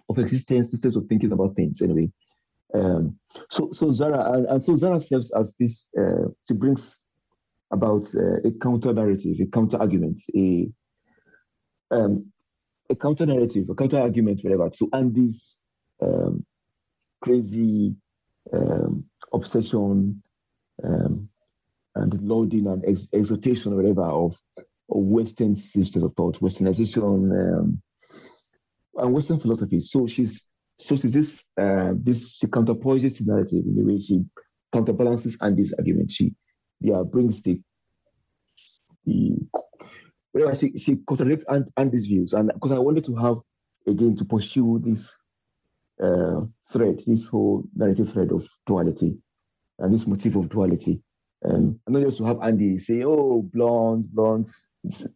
of 0.09 0.17
existence, 0.19 0.71
systems 0.71 0.95
of 0.95 1.07
thinking 1.07 1.31
about 1.31 1.55
things. 1.55 1.81
Anyway, 1.81 2.11
um, 2.73 3.17
so 3.49 3.71
so 3.71 3.89
Zara 3.91 4.33
and, 4.33 4.45
and, 4.45 4.63
so 4.63 4.75
Zara 4.75 5.01
serves 5.01 5.31
as 5.31 5.57
this. 5.57 5.89
Uh, 5.99 6.29
she 6.47 6.53
brings 6.53 7.01
about 7.71 8.05
uh, 8.15 8.41
a 8.45 8.51
counter 8.61 8.93
narrative, 8.93 9.37
a 9.41 9.45
counter 9.47 9.77
argument, 9.77 10.19
a 10.35 10.69
um, 11.89 12.31
a 12.89 12.95
counter 12.95 13.25
narrative, 13.25 13.69
a 13.69 13.75
counter 13.75 13.99
argument, 13.99 14.41
whatever. 14.43 14.69
So 14.71 14.87
Andy's 14.93 15.59
um, 16.01 16.45
crazy 17.21 17.95
um, 18.53 19.05
obsession 19.33 20.21
um, 20.83 21.29
and 21.95 22.21
loading 22.21 22.67
and 22.67 22.83
ex- 22.85 23.07
exhortation, 23.13 23.75
whatever, 23.75 24.03
of, 24.03 24.37
Western 24.93 25.55
systems 25.55 26.03
of 26.03 26.13
thought, 26.15 26.41
Westernization, 26.41 27.31
um, 27.31 27.81
and 28.97 29.13
Western 29.13 29.39
philosophy. 29.39 29.79
So 29.79 30.05
she's 30.05 30.47
so 30.77 30.95
she's 30.95 31.13
this 31.13 31.45
uh, 31.57 31.93
this 31.95 32.35
she 32.37 32.47
counterpoises 32.47 33.19
the 33.19 33.31
narrative 33.31 33.63
in 33.65 33.75
the 33.75 33.83
way 33.83 33.99
she 34.01 34.25
counterbalances 34.73 35.37
and 35.39 35.51
Andy's 35.51 35.73
argument. 35.73 36.11
She 36.11 36.33
yeah 36.81 37.03
brings 37.03 37.41
the 37.43 37.61
the 39.05 39.37
whatever 40.31 40.55
she 40.55 40.77
she 40.77 40.97
contradicts 41.07 41.45
Andy's 41.77 42.07
views, 42.07 42.33
and 42.33 42.51
because 42.53 42.71
I 42.71 42.79
wanted 42.79 43.05
to 43.05 43.15
have 43.15 43.37
again 43.87 44.15
to 44.17 44.25
pursue 44.25 44.81
this 44.83 45.17
uh, 46.01 46.41
thread, 46.71 47.01
this 47.05 47.27
whole 47.27 47.63
narrative 47.75 48.11
thread 48.11 48.31
of 48.31 48.47
duality, 48.65 49.17
and 49.79 49.93
this 49.93 50.07
motif 50.07 50.35
of 50.35 50.49
duality. 50.49 51.01
Um, 51.43 51.79
and 51.85 51.93
not 51.93 52.03
just 52.03 52.17
to 52.17 52.25
have 52.25 52.41
Andy 52.41 52.77
say, 52.77 53.03
"Oh, 53.03 53.41
blonde, 53.41 54.05
blonde, 54.11 54.47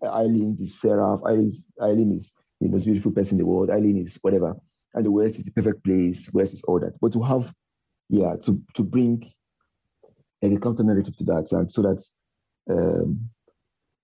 Eileen 0.04 0.58
is 0.62 0.80
Seraph, 0.80 1.22
Eileen 1.24 2.18
is 2.18 2.34
the 2.62 2.68
most 2.68 2.86
beautiful 2.86 3.12
person 3.12 3.36
in 3.36 3.46
the 3.46 3.46
world. 3.46 3.70
Eileen 3.70 3.98
is 3.98 4.18
whatever. 4.22 4.56
And 4.94 5.06
the 5.06 5.12
West 5.12 5.38
is 5.38 5.44
the 5.44 5.52
perfect 5.52 5.84
place. 5.84 6.32
West 6.34 6.54
is 6.54 6.64
all 6.64 6.80
that. 6.80 6.94
But 7.02 7.12
to 7.14 7.22
have, 7.24 7.54
yeah, 8.10 8.36
to, 8.44 8.62
to 8.76 8.84
bring 8.84 9.30
a 10.42 10.58
counter 10.58 10.84
narrative 10.84 11.18
to 11.18 11.24
that, 11.26 11.52
and 11.52 11.72
so 11.72 11.82
that 11.82 12.04
um, 12.70 13.30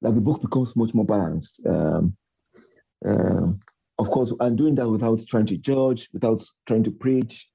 like 0.01 0.15
the 0.15 0.21
book 0.21 0.41
becomes 0.41 0.75
much 0.75 0.93
more 0.93 1.05
balanced. 1.05 1.65
Um, 1.65 2.17
um, 3.05 3.59
of 4.01 4.09
course, 4.09 4.33
I'm 4.39 4.55
doing 4.55 4.73
that 4.75 4.89
without 4.89 5.21
trying 5.27 5.45
to 5.45 5.57
judge, 5.57 6.09
without 6.11 6.43
trying 6.65 6.83
to 6.85 6.91
preach, 6.91 7.47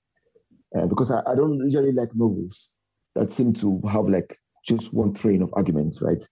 uh, 0.78 0.86
because 0.86 1.10
I, 1.10 1.20
I, 1.26 1.34
don't 1.34 1.58
usually 1.58 1.90
like 1.90 2.14
novels 2.14 2.70
that 3.16 3.32
seem 3.32 3.52
to 3.54 3.80
have 3.90 4.08
like 4.08 4.38
just 4.64 4.94
one 4.94 5.12
train 5.12 5.42
of 5.42 5.52
arguments, 5.54 6.00
right? 6.00 6.24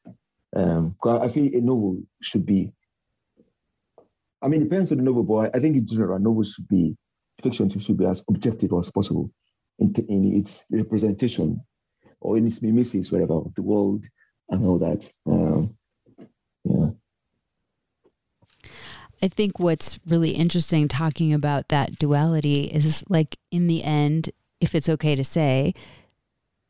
Um, 0.54 0.94
I 1.04 1.26
feel 1.26 1.52
a 1.52 1.60
novel 1.60 2.00
should 2.22 2.46
be. 2.46 2.70
I 4.40 4.46
mean, 4.46 4.62
it 4.62 4.70
depends 4.70 4.92
on 4.92 4.98
the 4.98 5.04
novel, 5.04 5.24
but 5.24 5.56
I 5.56 5.58
think 5.58 5.76
in 5.76 5.86
general, 5.86 6.20
novels 6.20 6.52
should 6.52 6.68
be 6.68 6.96
fiction 7.42 7.68
should 7.68 7.98
be 7.98 8.06
as 8.06 8.22
objective 8.28 8.72
as 8.78 8.90
possible 8.90 9.32
in, 9.80 9.92
in 10.08 10.32
its 10.32 10.64
representation 10.70 11.60
or 12.20 12.38
in 12.38 12.46
its 12.46 12.62
mimesis, 12.62 13.10
whatever, 13.10 13.34
of 13.34 13.54
the 13.56 13.62
world 13.62 14.06
and 14.48 14.64
all 14.64 14.78
that. 14.78 15.10
Um, 15.26 15.76
yeah. 16.64 16.90
I 19.25 19.29
think 19.29 19.59
what's 19.59 19.99
really 20.07 20.33
interesting 20.33 20.87
talking 20.87 21.33
about 21.33 21.68
that 21.68 21.99
duality 21.99 22.64
is 22.64 23.03
like 23.09 23.39
in 23.51 23.68
the 23.68 23.83
end, 23.83 24.29
if 24.61 24.75
it's 24.75 24.89
okay 24.91 25.14
to 25.14 25.25
say, 25.25 25.72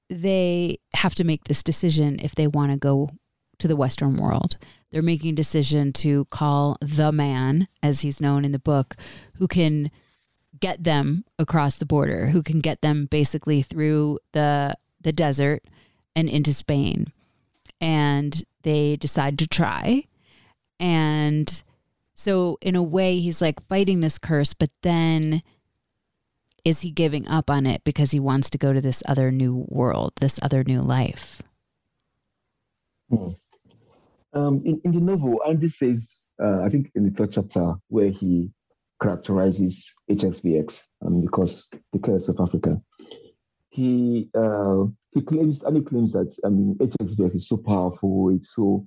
they 0.08 0.78
have 0.94 1.16
to 1.16 1.24
make 1.24 1.44
this 1.44 1.64
decision 1.64 2.20
if 2.22 2.36
they 2.36 2.46
want 2.46 2.70
to 2.70 2.78
go 2.78 3.10
to 3.58 3.66
the 3.66 3.74
Western 3.74 4.18
world. 4.18 4.56
They're 4.92 5.02
making 5.02 5.32
a 5.32 5.34
decision 5.34 5.92
to 5.94 6.26
call 6.26 6.78
the 6.80 7.10
man, 7.10 7.66
as 7.82 8.02
he's 8.02 8.20
known 8.20 8.44
in 8.44 8.52
the 8.52 8.60
book, 8.60 8.94
who 9.38 9.48
can 9.48 9.90
get 10.60 10.84
them 10.84 11.24
across 11.40 11.78
the 11.78 11.86
border, 11.86 12.28
who 12.28 12.40
can 12.40 12.60
get 12.60 12.82
them 12.82 13.06
basically 13.06 13.62
through 13.62 14.20
the 14.30 14.76
the 15.00 15.12
desert 15.12 15.64
and 16.14 16.28
into 16.28 16.52
Spain. 16.52 17.12
And 17.80 18.44
they 18.62 18.94
decide 18.94 19.40
to 19.40 19.48
try. 19.48 20.04
And 20.78 21.64
so 22.14 22.58
in 22.60 22.76
a 22.76 22.82
way 22.82 23.20
he's 23.20 23.40
like 23.40 23.66
fighting 23.68 24.00
this 24.00 24.18
curse, 24.18 24.54
but 24.54 24.70
then 24.82 25.42
is 26.64 26.80
he 26.80 26.90
giving 26.90 27.28
up 27.28 27.50
on 27.50 27.66
it 27.66 27.82
because 27.84 28.12
he 28.12 28.20
wants 28.20 28.48
to 28.50 28.58
go 28.58 28.72
to 28.72 28.80
this 28.80 29.02
other 29.06 29.30
new 29.30 29.66
world, 29.68 30.12
this 30.20 30.38
other 30.42 30.64
new 30.64 30.80
life? 30.80 31.42
Hmm. 33.10 33.30
Um, 34.32 34.62
in, 34.64 34.80
in 34.84 34.92
the 34.92 35.00
novel, 35.00 35.40
Andy 35.46 35.68
says, 35.68 36.30
uh, 36.42 36.62
I 36.62 36.68
think 36.68 36.90
in 36.94 37.04
the 37.04 37.10
third 37.10 37.32
chapter, 37.32 37.74
where 37.88 38.10
he 38.10 38.50
characterizes 39.00 39.94
HXVX 40.10 40.82
um, 41.04 41.20
because 41.20 41.68
the 41.92 41.98
curse 41.98 42.28
of 42.28 42.40
Africa, 42.40 42.80
he 43.70 44.30
uh, 44.34 44.84
he 45.12 45.20
claims 45.20 45.62
and 45.62 45.76
he 45.76 45.82
claims 45.82 46.12
that 46.12 46.36
I 46.44 46.48
mean 46.48 46.76
HXVX 46.78 47.34
is 47.34 47.48
so 47.48 47.56
powerful, 47.56 48.30
it's 48.30 48.54
so 48.54 48.86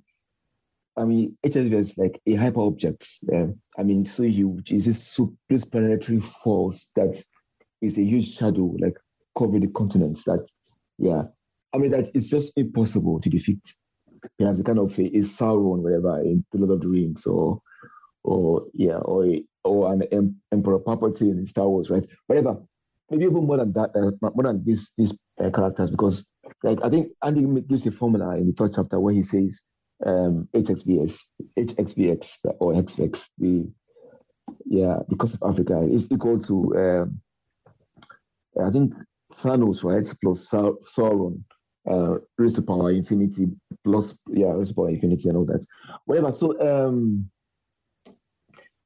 I 0.98 1.04
mean 1.04 1.36
HXVX 1.46 1.78
is 1.78 1.98
like 1.98 2.20
a 2.26 2.34
hyper 2.34 2.60
object. 2.60 3.08
Uh, 3.32 3.48
I 3.78 3.82
mean 3.82 4.06
so 4.06 4.22
huge. 4.24 4.72
It's 4.72 4.86
this, 4.86 5.20
this 5.48 5.64
planetary 5.64 6.20
force 6.20 6.90
that 6.96 7.22
is 7.80 7.98
a 7.98 8.02
huge 8.02 8.34
shadow 8.34 8.74
like 8.78 8.96
covering 9.36 9.62
the 9.62 9.68
continents 9.68 10.24
that 10.24 10.46
yeah. 10.98 11.22
I 11.72 11.78
mean 11.78 11.90
that 11.92 12.10
it's 12.14 12.28
just 12.28 12.52
impossible 12.56 13.20
to 13.20 13.30
defeat. 13.30 13.74
Perhaps 14.38 14.58
a 14.58 14.64
kind 14.64 14.80
of 14.80 14.98
a, 14.98 15.04
a 15.04 15.20
Sauron, 15.20 15.78
whatever, 15.82 16.20
in 16.22 16.44
the 16.50 16.58
Lord 16.58 16.72
of 16.72 16.80
the 16.80 16.88
Rings, 16.88 17.24
or 17.26 17.60
or 18.24 18.66
yeah, 18.74 18.96
or 18.96 19.26
a, 19.26 19.44
or 19.64 19.92
an 19.92 20.02
em- 20.10 20.40
Emperor 20.50 20.80
Palpatine 20.80 21.38
in 21.38 21.46
Star 21.46 21.68
Wars, 21.68 21.88
right? 21.88 22.04
Whatever 22.26 22.58
maybe 23.10 23.24
even 23.24 23.46
more 23.46 23.56
than 23.56 23.72
that, 23.72 23.90
uh, 23.94 24.10
more 24.20 24.44
than 24.44 24.64
these 24.64 24.92
these 24.96 25.18
uh, 25.40 25.50
characters, 25.50 25.90
because 25.90 26.28
like 26.62 26.84
I 26.84 26.88
think 26.88 27.08
Andy 27.22 27.60
gives 27.62 27.86
a 27.86 27.90
formula 27.90 28.36
in 28.36 28.48
the 28.48 28.52
third 28.52 28.72
chapter 28.74 29.00
where 29.00 29.14
he 29.14 29.22
says 29.22 29.60
um, 30.06 30.48
HXVS, 30.54 31.22
HXVX 31.58 32.36
or 32.60 32.72
XVX, 32.74 33.28
the 33.38 33.70
yeah, 34.64 34.98
the 35.08 35.16
cost 35.16 35.36
of 35.40 35.50
Africa 35.50 35.82
is 35.82 36.10
equal 36.10 36.38
to 36.40 36.76
um, 36.76 37.20
I 38.64 38.70
think 38.70 38.94
Thanos, 39.34 39.84
right, 39.84 40.10
plus 40.22 40.50
Sauron, 40.50 41.42
uh, 41.90 42.16
raised 42.36 42.56
to 42.56 42.62
power 42.62 42.90
infinity 42.90 43.48
plus 43.84 44.18
yeah, 44.28 44.52
raised 44.52 44.70
to 44.70 44.74
power 44.74 44.90
infinity 44.90 45.28
and 45.28 45.38
all 45.38 45.46
that, 45.46 45.64
whatever. 46.06 46.32
So 46.32 46.58
um, 46.60 47.30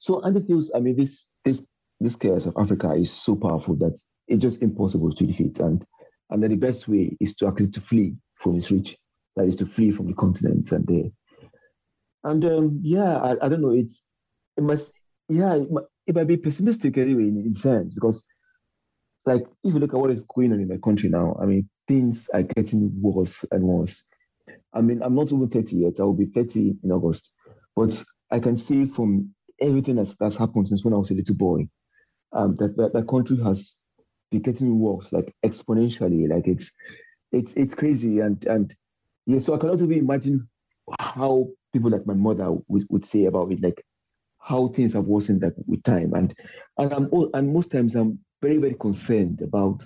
so 0.02 0.20
Andy 0.22 0.40
feels, 0.40 0.72
I 0.74 0.80
mean, 0.80 0.96
this 0.96 1.32
this 1.44 1.64
this 2.00 2.16
chaos 2.16 2.46
of 2.46 2.56
Africa 2.58 2.92
is 2.92 3.12
so 3.12 3.36
powerful 3.36 3.76
that 3.76 3.96
it's 4.26 4.42
just 4.42 4.60
impossible 4.60 5.12
to 5.14 5.24
defeat. 5.24 5.60
And 5.60 5.86
and 6.30 6.42
then 6.42 6.50
the 6.50 6.56
best 6.56 6.88
way 6.88 7.16
is 7.20 7.34
to 7.36 7.46
actually 7.46 7.68
to 7.68 7.80
flee 7.80 8.16
from 8.34 8.56
its 8.56 8.70
reach. 8.72 8.98
That 9.36 9.46
is 9.46 9.56
to 9.56 9.66
flee 9.66 9.90
from 9.90 10.08
the 10.08 10.14
continent 10.14 10.72
and 10.72 10.86
the 10.86 11.12
and 12.24 12.44
um, 12.44 12.80
yeah, 12.82 13.16
I, 13.16 13.46
I 13.46 13.48
don't 13.48 13.62
know. 13.62 13.72
It's 13.72 14.04
it 14.56 14.62
must 14.62 14.92
yeah 15.28 15.54
it 15.54 15.70
might, 15.70 15.84
it 16.06 16.14
might 16.14 16.26
be 16.26 16.36
pessimistic 16.36 16.98
anyway 16.98 17.24
in, 17.24 17.38
in 17.38 17.54
sense 17.54 17.94
because 17.94 18.24
like 19.24 19.42
if 19.64 19.74
you 19.74 19.80
look 19.80 19.94
at 19.94 20.00
what 20.00 20.10
is 20.10 20.24
going 20.24 20.52
on 20.52 20.60
in 20.60 20.68
my 20.68 20.78
country 20.78 21.08
now, 21.08 21.36
I 21.40 21.46
mean 21.46 21.68
things 21.88 22.28
are 22.32 22.42
getting 22.42 22.90
worse 23.00 23.44
and 23.50 23.62
worse. 23.64 24.04
I 24.72 24.82
mean 24.82 25.02
I'm 25.02 25.14
not 25.14 25.32
even 25.32 25.48
30 25.48 25.76
yet. 25.76 26.00
I 26.00 26.02
will 26.04 26.14
be 26.14 26.26
30 26.26 26.76
in 26.82 26.92
August, 26.92 27.32
but 27.74 28.04
I 28.30 28.38
can 28.40 28.56
see 28.56 28.84
from 28.84 29.34
everything 29.60 29.96
that's, 29.96 30.16
that's 30.16 30.36
happened 30.36 30.68
since 30.68 30.84
when 30.84 30.94
I 30.94 30.98
was 30.98 31.10
a 31.10 31.14
little 31.14 31.36
boy 31.36 31.68
um, 32.32 32.54
that, 32.56 32.76
that 32.76 32.92
the 32.92 33.02
country 33.02 33.38
has 33.42 33.76
been 34.30 34.42
getting 34.42 34.78
worse, 34.78 35.12
like 35.12 35.34
exponentially. 35.44 36.28
Like 36.28 36.48
it's 36.48 36.72
it's 37.30 37.52
it's 37.54 37.74
crazy, 37.74 38.20
and 38.20 38.44
and 38.46 38.74
yeah. 39.26 39.38
So 39.38 39.54
I 39.54 39.58
cannot 39.58 39.80
even 39.80 39.98
imagine 39.98 40.48
how 40.98 41.48
people 41.72 41.90
like 41.90 42.06
my 42.06 42.14
mother 42.14 42.50
would, 42.68 42.86
would 42.90 43.04
say 43.04 43.26
about 43.26 43.52
it, 43.52 43.62
like 43.62 43.84
how 44.38 44.68
things 44.68 44.92
have 44.94 45.04
worsened 45.04 45.42
like 45.42 45.54
with 45.66 45.82
time, 45.82 46.14
and 46.14 46.34
and 46.78 46.92
I'm 46.92 47.08
all 47.12 47.30
and 47.34 47.52
most 47.52 47.70
times 47.70 47.94
I'm 47.94 48.18
very 48.40 48.58
very 48.58 48.74
concerned 48.74 49.40
about 49.42 49.84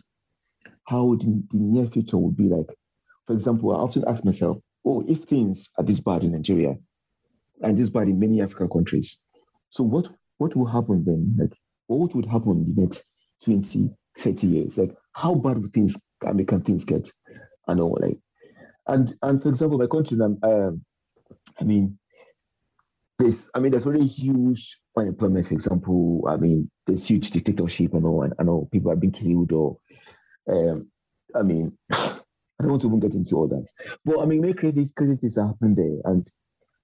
how 0.85 1.15
the, 1.17 1.27
the 1.53 1.59
near 1.59 1.87
future 1.87 2.19
would 2.19 2.37
be 2.37 2.49
like. 2.49 2.67
For 3.27 3.33
example, 3.33 3.73
I 3.73 3.81
often 3.81 4.05
ask 4.07 4.25
myself, 4.25 4.59
oh, 4.85 5.05
if 5.09 5.25
things 5.25 5.71
are 5.77 5.85
this 5.85 5.99
bad 5.99 6.23
in 6.23 6.31
Nigeria 6.33 6.77
and 7.61 7.77
this 7.77 7.91
bad 7.91 8.07
in 8.09 8.21
many 8.21 8.41
African 8.41 8.69
countries, 8.69 9.21
so 9.71 9.83
what 9.85 10.09
what 10.39 10.55
will 10.55 10.67
happen 10.67 11.05
then? 11.05 11.37
Like 11.39 11.59
what 11.87 12.15
would 12.15 12.27
happen 12.27 12.53
in 12.53 12.75
the 12.75 12.83
next 12.83 13.05
20, 13.45 13.91
30 14.19 14.47
years? 14.47 14.79
Like 14.79 14.95
how 15.13 15.35
bad 15.35 15.61
would 15.61 15.73
things 15.73 15.97
American 16.23 16.63
things 16.63 16.85
get? 16.85 17.11
I 17.69 17.75
know, 17.75 17.89
like 17.89 18.19
and 18.87 19.15
and 19.23 19.43
for 19.43 19.49
example, 19.49 19.79
my 19.79 19.87
country, 19.87 20.19
um, 20.21 20.39
I 21.61 21.65
mean, 21.65 21.99
there's 23.19 23.51
I 23.55 23.61
mean, 23.61 23.73
there's 23.73 23.87
really 23.87 24.07
huge 24.07 24.79
unemployment. 24.97 25.47
For 25.47 25.55
example, 25.55 26.25
I 26.29 26.37
mean, 26.37 26.71
there's 26.87 27.07
huge 27.07 27.31
dictatorship 27.31 27.95
and 27.95 28.05
all, 28.05 28.23
and 28.23 28.35
I 28.39 28.45
know 28.45 28.69
people 28.71 28.91
are 28.91 28.97
being 28.97 29.13
killed 29.13 29.53
or, 29.53 29.79
um, 30.51 30.91
I 31.35 31.43
mean, 31.43 31.77
I 31.93 32.63
don't 32.63 32.71
want 32.71 32.83
to 32.83 32.89
even 32.89 33.01
get 33.01 33.15
into 33.15 33.37
all 33.37 33.49
that. 33.49 33.69
But 34.05 34.21
I 34.21 34.27
mean, 34.27 34.41
many 34.41 34.55
crazy 34.55 34.91
crazy 34.97 35.17
things 35.17 35.39
are 35.39 35.49
happening 35.49 35.75
there, 35.75 36.13
and 36.13 36.31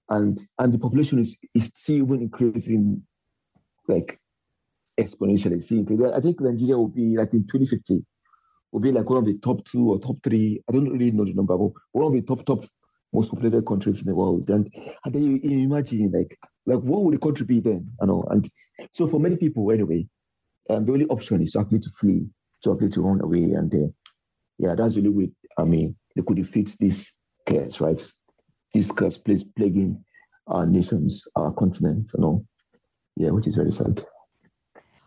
and 0.08 0.40
and 0.58 0.72
the 0.72 0.78
population 0.78 1.18
is 1.18 1.38
is 1.54 1.72
still 1.74 1.96
even 1.96 2.22
increasing, 2.22 3.02
like 3.88 4.18
exponentially. 4.98 5.62
See, 5.62 5.84
I 6.14 6.20
think 6.20 6.40
Nigeria 6.40 6.76
will 6.76 6.88
be 6.88 7.16
like 7.16 7.32
in 7.32 7.46
2050, 7.46 8.04
will 8.72 8.80
be 8.80 8.92
like 8.92 9.08
one 9.08 9.18
of 9.18 9.26
the 9.26 9.38
top 9.38 9.64
two 9.64 9.92
or 9.92 9.98
top 9.98 10.16
three. 10.24 10.62
I 10.68 10.72
don't 10.72 10.90
really 10.90 11.10
know 11.10 11.24
the 11.24 11.34
number, 11.34 11.56
but 11.56 11.70
one 11.92 12.06
of 12.06 12.12
the 12.12 12.22
top 12.22 12.44
top 12.44 12.64
most 13.12 13.30
populated 13.30 13.66
countries 13.66 14.00
in 14.00 14.06
the 14.06 14.14
world. 14.14 14.48
And, 14.48 14.72
and 15.04 15.14
then 15.14 15.22
you, 15.22 15.40
you 15.42 15.64
imagine 15.64 16.10
like 16.12 16.38
like 16.66 16.80
what 16.80 17.02
would 17.02 17.14
the 17.14 17.18
country 17.18 17.44
be 17.44 17.60
then? 17.60 17.88
I 18.00 18.06
know. 18.06 18.26
And 18.30 18.48
so 18.92 19.06
for 19.06 19.20
many 19.20 19.36
people 19.36 19.70
anyway, 19.70 20.06
um, 20.70 20.84
the 20.84 20.92
only 20.92 21.06
option 21.06 21.42
is 21.42 21.52
to 21.52 21.60
actually 21.60 21.80
to 21.80 21.90
flee, 21.90 22.26
to 22.64 22.72
actually 22.72 22.90
to 22.90 23.02
run 23.02 23.20
away. 23.20 23.52
And 23.52 23.72
uh, 23.74 23.88
yeah, 24.58 24.74
that's 24.74 24.94
the 24.94 25.00
only 25.00 25.10
way. 25.10 25.30
I 25.58 25.64
mean, 25.64 25.96
they 26.16 26.22
could 26.22 26.36
defeat 26.36 26.76
this 26.80 27.12
curse, 27.46 27.80
right? 27.80 28.00
This 28.72 28.90
curse 28.90 29.18
plaguing 29.18 30.02
our 30.46 30.66
nations, 30.66 31.24
our 31.36 31.52
continent, 31.52 32.10
you 32.14 32.22
know. 32.22 32.46
Yeah, 33.16 33.30
which 33.30 33.46
is 33.46 33.56
very 33.56 33.70
sad. 33.70 34.02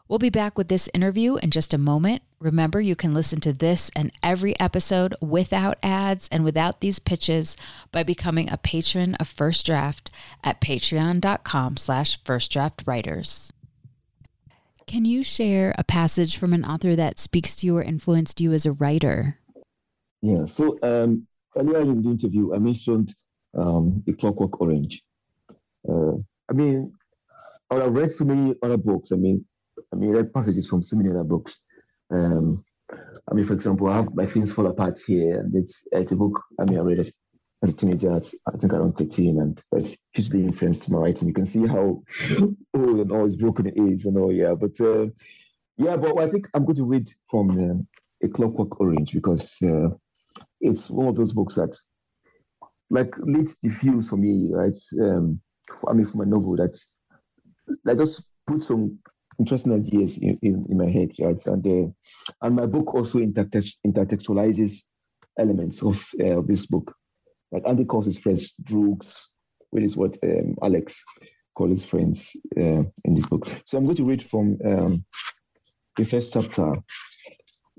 We'll 0.07 0.19
be 0.19 0.29
back 0.29 0.55
with 0.55 0.67
this 0.67 0.87
interview 0.93 1.37
in 1.37 1.49
just 1.49 1.73
a 1.73 1.79
moment. 1.79 2.21
Remember, 2.39 2.79
you 2.79 2.95
can 2.95 3.15
listen 3.15 3.41
to 3.41 3.51
this 3.51 3.89
and 3.95 4.11
every 4.21 4.57
episode 4.59 5.15
without 5.19 5.79
ads 5.81 6.29
and 6.31 6.43
without 6.43 6.79
these 6.79 6.99
pitches 6.99 7.57
by 7.91 8.03
becoming 8.03 8.47
a 8.51 8.57
patron 8.57 9.15
of 9.15 9.27
First 9.27 9.65
Draft 9.65 10.11
at 10.43 10.61
patreon.com 10.61 11.77
slash 11.77 12.21
firstdraftwriters. 12.21 13.51
Can 14.85 15.05
you 15.05 15.23
share 15.23 15.73
a 15.75 15.83
passage 15.83 16.37
from 16.37 16.53
an 16.53 16.63
author 16.63 16.95
that 16.95 17.17
speaks 17.17 17.55
to 17.55 17.65
you 17.65 17.77
or 17.77 17.81
influenced 17.81 18.39
you 18.39 18.53
as 18.53 18.67
a 18.67 18.73
writer? 18.73 19.39
Yeah, 20.21 20.45
so 20.45 20.77
um, 20.83 21.25
earlier 21.57 21.79
in 21.79 22.03
the 22.03 22.11
interview, 22.11 22.53
I 22.53 22.59
mentioned 22.59 23.15
um, 23.57 24.03
The 24.05 24.13
Clockwork 24.13 24.61
Orange. 24.61 25.01
Uh, 25.89 26.17
I 26.47 26.53
mean, 26.53 26.93
I've 27.71 27.91
read 27.91 28.11
so 28.11 28.23
many 28.23 28.53
other 28.61 28.77
books. 28.77 29.11
I 29.11 29.15
mean, 29.15 29.43
I 29.95 29.97
mean, 29.97 30.11
read 30.11 30.33
passages 30.33 30.67
from 30.67 30.83
so 30.83 30.97
many 30.97 31.09
other 31.09 31.23
books. 31.23 31.61
Um, 32.11 32.63
I 32.91 33.33
mean, 33.33 33.45
for 33.45 33.53
example, 33.53 33.87
I 33.87 33.95
have 33.95 34.13
my 34.13 34.25
things 34.25 34.51
fall 34.51 34.67
apart 34.67 34.99
here, 35.05 35.39
and 35.39 35.55
it's 35.55 35.87
it's 35.91 36.11
a 36.11 36.15
book. 36.15 36.41
I 36.59 36.65
mean, 36.65 36.77
I 36.77 36.81
read 36.81 36.99
it 36.99 37.11
as 37.63 37.69
a 37.69 37.73
teenager, 37.73 38.13
I 38.13 38.57
think 38.57 38.73
around 38.73 38.97
13, 38.97 39.39
and 39.39 39.61
it's 39.71 39.97
hugely 40.13 40.41
influenced 40.41 40.91
my 40.91 40.99
writing. 40.99 41.27
You 41.27 41.33
can 41.33 41.45
see 41.45 41.65
how 41.65 42.03
old 42.75 42.99
and 42.99 43.11
all 43.11 43.25
it's 43.25 43.35
broken 43.35 43.67
it 43.67 43.77
is, 43.77 44.05
and 44.05 44.17
all. 44.17 44.31
Yeah, 44.31 44.53
but 44.53 44.79
uh, 44.81 45.07
yeah, 45.77 45.95
but 45.95 46.19
I 46.19 46.29
think 46.29 46.47
I'm 46.53 46.65
going 46.65 46.75
to 46.75 46.85
read 46.85 47.09
from 47.29 47.49
um, 47.51 47.87
A 48.21 48.27
Clockwork 48.27 48.79
Orange 48.79 49.13
because 49.13 49.57
uh, 49.63 49.89
it's 50.59 50.89
one 50.89 51.07
of 51.07 51.15
those 51.15 51.33
books 51.33 51.55
that 51.55 51.75
like 52.89 53.17
leads 53.17 53.57
the 53.63 53.69
fuse 53.69 54.09
for 54.09 54.17
me, 54.17 54.49
right? 54.51 54.77
Um, 55.01 55.39
I 55.87 55.93
mean, 55.93 56.05
for 56.05 56.17
my 56.17 56.25
novel, 56.25 56.57
that's 56.57 56.91
like 57.83 57.97
just 57.97 58.31
put 58.45 58.61
some 58.61 58.99
interesting 59.39 59.73
ideas 59.73 60.17
in, 60.17 60.37
in, 60.41 60.65
in 60.69 60.77
my 60.77 60.89
head, 60.89 61.11
right? 61.19 61.45
And 61.45 61.65
uh, 61.65 61.91
and 62.41 62.55
my 62.55 62.65
book 62.65 62.93
also 62.93 63.19
intertext, 63.19 63.75
intertextualizes 63.85 64.83
elements 65.39 65.83
of 65.83 66.05
uh, 66.23 66.41
this 66.45 66.65
book. 66.65 66.93
Like 67.51 67.67
Andy 67.67 67.85
calls 67.85 68.05
his 68.05 68.17
friends 68.17 68.53
droogs, 68.63 69.27
which 69.69 69.83
is 69.83 69.95
what 69.95 70.17
um, 70.23 70.55
Alex 70.61 71.03
calls 71.55 71.71
his 71.71 71.85
friends 71.85 72.35
uh, 72.57 72.83
in 73.03 73.15
this 73.15 73.25
book. 73.25 73.47
So 73.65 73.77
I'm 73.77 73.85
going 73.85 73.97
to 73.97 74.05
read 74.05 74.23
from 74.23 74.57
um, 74.65 75.05
the 75.97 76.05
first 76.05 76.33
chapter. 76.33 76.73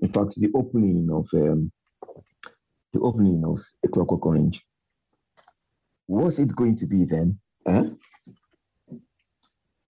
In 0.02 0.08
fact, 0.08 0.34
the 0.36 0.50
opening 0.54 1.08
of 1.10 1.28
um, 1.34 1.72
the 2.92 3.00
opening 3.00 3.44
of 3.44 3.60
A 3.84 3.88
Clockwork 3.88 4.24
Orange. 4.24 4.64
What's 6.06 6.38
it 6.38 6.54
going 6.54 6.76
to 6.76 6.86
be 6.86 7.04
then? 7.04 7.38
Huh? 7.66 7.84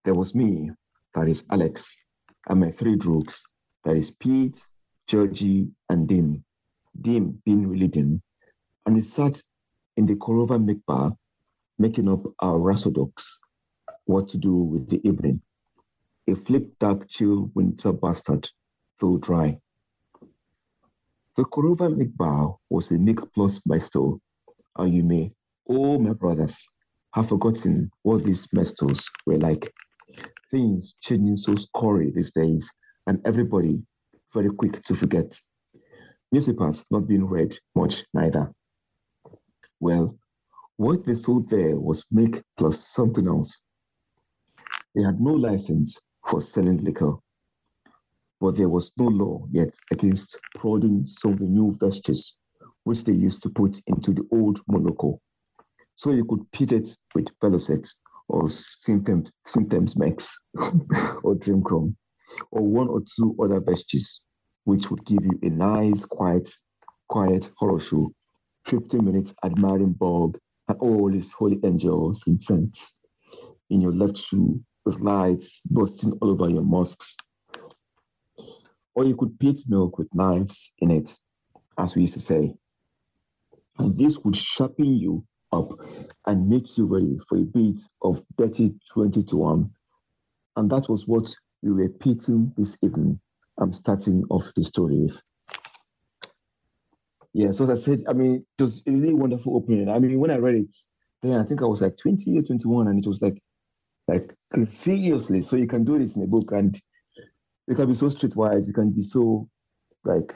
There 0.05 0.15
was 0.15 0.35
me, 0.35 0.71
that 1.17 1.29
is 1.29 1.45
Alex, 1.51 1.97
and 2.47 2.61
my 2.61 2.71
three 2.71 2.95
droogs, 2.95 3.41
that 3.85 3.97
is 3.97 4.11
Pete, 4.11 4.63
Georgie, 5.07 5.67
and 5.89 6.07
Dim. 6.07 6.45
Dim 7.01 7.41
being 7.45 7.67
really 7.67 7.89
dim. 7.89 8.23
And 8.85 8.95
we 8.95 9.01
sat 9.01 9.43
in 9.97 10.05
the 10.05 10.15
Korova 10.17 10.63
Milkbar, 10.63 11.17
making 11.79 12.11
up 12.11 12.21
our 12.41 12.59
rhapsodics, 12.59 13.25
what 14.05 14.29
to 14.29 14.37
do 14.37 14.55
with 14.55 14.91
the 14.91 15.01
evening. 15.09 15.41
A 16.29 16.35
flip 16.35 16.79
dark 16.79 17.09
chill 17.09 17.51
winter 17.55 17.93
bastard, 17.93 18.51
though 19.01 19.17
dry. 19.17 19.59
The 21.37 21.45
Korova 21.45 21.89
Milkbar 21.89 22.59
was 22.69 22.91
a 22.91 22.99
Mik 22.99 23.21
plus 23.33 23.65
Maestro, 23.65 24.21
and 24.77 24.93
you 24.93 25.03
may, 25.03 25.33
oh 25.67 25.99
my 25.99 26.13
brothers, 26.13 26.69
have 27.15 27.31
forgotten 27.31 27.91
what 28.03 28.25
these 28.25 28.53
Maestros 28.53 29.09
were 29.25 29.39
like. 29.39 29.73
Things 30.51 30.97
changing 31.01 31.37
so 31.37 31.55
scurry 31.57 32.11
these 32.11 32.33
days, 32.33 32.71
and 33.07 33.21
everybody 33.25 33.83
very 34.33 34.51
quick 34.51 34.83
to 34.83 34.95
forget. 34.95 35.41
Newspapers 36.33 36.85
not 36.91 37.09
being 37.09 37.27
read 37.27 37.57
much 37.75 38.05
neither. 38.15 38.53
Well, 39.81 40.19
what 40.77 41.05
they 41.05 41.15
sold 41.15 41.49
there 41.49 41.79
was 41.79 42.05
Mik 42.11 42.43
plus 42.57 42.87
something 42.89 43.27
else. 43.27 43.61
They 44.95 45.03
had 45.03 45.21
no 45.21 45.33
license 45.33 46.05
for 46.29 46.43
selling 46.43 46.85
liquor, 46.85 47.15
but 48.41 48.57
there 48.57 48.69
was 48.69 48.93
no 48.97 49.07
law 49.07 49.47
yet 49.51 49.75
against 49.91 50.39
prodding 50.55 51.07
some 51.07 51.33
of 51.33 51.39
the 51.39 51.47
new 51.47 51.73
vestures 51.73 52.39
which 52.85 53.05
they 53.05 53.13
used 53.13 53.43
to 53.43 53.51
put 53.51 53.81
into 53.87 54.13
the 54.13 54.27
old 54.33 54.61
Moloko. 54.71 55.19
So 55.97 56.13
you 56.13 56.25
could 56.25 56.51
pit 56.53 56.73
it 56.73 56.97
with 57.15 57.29
Vellocet 57.41 57.93
or 58.29 58.49
Symptoms, 58.49 59.33
symptoms 59.47 59.97
Max 59.97 60.37
or 61.23 61.35
Drencrom 61.37 61.95
or 62.51 62.63
one 62.63 62.89
or 62.89 63.01
two 63.01 63.37
other 63.43 63.61
vestiges, 63.61 64.23
which 64.65 64.91
would 64.91 65.05
give 65.05 65.25
you 65.25 65.39
a 65.43 65.51
nice, 65.51 66.05
quiet, 66.05 66.51
quiet 67.09 67.51
horror 67.57 67.81
show 67.81 68.13
50 68.67 69.01
minutes 69.01 69.35
admiring 69.45 69.93
Bob 69.93 70.37
and 70.69 70.79
all 70.81 71.11
his 71.13 71.33
holy 71.33 71.61
angels 71.65 72.25
and 72.27 72.43
saints 72.43 72.99
in 73.71 73.81
your 73.81 73.93
left 73.93 74.17
shoe 74.17 74.61
with 74.85 75.01
lights 75.01 75.61
bursting 75.71 76.13
all 76.21 76.31
over 76.31 76.51
your 76.51 76.63
mosques. 76.63 77.17
Or 78.95 79.05
you 79.05 79.17
could 79.17 79.39
pit 79.39 79.61
milk 79.69 79.99
with 79.99 80.15
knives 80.15 80.73
in 80.79 80.91
it, 80.91 81.17
as 81.79 81.95
we 81.95 82.03
used 82.03 82.15
to 82.15 82.21
say. 82.21 82.55
And 83.79 83.97
this 83.97 84.19
would 84.19 84.37
sharpen 84.37 84.95
you 84.97 85.25
up 85.53 85.71
and 86.27 86.49
make 86.49 86.77
you 86.77 86.87
ready 86.87 87.19
for 87.29 87.39
a 87.39 87.43
bit 87.43 87.83
of 88.03 88.23
dirty 88.37 88.75
20 88.93 89.23
to 89.23 89.37
1. 89.37 89.71
And 90.57 90.71
that 90.71 90.89
was 90.89 91.07
what 91.07 91.35
we 91.63 91.73
were 91.73 91.89
pitting 91.89 92.53
this 92.57 92.77
evening. 92.83 93.21
I'm 93.59 93.73
starting 93.73 94.25
off 94.31 94.53
the 94.55 94.65
story 94.65 94.99
with. 94.99 95.21
Yeah, 97.33 97.51
so 97.51 97.65
as 97.65 97.71
I 97.71 97.85
said, 97.85 98.05
I 98.09 98.13
mean, 98.13 98.47
it 98.59 98.63
was 98.63 98.83
a 98.87 98.91
really 98.91 99.15
wonderful 99.15 99.57
opening. 99.57 99.89
I 99.89 99.99
mean, 99.99 100.19
when 100.19 100.31
I 100.31 100.37
read 100.37 100.55
it, 100.55 100.75
then 101.23 101.39
I 101.39 101.45
think 101.45 101.63
I 101.63 101.67
was 101.67 101.83
like 101.83 101.97
20 101.99 102.39
or 102.39 102.43
21, 102.43 102.89
and 102.89 102.99
it 102.99 103.07
was 103.07 103.21
like, 103.21 103.43
like 104.09 104.35
seriously. 104.71 105.43
So 105.43 105.57
you 105.57 105.67
can 105.67 105.85
do 105.85 105.99
this 105.99 106.17
in 106.17 106.23
a 106.23 106.27
book, 106.27 106.53
and 106.53 106.81
you 107.67 107.75
can 107.75 107.89
be 107.89 107.95
so 107.95 108.07
streetwise. 108.07 108.67
You 108.67 108.73
can 108.73 108.91
be 108.91 109.03
so 109.03 109.49
like 110.05 110.35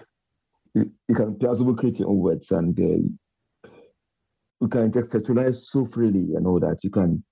you, 0.75 0.91
can 1.15 1.37
plausible 1.37 1.75
create 1.75 1.99
your 2.01 2.11
own 2.11 2.19
words, 2.19 2.51
and 2.51 2.79
uh, 2.79 3.09
you 4.61 4.69
can 4.69 4.91
textualize 4.91 5.57
so 5.57 5.87
freely 5.87 6.35
and 6.35 6.47
all 6.47 6.61
that. 6.61 6.85
You 6.85 6.91
can, 6.91 7.25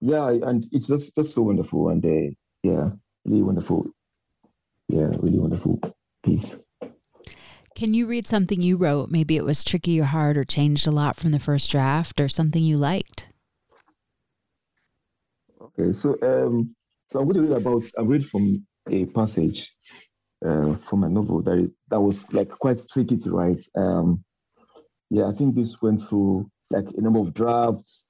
yeah, 0.00 0.28
and 0.28 0.66
it's 0.72 0.88
just 0.88 1.14
just 1.14 1.34
so 1.34 1.42
wonderful, 1.42 1.88
and 1.88 2.04
uh, 2.04 2.34
yeah, 2.62 2.90
really 3.24 3.42
wonderful. 3.42 3.86
Yeah, 4.88 5.08
really 5.20 5.38
wonderful 5.38 5.80
piece. 6.22 6.56
Can 7.74 7.94
you 7.94 8.06
read 8.06 8.26
something 8.26 8.62
you 8.62 8.76
wrote? 8.76 9.10
Maybe 9.10 9.36
it 9.36 9.44
was 9.44 9.64
tricky 9.64 10.00
or 10.00 10.04
hard 10.04 10.36
or 10.36 10.44
changed 10.44 10.86
a 10.86 10.92
lot 10.92 11.16
from 11.16 11.32
the 11.32 11.40
first 11.40 11.70
draft 11.70 12.20
or 12.20 12.28
something 12.28 12.62
you 12.62 12.76
liked? 12.76 13.26
Okay, 15.60 15.92
so 15.92 16.16
um, 16.22 16.74
so 17.10 17.20
I'm 17.20 17.28
going 17.28 17.46
to 17.46 17.52
read 17.52 17.60
about. 17.60 17.84
I 17.98 18.02
read 18.02 18.26
from 18.26 18.64
a 18.90 19.06
passage 19.06 19.74
uh, 20.44 20.76
from 20.76 21.04
a 21.04 21.08
novel 21.08 21.42
that 21.42 21.72
that 21.88 22.00
was 22.00 22.30
like 22.32 22.50
quite 22.50 22.80
tricky 22.92 23.16
to 23.18 23.30
write. 23.30 23.64
Um, 23.74 24.22
yeah, 25.10 25.26
I 25.26 25.32
think 25.32 25.54
this 25.54 25.80
went 25.82 26.02
through 26.02 26.50
like 26.70 26.86
a 26.96 27.00
number 27.00 27.20
of 27.20 27.34
drafts, 27.34 28.08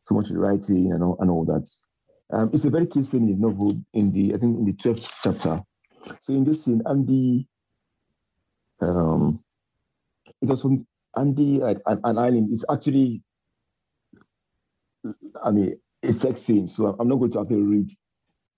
so 0.00 0.14
much 0.14 0.30
writing 0.30 0.92
and 0.92 1.02
all, 1.02 1.16
and 1.20 1.30
all 1.30 1.44
that. 1.44 1.68
Um, 2.32 2.50
it's 2.52 2.64
a 2.64 2.70
very 2.70 2.86
key 2.86 3.02
scene 3.04 3.28
in 3.28 3.40
the 3.40 3.46
novel 3.46 3.80
in 3.92 4.10
the 4.12 4.34
I 4.34 4.38
think 4.38 4.58
in 4.58 4.64
the 4.64 4.72
twelfth 4.72 5.20
chapter. 5.22 5.62
So 6.20 6.32
in 6.32 6.44
this 6.44 6.64
scene, 6.64 6.82
Andy 6.86 7.46
um, 8.80 9.42
it 10.40 10.48
was 10.48 10.62
from 10.62 10.86
Andy 11.16 11.58
like 11.58 11.78
an, 11.86 12.00
an 12.04 12.18
island. 12.18 12.48
It's 12.52 12.64
actually, 12.70 13.22
I 15.42 15.50
mean, 15.50 15.78
a 16.02 16.12
sex 16.12 16.42
scene. 16.42 16.68
So 16.68 16.96
I'm 16.98 17.08
not 17.08 17.16
going 17.16 17.30
to 17.32 17.40
actually 17.40 17.62
read 17.62 17.90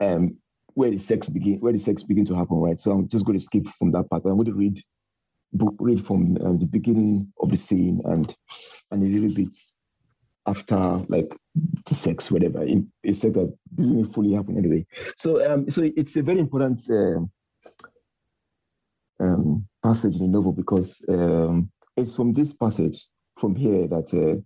um, 0.00 0.38
where 0.74 0.90
the 0.90 0.98
sex 0.98 1.28
begin, 1.28 1.60
where 1.60 1.72
the 1.72 1.78
sex 1.78 2.02
begin 2.02 2.24
to 2.26 2.34
happen, 2.34 2.56
right? 2.56 2.80
So 2.80 2.90
I'm 2.92 3.08
just 3.08 3.26
going 3.26 3.38
to 3.38 3.44
skip 3.44 3.68
from 3.78 3.90
that 3.92 4.08
part. 4.08 4.24
I'm 4.24 4.36
going 4.36 4.46
to 4.46 4.54
read 4.54 4.82
read 5.78 6.04
from 6.04 6.36
um, 6.44 6.58
the 6.58 6.66
beginning 6.66 7.32
of 7.40 7.50
the 7.50 7.56
scene 7.56 8.00
and 8.04 8.34
and 8.90 9.02
a 9.02 9.06
little 9.06 9.34
bit 9.34 9.56
after 10.46 10.76
like 11.08 11.34
the 11.86 11.94
sex, 11.94 12.30
whatever. 12.30 12.64
It's 13.02 13.24
like 13.24 13.34
that 13.34 13.56
didn't 13.74 14.12
fully 14.12 14.34
happen 14.34 14.58
anyway. 14.58 14.86
So 15.16 15.44
um, 15.50 15.70
so 15.70 15.82
it's 15.96 16.16
a 16.16 16.22
very 16.22 16.40
important. 16.40 16.82
Uh, 16.90 17.26
um, 19.20 19.66
passage 19.82 20.14
in 20.14 20.20
the 20.20 20.26
novel 20.26 20.52
because 20.52 21.04
um, 21.08 21.70
it's 21.96 22.16
from 22.16 22.32
this 22.32 22.52
passage 22.52 23.06
from 23.38 23.54
here 23.54 23.86
that 23.88 24.12
uh, 24.14 24.40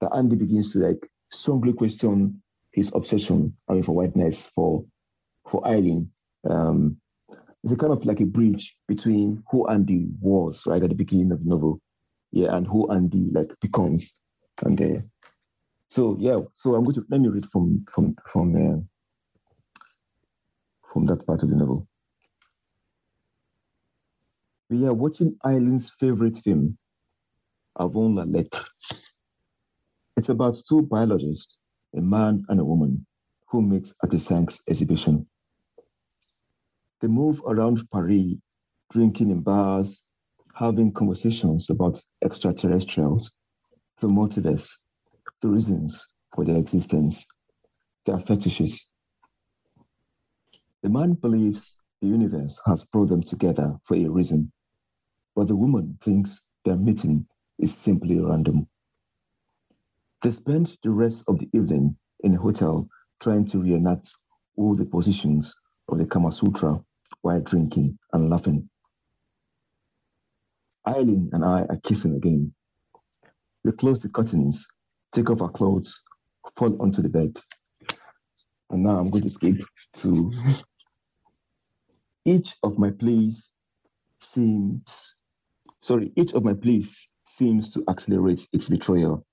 that 0.00 0.16
Andy 0.16 0.36
begins 0.36 0.72
to 0.72 0.78
like 0.78 1.08
strongly 1.30 1.72
question 1.72 2.42
his 2.72 2.92
obsession, 2.94 3.56
I 3.68 3.74
mean, 3.74 3.82
for 3.82 3.94
whiteness 3.94 4.46
for 4.54 4.84
for 5.48 5.66
Eileen. 5.66 6.10
Um, 6.48 6.98
it's 7.64 7.72
a 7.72 7.76
kind 7.76 7.94
of 7.94 8.04
like 8.04 8.20
a 8.20 8.26
bridge 8.26 8.76
between 8.86 9.42
who 9.50 9.66
Andy 9.68 10.08
was 10.20 10.66
right 10.66 10.82
at 10.82 10.90
the 10.90 10.94
beginning 10.94 11.32
of 11.32 11.42
the 11.42 11.48
novel, 11.48 11.80
yeah, 12.30 12.54
and 12.54 12.66
who 12.66 12.92
Andy 12.92 13.30
like 13.32 13.54
becomes, 13.62 14.20
and 14.62 14.80
uh, 14.80 15.00
so 15.88 16.14
yeah. 16.20 16.40
So 16.52 16.74
I'm 16.74 16.84
going 16.84 16.96
to 16.96 17.06
let 17.08 17.22
me 17.22 17.28
read 17.28 17.46
from 17.50 17.82
from 17.90 18.16
from 18.26 18.54
uh, 18.54 18.80
from 20.92 21.06
that 21.06 21.26
part 21.26 21.42
of 21.42 21.48
the 21.48 21.56
novel. 21.56 21.88
We 24.68 24.84
are 24.86 24.92
watching 24.92 25.36
Eileen's 25.46 25.90
favorite 25.98 26.36
film, 26.44 26.76
Avant 27.76 28.14
la 28.14 28.24
Lettre. 28.24 28.62
It's 30.18 30.28
about 30.28 30.58
two 30.68 30.82
biologists, 30.82 31.62
a 31.96 32.02
man 32.02 32.44
and 32.50 32.60
a 32.60 32.64
woman, 32.64 33.06
who 33.48 33.62
meet 33.62 33.90
at 34.04 34.12
a 34.12 34.20
science 34.20 34.60
exhibition. 34.68 35.26
They 37.00 37.08
move 37.08 37.42
around 37.46 37.90
Paris, 37.90 38.34
drinking 38.90 39.30
in 39.30 39.42
bars, 39.42 40.04
having 40.54 40.92
conversations 40.92 41.68
about 41.70 42.00
extraterrestrials, 42.22 43.32
the 44.00 44.08
multiverse, 44.08 44.70
the 45.42 45.48
reasons 45.48 46.14
for 46.34 46.44
their 46.44 46.58
existence, 46.58 47.26
their 48.06 48.18
fetishes. 48.18 48.90
The 50.82 50.90
man 50.90 51.14
believes 51.14 51.82
the 52.00 52.08
universe 52.08 52.60
has 52.66 52.84
brought 52.84 53.08
them 53.08 53.22
together 53.22 53.78
for 53.84 53.96
a 53.96 54.08
reason. 54.08 54.52
But 55.34 55.48
the 55.48 55.56
woman 55.56 55.98
thinks 56.00 56.46
their 56.64 56.76
meeting 56.76 57.26
is 57.58 57.76
simply 57.76 58.20
random. 58.20 58.68
They 60.22 60.30
spend 60.30 60.76
the 60.82 60.90
rest 60.90 61.24
of 61.28 61.38
the 61.38 61.48
evening 61.52 61.96
in 62.20 62.34
a 62.34 62.40
hotel 62.40 62.88
trying 63.20 63.46
to 63.46 63.60
reenact 63.60 64.14
all 64.56 64.74
the 64.74 64.86
positions 64.86 65.54
of 65.88 65.98
the 65.98 66.06
Kama 66.06 66.32
Sutra 66.32 66.80
while 67.22 67.40
drinking 67.40 67.98
and 68.12 68.30
laughing. 68.30 68.68
Eileen 70.86 71.30
and 71.32 71.44
I 71.44 71.62
are 71.62 71.80
kissing 71.82 72.16
again. 72.16 72.52
We 73.64 73.72
close 73.72 74.02
the 74.02 74.08
curtains, 74.08 74.66
take 75.12 75.30
off 75.30 75.40
our 75.40 75.50
clothes, 75.50 76.02
fall 76.56 76.80
onto 76.82 77.00
the 77.00 77.08
bed. 77.08 77.38
And 78.70 78.82
now 78.82 78.98
I'm 78.98 79.10
going 79.10 79.22
to 79.22 79.30
skip 79.30 79.56
to 79.94 80.32
each 82.24 82.56
of 82.62 82.78
my 82.78 82.90
plays 82.90 83.52
seems 84.20 85.16
sorry, 85.80 86.12
each 86.16 86.32
of 86.32 86.44
my 86.44 86.54
plays 86.54 87.08
seems 87.24 87.70
to 87.70 87.84
accelerate 87.88 88.46
its 88.52 88.68
betrayal. 88.68 89.24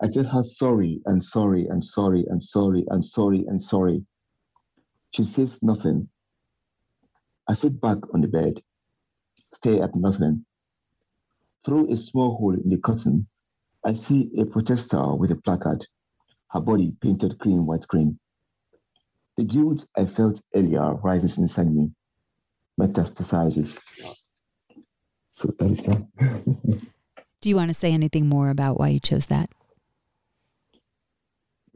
I 0.00 0.08
tell 0.08 0.24
her 0.24 0.42
sorry 0.42 1.00
and 1.06 1.22
sorry 1.22 1.66
and 1.66 1.82
sorry 1.82 2.24
and 2.28 2.42
sorry 2.42 2.84
and 2.88 3.04
sorry 3.04 3.44
and 3.48 3.60
sorry. 3.60 4.04
She 5.16 5.24
says 5.24 5.62
nothing. 5.62 6.10
I 7.48 7.54
sit 7.54 7.80
back 7.80 7.96
on 8.12 8.20
the 8.20 8.28
bed, 8.28 8.60
stare 9.54 9.82
at 9.82 9.96
nothing. 9.96 10.44
Through 11.64 11.90
a 11.90 11.96
small 11.96 12.36
hole 12.36 12.52
in 12.52 12.68
the 12.68 12.76
curtain, 12.76 13.26
I 13.82 13.94
see 13.94 14.30
a 14.38 14.44
protester 14.44 15.14
with 15.14 15.30
a 15.30 15.36
placard, 15.36 15.86
her 16.50 16.60
body 16.60 16.94
painted 17.00 17.38
cream, 17.38 17.64
white, 17.64 17.88
cream. 17.88 18.20
The 19.38 19.44
guilt 19.44 19.86
I 19.96 20.04
felt 20.04 20.42
earlier 20.54 20.96
rises 20.96 21.38
inside 21.38 21.74
me, 21.74 21.92
metastasizes. 22.78 23.80
So 25.30 25.50
that 25.58 25.70
is 25.70 25.82
that. 25.84 26.06
Do 27.40 27.48
you 27.48 27.56
want 27.56 27.70
to 27.70 27.74
say 27.74 27.92
anything 27.92 28.26
more 28.26 28.50
about 28.50 28.78
why 28.78 28.88
you 28.88 29.00
chose 29.00 29.24
that? 29.28 29.48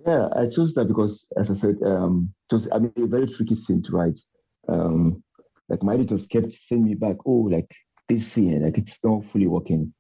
Yeah, 0.07 0.29
I 0.35 0.47
chose 0.47 0.75
that 0.75 0.87
because, 0.89 1.31
as 1.37 1.51
I 1.51 1.55
said, 1.55 1.77
um, 1.85 2.33
it 2.51 2.55
was 2.55 2.69
I 2.73 2.79
mean 2.79 2.93
a 2.97 3.07
very 3.07 3.27
tricky 3.27 3.55
scene 3.55 3.83
to 3.83 3.93
write. 3.93 4.21
Um, 4.69 5.23
like 5.69 5.83
my 5.83 5.95
editors 5.95 6.27
kept 6.27 6.53
sending 6.53 6.87
me 6.87 6.95
back, 6.95 7.17
oh, 7.27 7.49
like 7.51 7.75
this 8.09 8.27
scene, 8.27 8.63
like 8.63 8.79
it's 8.79 9.03
not 9.05 9.25
fully 9.27 9.47
working. 9.47 9.93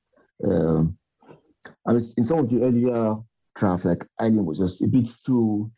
Um, 0.45 0.99
I 1.87 1.93
mean, 1.93 2.03
in 2.17 2.25
some 2.25 2.39
of 2.39 2.49
the 2.49 2.63
earlier 2.63 3.17
drafts, 3.55 3.85
like 3.85 4.07
Eileen 4.21 4.45
was 4.45 4.59
just 4.59 4.83
a 4.83 4.89
bit 4.89 5.09
too, 5.25 5.71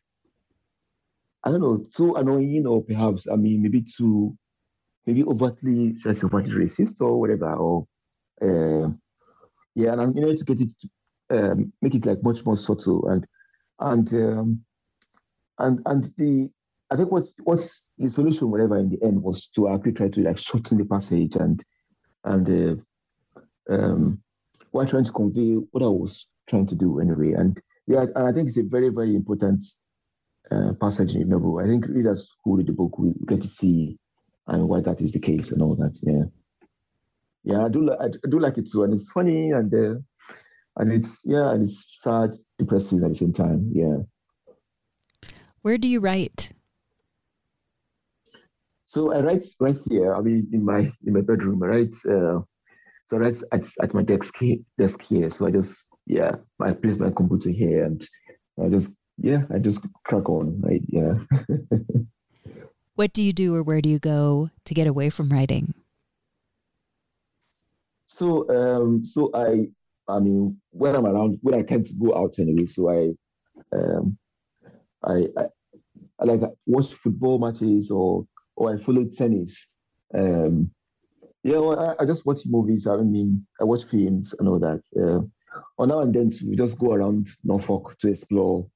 I 1.45 1.51
don't 1.51 1.61
know, 1.61 1.87
too 1.95 2.14
annoying, 2.14 2.66
or 2.66 2.83
perhaps, 2.83 3.29
I 3.29 3.37
mean, 3.37 3.62
maybe 3.62 3.83
too, 3.83 4.37
maybe 5.07 5.25
overtly, 5.25 5.99
should 5.99 6.16
I 6.16 6.27
overtly 6.27 6.53
racist 6.55 7.01
or 7.01 7.18
whatever, 7.20 7.53
or 7.55 7.87
uh, 8.41 8.89
yeah, 9.75 9.93
and 9.93 10.01
I'm 10.01 10.16
you 10.16 10.23
know 10.23 10.33
to 10.33 10.45
get 10.45 10.61
it 10.61 10.73
to 10.81 10.89
um, 11.31 11.73
make 11.83 11.95
it 11.95 12.07
like 12.07 12.23
much 12.23 12.45
more 12.45 12.57
subtle 12.57 13.09
and 13.09 13.27
and 13.81 14.12
um, 14.14 14.64
and 15.59 15.81
and 15.87 16.12
the 16.16 16.51
I 16.91 16.97
think 16.97 17.11
what 17.11 17.27
what's 17.45 17.87
the 17.97 18.11
solution, 18.11 18.51
whatever, 18.51 18.77
in 18.77 18.91
the 18.91 19.03
end 19.03 19.23
was 19.23 19.47
to 19.49 19.68
actually 19.68 19.93
try 19.93 20.09
to 20.09 20.20
like 20.23 20.39
shorten 20.47 20.79
the 20.79 20.85
passage 20.85 21.37
and 21.37 21.64
and 22.25 22.81
uh, 23.70 23.73
um, 23.73 24.23
while 24.73 24.87
trying 24.87 25.05
to 25.05 25.12
convey 25.12 25.55
what 25.70 25.83
I 25.83 25.87
was 25.87 26.29
trying 26.49 26.66
to 26.66 26.75
do 26.75 27.01
anyway. 27.01 27.33
And 27.33 27.61
yeah, 27.87 28.03
and 28.14 28.29
I 28.29 28.33
think 28.33 28.49
it's 28.49 28.59
a 28.59 28.62
very 28.62 28.91
very 28.91 29.14
important 29.14 29.64
uh, 30.51 30.73
passage 30.81 31.14
in 31.14 31.20
the 31.20 31.27
novel. 31.27 31.61
I 31.61 31.66
think 31.66 31.87
readers 31.87 32.31
who 32.45 32.57
read 32.57 32.66
the 32.66 32.73
book 32.73 32.99
will 32.99 33.14
get 33.27 33.41
to 33.41 33.49
see 33.49 33.99
and 34.49 34.68
why 34.68 34.81
that 34.81 35.01
is 35.01 35.12
the 35.12 35.20
case 35.20 35.51
and 35.53 35.62
all 35.62 35.77
that. 35.77 35.99
Yeah, 36.03 36.25
yeah, 37.45 37.64
I 37.64 37.68
do 37.68 37.91
I 37.93 38.09
do 38.29 38.39
like 38.39 38.59
it 38.59 38.70
too, 38.70 38.85
and 38.85 38.93
it's 38.93 39.11
funny 39.11 39.53
and 39.53 39.73
uh, 39.73 40.01
and 40.77 40.93
it's 40.93 41.20
yeah, 41.25 41.51
and 41.51 41.64
it's 41.64 42.01
sad, 42.03 42.31
depressing 42.59 43.03
at 43.03 43.11
the 43.11 43.14
same 43.14 43.33
time. 43.33 43.70
Yeah. 43.75 43.99
Where 45.62 45.79
do 45.79 45.87
you 45.87 46.01
write? 46.01 46.51
So 48.85 49.12
I 49.12 49.20
write 49.20 49.47
right 49.61 49.77
here. 49.89 50.14
I 50.14 50.20
mean, 50.20 50.49
in 50.53 50.64
my 50.64 50.93
in 51.07 51.12
my 51.12 51.20
bedroom. 51.20 51.62
I 51.62 51.66
write. 51.66 51.95
Uh, 52.07 52.41
so 53.07 53.16
I 53.16 53.20
write 53.20 53.43
at, 53.53 53.66
at 53.83 53.95
my 53.95 54.03
desk 54.03 54.37
here, 54.39 54.57
desk 54.79 55.03
here. 55.03 55.29
So 55.31 55.47
I 55.47 55.51
just 55.51 55.89
yeah, 56.07 56.33
I 56.61 56.73
place 56.73 56.99
my 56.99 57.11
computer 57.11 57.51
here, 57.51 57.85
and 57.85 58.07
I 58.62 58.68
just 58.68 58.97
yeah, 59.18 59.43
I 59.55 59.59
just 59.59 59.87
crack 60.05 60.29
on. 60.29 60.61
Right? 60.61 60.83
Yeah. 60.89 61.14
what 62.95 63.12
do 63.12 63.23
you 63.23 63.33
do, 63.33 63.55
or 63.55 63.62
where 63.62 63.81
do 63.81 63.89
you 63.89 63.99
go 63.99 64.51
to 64.64 64.75
get 64.75 64.87
away 64.87 65.11
from 65.11 65.31
writing? 65.31 65.75
So 68.07 68.49
um, 68.51 69.05
so 69.05 69.31
I 69.35 69.68
I 70.09 70.18
mean, 70.18 70.61
when 70.70 70.94
I'm 70.96 71.07
around, 71.07 71.38
when 71.42 71.55
I 71.55 71.62
can't 71.62 71.88
go 72.00 72.16
out 72.16 72.38
anyway, 72.38 72.66
so 72.66 72.90
I, 72.90 73.12
um, 73.76 74.18
I, 75.05 75.26
I, 75.36 75.44
I 76.20 76.24
like 76.24 76.40
watch 76.66 76.94
football 76.94 77.38
matches 77.38 77.90
or 77.90 78.26
or 78.57 78.74
I 78.74 78.78
follow 78.78 79.05
tennis. 79.05 79.68
Um, 80.14 80.70
yeah, 81.42 81.59
well, 81.59 81.96
I, 81.98 82.03
I, 82.03 82.07
just 82.07 82.26
watch 82.26 82.42
movies. 82.46 82.86
I 82.86 82.96
mean, 82.96 83.46
I 83.61 83.64
watch 83.64 83.84
films 83.84 84.34
and 84.38 84.48
all 84.48 84.59
that. 84.61 84.82
Uh, 84.96 85.26
or 85.76 85.86
now 85.86 86.00
and 86.00 86.14
then 86.14 86.30
we 86.46 86.57
just 86.57 86.78
go 86.78 86.92
around 86.92 87.28
Norfolk 87.44 87.96
to 87.98 88.09
explore. 88.09 88.66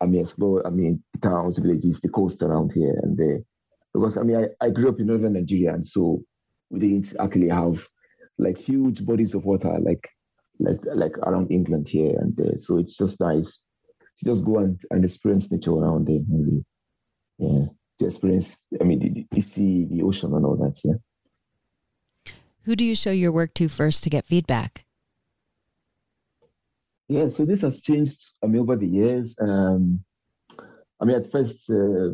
I 0.00 0.06
mean, 0.06 0.22
explore. 0.22 0.66
I 0.66 0.70
mean, 0.70 1.02
towns, 1.20 1.58
villages, 1.58 2.00
the 2.00 2.08
coast 2.08 2.42
around 2.42 2.72
here 2.72 2.98
and 3.02 3.16
there. 3.16 3.40
Because 3.94 4.16
I 4.16 4.22
mean, 4.22 4.36
I, 4.36 4.66
I 4.66 4.70
grew 4.70 4.88
up 4.88 5.00
in 5.00 5.06
northern 5.06 5.34
Nigeria, 5.34 5.74
and 5.74 5.86
so 5.86 6.22
we 6.70 6.80
didn't 6.80 7.14
actually 7.20 7.48
have 7.48 7.86
like 8.38 8.58
huge 8.58 9.04
bodies 9.04 9.34
of 9.34 9.44
water, 9.44 9.76
like 9.80 10.08
like 10.60 10.80
like 10.94 11.18
around 11.18 11.50
England 11.50 11.88
here 11.88 12.16
and 12.18 12.36
there. 12.36 12.58
So 12.58 12.78
it's 12.78 12.96
just 12.96 13.20
nice 13.20 13.62
to 14.18 14.24
just 14.24 14.44
go 14.44 14.58
and, 14.58 14.80
and 14.90 15.04
experience 15.04 15.50
nature 15.50 15.72
around 15.72 16.06
there. 16.06 16.20
Maybe. 16.28 16.64
Yeah, 17.38 17.66
to 17.98 18.06
experience. 18.06 18.64
I 18.80 18.84
mean, 18.84 19.26
you 19.32 19.42
see 19.42 19.84
the 19.84 20.02
ocean, 20.02 20.34
and 20.34 20.44
all 20.44 20.56
that. 20.56 20.80
Yeah. 20.84 22.32
Who 22.62 22.76
do 22.76 22.84
you 22.84 22.94
show 22.94 23.10
your 23.10 23.32
work 23.32 23.54
to 23.54 23.68
first 23.68 24.02
to 24.04 24.10
get 24.10 24.26
feedback? 24.26 24.84
Yeah, 27.08 27.28
so 27.28 27.46
this 27.46 27.62
has 27.62 27.80
changed. 27.80 28.32
I 28.42 28.46
mean, 28.46 28.60
over 28.60 28.76
the 28.76 28.86
years. 28.86 29.36
Um, 29.40 30.04
I 31.00 31.04
mean, 31.04 31.16
at 31.16 31.30
first, 31.30 31.70
uh, 31.70 32.10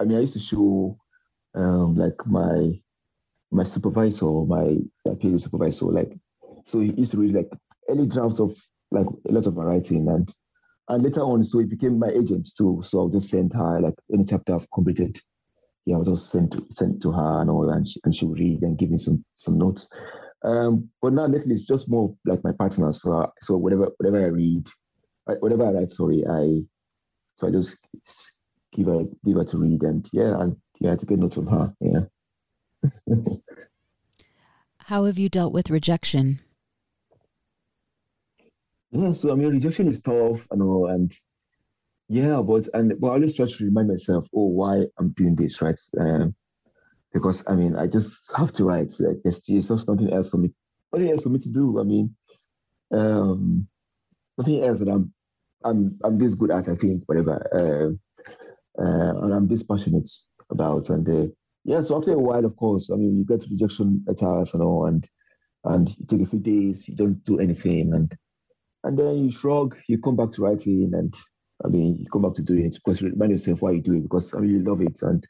I 0.00 0.04
mean, 0.04 0.18
I 0.18 0.20
used 0.20 0.34
to 0.34 0.40
show 0.40 0.98
um, 1.54 1.96
like 1.96 2.26
my 2.26 2.80
my 3.50 3.64
supervisor, 3.64 4.26
my, 4.26 4.76
my 5.04 5.14
PhD 5.14 5.40
supervisor, 5.40 5.86
like, 5.86 6.12
so 6.64 6.80
he 6.80 6.92
used 6.92 7.12
to 7.12 7.18
read 7.18 7.34
like 7.34 7.50
early 7.88 8.06
drafts 8.06 8.40
of 8.40 8.56
like 8.90 9.06
a 9.28 9.32
lot 9.32 9.46
of 9.46 9.56
my 9.56 9.64
writing 9.64 10.08
and 10.08 10.32
and 10.88 11.02
later 11.02 11.20
on, 11.20 11.44
so 11.44 11.58
he 11.58 11.66
became 11.66 11.98
my 11.98 12.08
agent 12.08 12.48
too. 12.56 12.80
So 12.82 12.98
I'll 12.98 13.08
just 13.08 13.28
send 13.28 13.52
her 13.52 13.80
like 13.80 13.94
any 14.12 14.24
chapter 14.24 14.54
I've 14.54 14.70
completed. 14.70 15.20
Yeah, 15.84 15.96
I'll 15.96 16.04
just 16.04 16.30
send 16.30 16.52
to 16.52 16.66
send 16.70 17.02
to 17.02 17.12
her 17.12 17.40
and 17.42 17.50
all, 17.50 17.68
and 17.70 17.86
she 17.86 18.00
and 18.04 18.14
she'll 18.14 18.30
read 18.30 18.62
and 18.62 18.78
give 18.78 18.90
me 18.90 18.98
some 18.98 19.24
some 19.34 19.58
notes. 19.58 19.90
Um, 20.44 20.88
but 21.02 21.12
now 21.12 21.26
lately 21.26 21.54
it's 21.54 21.66
just 21.66 21.90
more 21.90 22.14
like 22.24 22.42
my 22.42 22.52
partner. 22.52 22.90
So 22.92 23.30
so 23.40 23.56
whatever 23.56 23.90
whatever 23.98 24.24
I 24.24 24.28
read, 24.28 24.66
whatever 25.40 25.66
I 25.66 25.72
write, 25.72 25.92
sorry, 25.92 26.24
I 26.26 26.62
so 27.36 27.48
I 27.48 27.50
just 27.50 27.76
give 28.72 28.86
her 28.86 29.04
give 29.24 29.36
her 29.36 29.44
to 29.44 29.58
read 29.58 29.82
and 29.82 30.08
yeah, 30.12 30.40
and 30.40 30.56
yeah, 30.80 30.96
to 30.96 31.06
get 31.06 31.18
notes 31.18 31.34
from 31.34 31.48
her. 31.48 31.74
Yeah. 31.80 32.04
How 34.78 35.04
have 35.04 35.18
you 35.18 35.28
dealt 35.28 35.52
with 35.52 35.70
rejection? 35.70 36.40
Yeah, 38.90 39.12
so 39.12 39.30
I 39.30 39.34
mean, 39.34 39.52
rejection 39.52 39.88
is 39.88 40.00
tough, 40.00 40.46
you 40.50 40.58
know, 40.58 40.86
and 40.86 41.12
yeah, 42.08 42.40
but 42.40 42.68
and 42.72 42.98
but 42.98 43.08
I 43.08 43.14
always 43.14 43.34
try 43.34 43.46
to 43.46 43.64
remind 43.64 43.88
myself, 43.88 44.26
oh, 44.34 44.46
why 44.46 44.84
I'm 44.98 45.10
doing 45.10 45.36
this, 45.36 45.60
right? 45.60 45.78
Um, 46.00 46.34
because 47.12 47.44
I 47.46 47.54
mean, 47.54 47.76
I 47.76 47.86
just 47.86 48.32
have 48.36 48.52
to 48.54 48.64
write. 48.64 48.94
Like, 48.98 49.18
there's, 49.22 49.42
there's 49.42 49.68
just 49.68 49.88
nothing 49.88 50.12
else 50.12 50.30
for 50.30 50.38
me, 50.38 50.52
nothing 50.92 51.10
else 51.10 51.22
for 51.22 51.28
me 51.28 51.38
to 51.40 51.48
do. 51.50 51.80
I 51.80 51.82
mean, 51.82 52.16
um, 52.92 53.68
nothing 54.38 54.64
else 54.64 54.78
that 54.78 54.88
I'm, 54.88 55.12
I'm, 55.64 55.98
I'm 56.02 56.18
this 56.18 56.34
good 56.34 56.50
at. 56.50 56.68
I 56.68 56.76
think 56.76 57.02
whatever, 57.06 57.36
uh, 57.52 58.82
uh, 58.82 59.22
and 59.22 59.34
I'm 59.34 59.48
this 59.48 59.62
passionate 59.62 60.08
about, 60.50 60.88
and 60.88 61.08
uh, 61.08 61.26
yeah, 61.68 61.82
so 61.82 61.98
after 61.98 62.14
a 62.14 62.18
while, 62.18 62.46
of 62.46 62.56
course, 62.56 62.90
I 62.90 62.96
mean, 62.96 63.18
you 63.18 63.24
get 63.26 63.46
rejection 63.50 64.02
letters 64.06 64.54
and 64.54 64.62
all, 64.62 64.86
and 64.86 65.06
and 65.64 65.90
you 65.98 66.06
take 66.06 66.22
a 66.22 66.26
few 66.26 66.38
days, 66.38 66.88
you 66.88 66.96
don't 66.96 67.22
do 67.24 67.38
anything, 67.40 67.92
and 67.92 68.10
and 68.84 68.98
then 68.98 69.24
you 69.24 69.30
shrug, 69.30 69.76
you 69.86 69.98
come 69.98 70.16
back 70.16 70.32
to 70.32 70.42
writing, 70.42 70.92
and 70.94 71.14
I 71.62 71.68
mean, 71.68 71.98
you 71.98 72.06
come 72.10 72.22
back 72.22 72.32
to 72.36 72.42
doing 72.42 72.64
it 72.64 72.74
because 72.76 73.02
you 73.02 73.10
remind 73.10 73.32
yourself 73.32 73.60
why 73.60 73.72
you 73.72 73.82
do 73.82 73.92
it 73.92 74.02
because 74.02 74.32
I 74.32 74.38
mean, 74.38 74.50
you 74.50 74.64
love 74.64 74.80
it, 74.80 75.02
and 75.02 75.26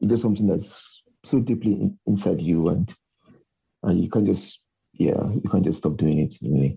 you 0.00 0.08
do 0.08 0.16
something 0.16 0.48
that's 0.48 1.04
so 1.24 1.38
deeply 1.38 1.74
in, 1.74 1.96
inside 2.08 2.42
you, 2.42 2.68
and 2.68 2.92
and 3.84 4.02
you 4.02 4.10
can't 4.10 4.26
just 4.26 4.64
yeah, 4.94 5.22
you 5.34 5.48
can't 5.48 5.64
just 5.64 5.78
stop 5.78 5.98
doing 5.98 6.18
it 6.18 6.34
anyway. 6.44 6.76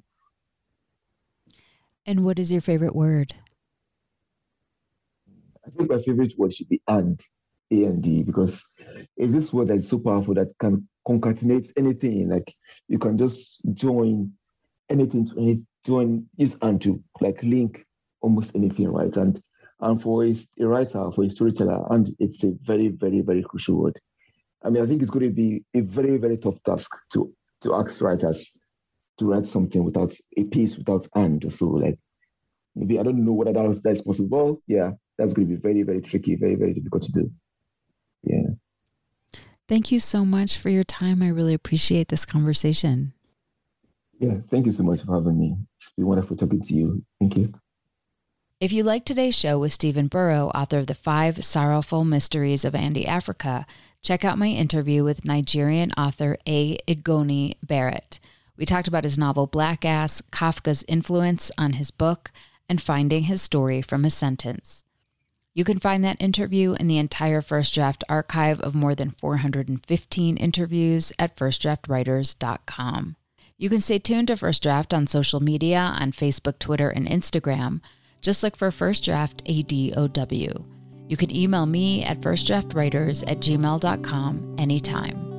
And 2.06 2.24
what 2.24 2.38
is 2.38 2.52
your 2.52 2.62
favorite 2.62 2.96
word? 2.96 3.34
I 5.66 5.72
think 5.72 5.90
my 5.90 6.00
favorite 6.00 6.36
word 6.38 6.54
should 6.54 6.70
be 6.70 6.80
and 6.88 7.20
A 7.72 7.84
and 7.84 8.02
D 8.02 8.24
because 8.24 8.66
it's 9.18 9.34
this 9.34 9.54
word 9.54 9.68
that 9.68 9.78
is 9.78 9.90
so 9.90 10.00
powerful 10.00 10.34
that 10.36 10.58
can 10.60 10.88
concatenate 11.08 11.72
anything. 11.78 12.30
Like 12.30 12.54
you 12.88 13.00
can 13.00 13.18
just 13.18 13.62
join 13.74 14.34
anything 14.90 15.26
to 15.28 15.38
any 15.38 15.64
join 15.86 16.26
use 16.36 16.58
and 16.62 16.82
to 16.82 17.02
like 17.22 17.42
link 17.44 17.86
almost 18.22 18.56
anything, 18.56 18.90
right? 18.90 19.16
And 19.16 19.42
and 19.82 20.02
for 20.02 20.26
a, 20.26 20.36
a 20.60 20.68
writer, 20.68 21.10
for 21.12 21.24
a 21.24 21.30
storyteller, 21.30 21.86
and 21.94 22.14
it's 22.20 22.44
a 22.44 22.52
very, 22.64 22.90
very, 22.90 23.22
very 23.22 23.42
crucial 23.44 23.82
word. 23.82 24.00
I 24.64 24.70
mean, 24.70 24.84
I 24.84 24.88
think 24.88 25.02
it's 25.02 25.12
going 25.12 25.26
to 25.26 25.32
be 25.32 25.64
a 25.74 25.82
very, 25.82 26.18
very 26.18 26.38
tough 26.38 26.62
task 26.64 26.92
to 27.14 27.34
to 27.62 27.76
ask 27.76 28.02
writers 28.02 28.58
to 29.20 29.26
write 29.26 29.48
something 29.48 29.84
without 29.84 30.14
a 30.38 30.44
piece 30.46 30.78
without 30.78 31.08
and. 31.16 31.52
So 31.54 31.68
like 31.68 31.98
maybe 32.76 33.00
I 33.00 33.04
don't 33.04 33.24
know 33.24 33.34
whether 33.34 33.54
that 33.54 33.66
is, 33.66 33.82
that 33.84 33.92
is 33.92 34.02
possible. 34.02 34.62
Yeah, 34.68 34.92
that's 35.18 35.34
going 35.34 35.48
to 35.48 35.56
be 35.56 35.62
very, 35.62 35.84
very 35.84 36.02
tricky, 36.02 36.36
very, 36.36 36.56
very 36.56 36.74
difficult 36.74 37.04
to 37.04 37.12
do. 37.12 37.32
Thank 39.70 39.92
you 39.92 40.00
so 40.00 40.26
much 40.26 40.58
for 40.58 40.70
your 40.70 40.84
time. 40.84 41.22
I 41.22 41.28
really 41.28 41.54
appreciate 41.54 42.08
this 42.08 42.26
conversation. 42.26 43.14
Yeah, 44.20 44.38
thank 44.50 44.66
you 44.66 44.72
so 44.72 44.82
much 44.82 45.04
for 45.04 45.14
having 45.14 45.40
me. 45.40 45.58
It's 45.78 45.92
been 45.92 46.08
wonderful 46.08 46.36
talking 46.36 46.60
to 46.60 46.74
you. 46.74 47.06
Thank 47.20 47.38
you. 47.38 47.54
If 48.60 48.74
you 48.74 48.82
like 48.82 49.06
today's 49.06 49.38
show 49.38 49.60
with 49.60 49.72
Stephen 49.72 50.10
Buoro, 50.10 50.50
author 50.56 50.80
of 50.80 50.88
The 50.88 50.96
Five 50.96 51.46
Sorrowful 51.46 52.04
Mysteries 52.04 52.66
of 52.66 52.74
Andy 52.74 53.06
Africa, 53.06 53.68
check 54.02 54.26
out 54.26 54.40
my 54.40 54.48
interview 54.48 55.04
with 55.04 55.24
Nigerian 55.24 55.92
author 55.92 56.38
A. 56.48 56.80
Igoni 56.88 57.54
Barrett. 57.64 58.20
We 58.58 58.66
talked 58.66 58.88
about 58.88 59.04
his 59.04 59.20
novel 59.20 59.46
Black 59.46 59.86
Ass, 59.86 60.24
Kafka's 60.32 60.84
influence 60.88 61.52
on 61.60 61.74
his 61.74 61.92
book, 61.92 62.32
and 62.68 62.82
finding 62.82 63.26
his 63.26 63.44
story 63.44 63.84
from 63.84 64.04
a 64.04 64.10
sentence. 64.10 64.86
You 65.60 65.66
can 65.66 65.82
find 65.82 66.06
that 66.06 66.22
interview 66.22 66.76
in 66.80 66.88
the 66.88 67.00
entire 67.00 67.42
First 67.42 67.74
Draft 67.74 68.06
archive 68.08 68.62
of 68.62 68.76
more 68.76 68.96
than 68.96 69.12
415 69.12 70.38
interviews 70.38 71.12
at 71.20 71.36
firstdraftwriters.com. 71.36 73.18
You 73.58 73.70
can 73.70 73.82
stay 73.82 74.00
tuned 74.00 74.30
to 74.30 74.38
First 74.38 74.64
Draft 74.64 74.94
on 74.94 75.06
social 75.06 75.42
media 75.42 75.80
on 76.00 76.14
Facebook, 76.14 76.60
Twitter, 76.60 76.88
and 76.90 77.06
Instagram. 77.06 77.82
Just 78.22 78.42
look 78.42 78.56
for 78.56 78.72
First 78.72 79.04
Draft 79.04 79.44
ADOW. 79.44 80.64
You 81.10 81.18
can 81.18 81.36
email 81.36 81.66
me 81.66 82.06
at 82.06 82.22
firstdraftwriters 82.22 83.30
at 83.30 83.42
gmail.com 83.42 84.56
anytime. 84.58 85.39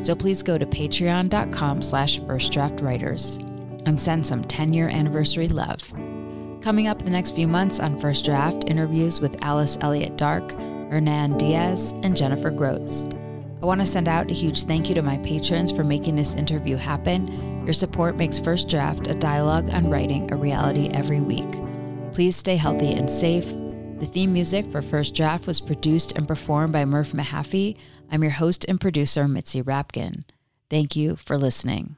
so 0.00 0.14
please 0.14 0.42
go 0.42 0.58
to 0.58 0.66
patreon.com 0.66 1.82
slash 1.82 2.20
firstdraftwriters 2.20 3.38
and 3.86 4.00
send 4.00 4.26
some 4.26 4.44
10-year 4.44 4.88
anniversary 4.88 5.48
love. 5.48 5.80
Coming 6.62 6.88
up 6.88 6.98
in 6.98 7.06
the 7.06 7.10
next 7.10 7.34
few 7.34 7.48
months 7.48 7.80
on 7.80 7.98
First 7.98 8.24
Draft, 8.24 8.64
interviews 8.66 9.20
with 9.20 9.42
Alice 9.42 9.78
Elliott 9.80 10.16
Dark, 10.16 10.52
Hernan 10.52 11.38
Diaz, 11.38 11.92
and 12.02 12.16
Jennifer 12.16 12.50
Grotz. 12.50 13.10
I 13.62 13.66
want 13.66 13.80
to 13.80 13.86
send 13.86 14.08
out 14.08 14.30
a 14.30 14.34
huge 14.34 14.64
thank 14.64 14.88
you 14.88 14.94
to 14.94 15.02
my 15.02 15.18
patrons 15.18 15.70
for 15.70 15.84
making 15.84 16.16
this 16.16 16.34
interview 16.34 16.76
happen. 16.76 17.64
Your 17.64 17.74
support 17.74 18.16
makes 18.16 18.38
First 18.38 18.68
Draft 18.68 19.06
a 19.06 19.14
dialogue 19.14 19.70
on 19.70 19.90
writing 19.90 20.30
a 20.32 20.36
reality 20.36 20.90
every 20.94 21.20
week. 21.20 21.48
Please 22.12 22.36
stay 22.36 22.56
healthy 22.56 22.92
and 22.92 23.08
safe. 23.08 23.46
The 24.00 24.08
theme 24.10 24.32
music 24.32 24.70
for 24.72 24.80
First 24.80 25.14
Draft 25.14 25.46
was 25.46 25.60
produced 25.60 26.12
and 26.12 26.26
performed 26.26 26.72
by 26.72 26.86
Murph 26.86 27.12
Mahaffey. 27.12 27.76
I'm 28.10 28.22
your 28.22 28.32
host 28.32 28.66
and 28.68 28.80
producer, 28.80 29.28
Mitzi 29.28 29.62
Rapkin. 29.62 30.24
Thank 30.68 30.96
you 30.96 31.14
for 31.14 31.38
listening. 31.38 31.96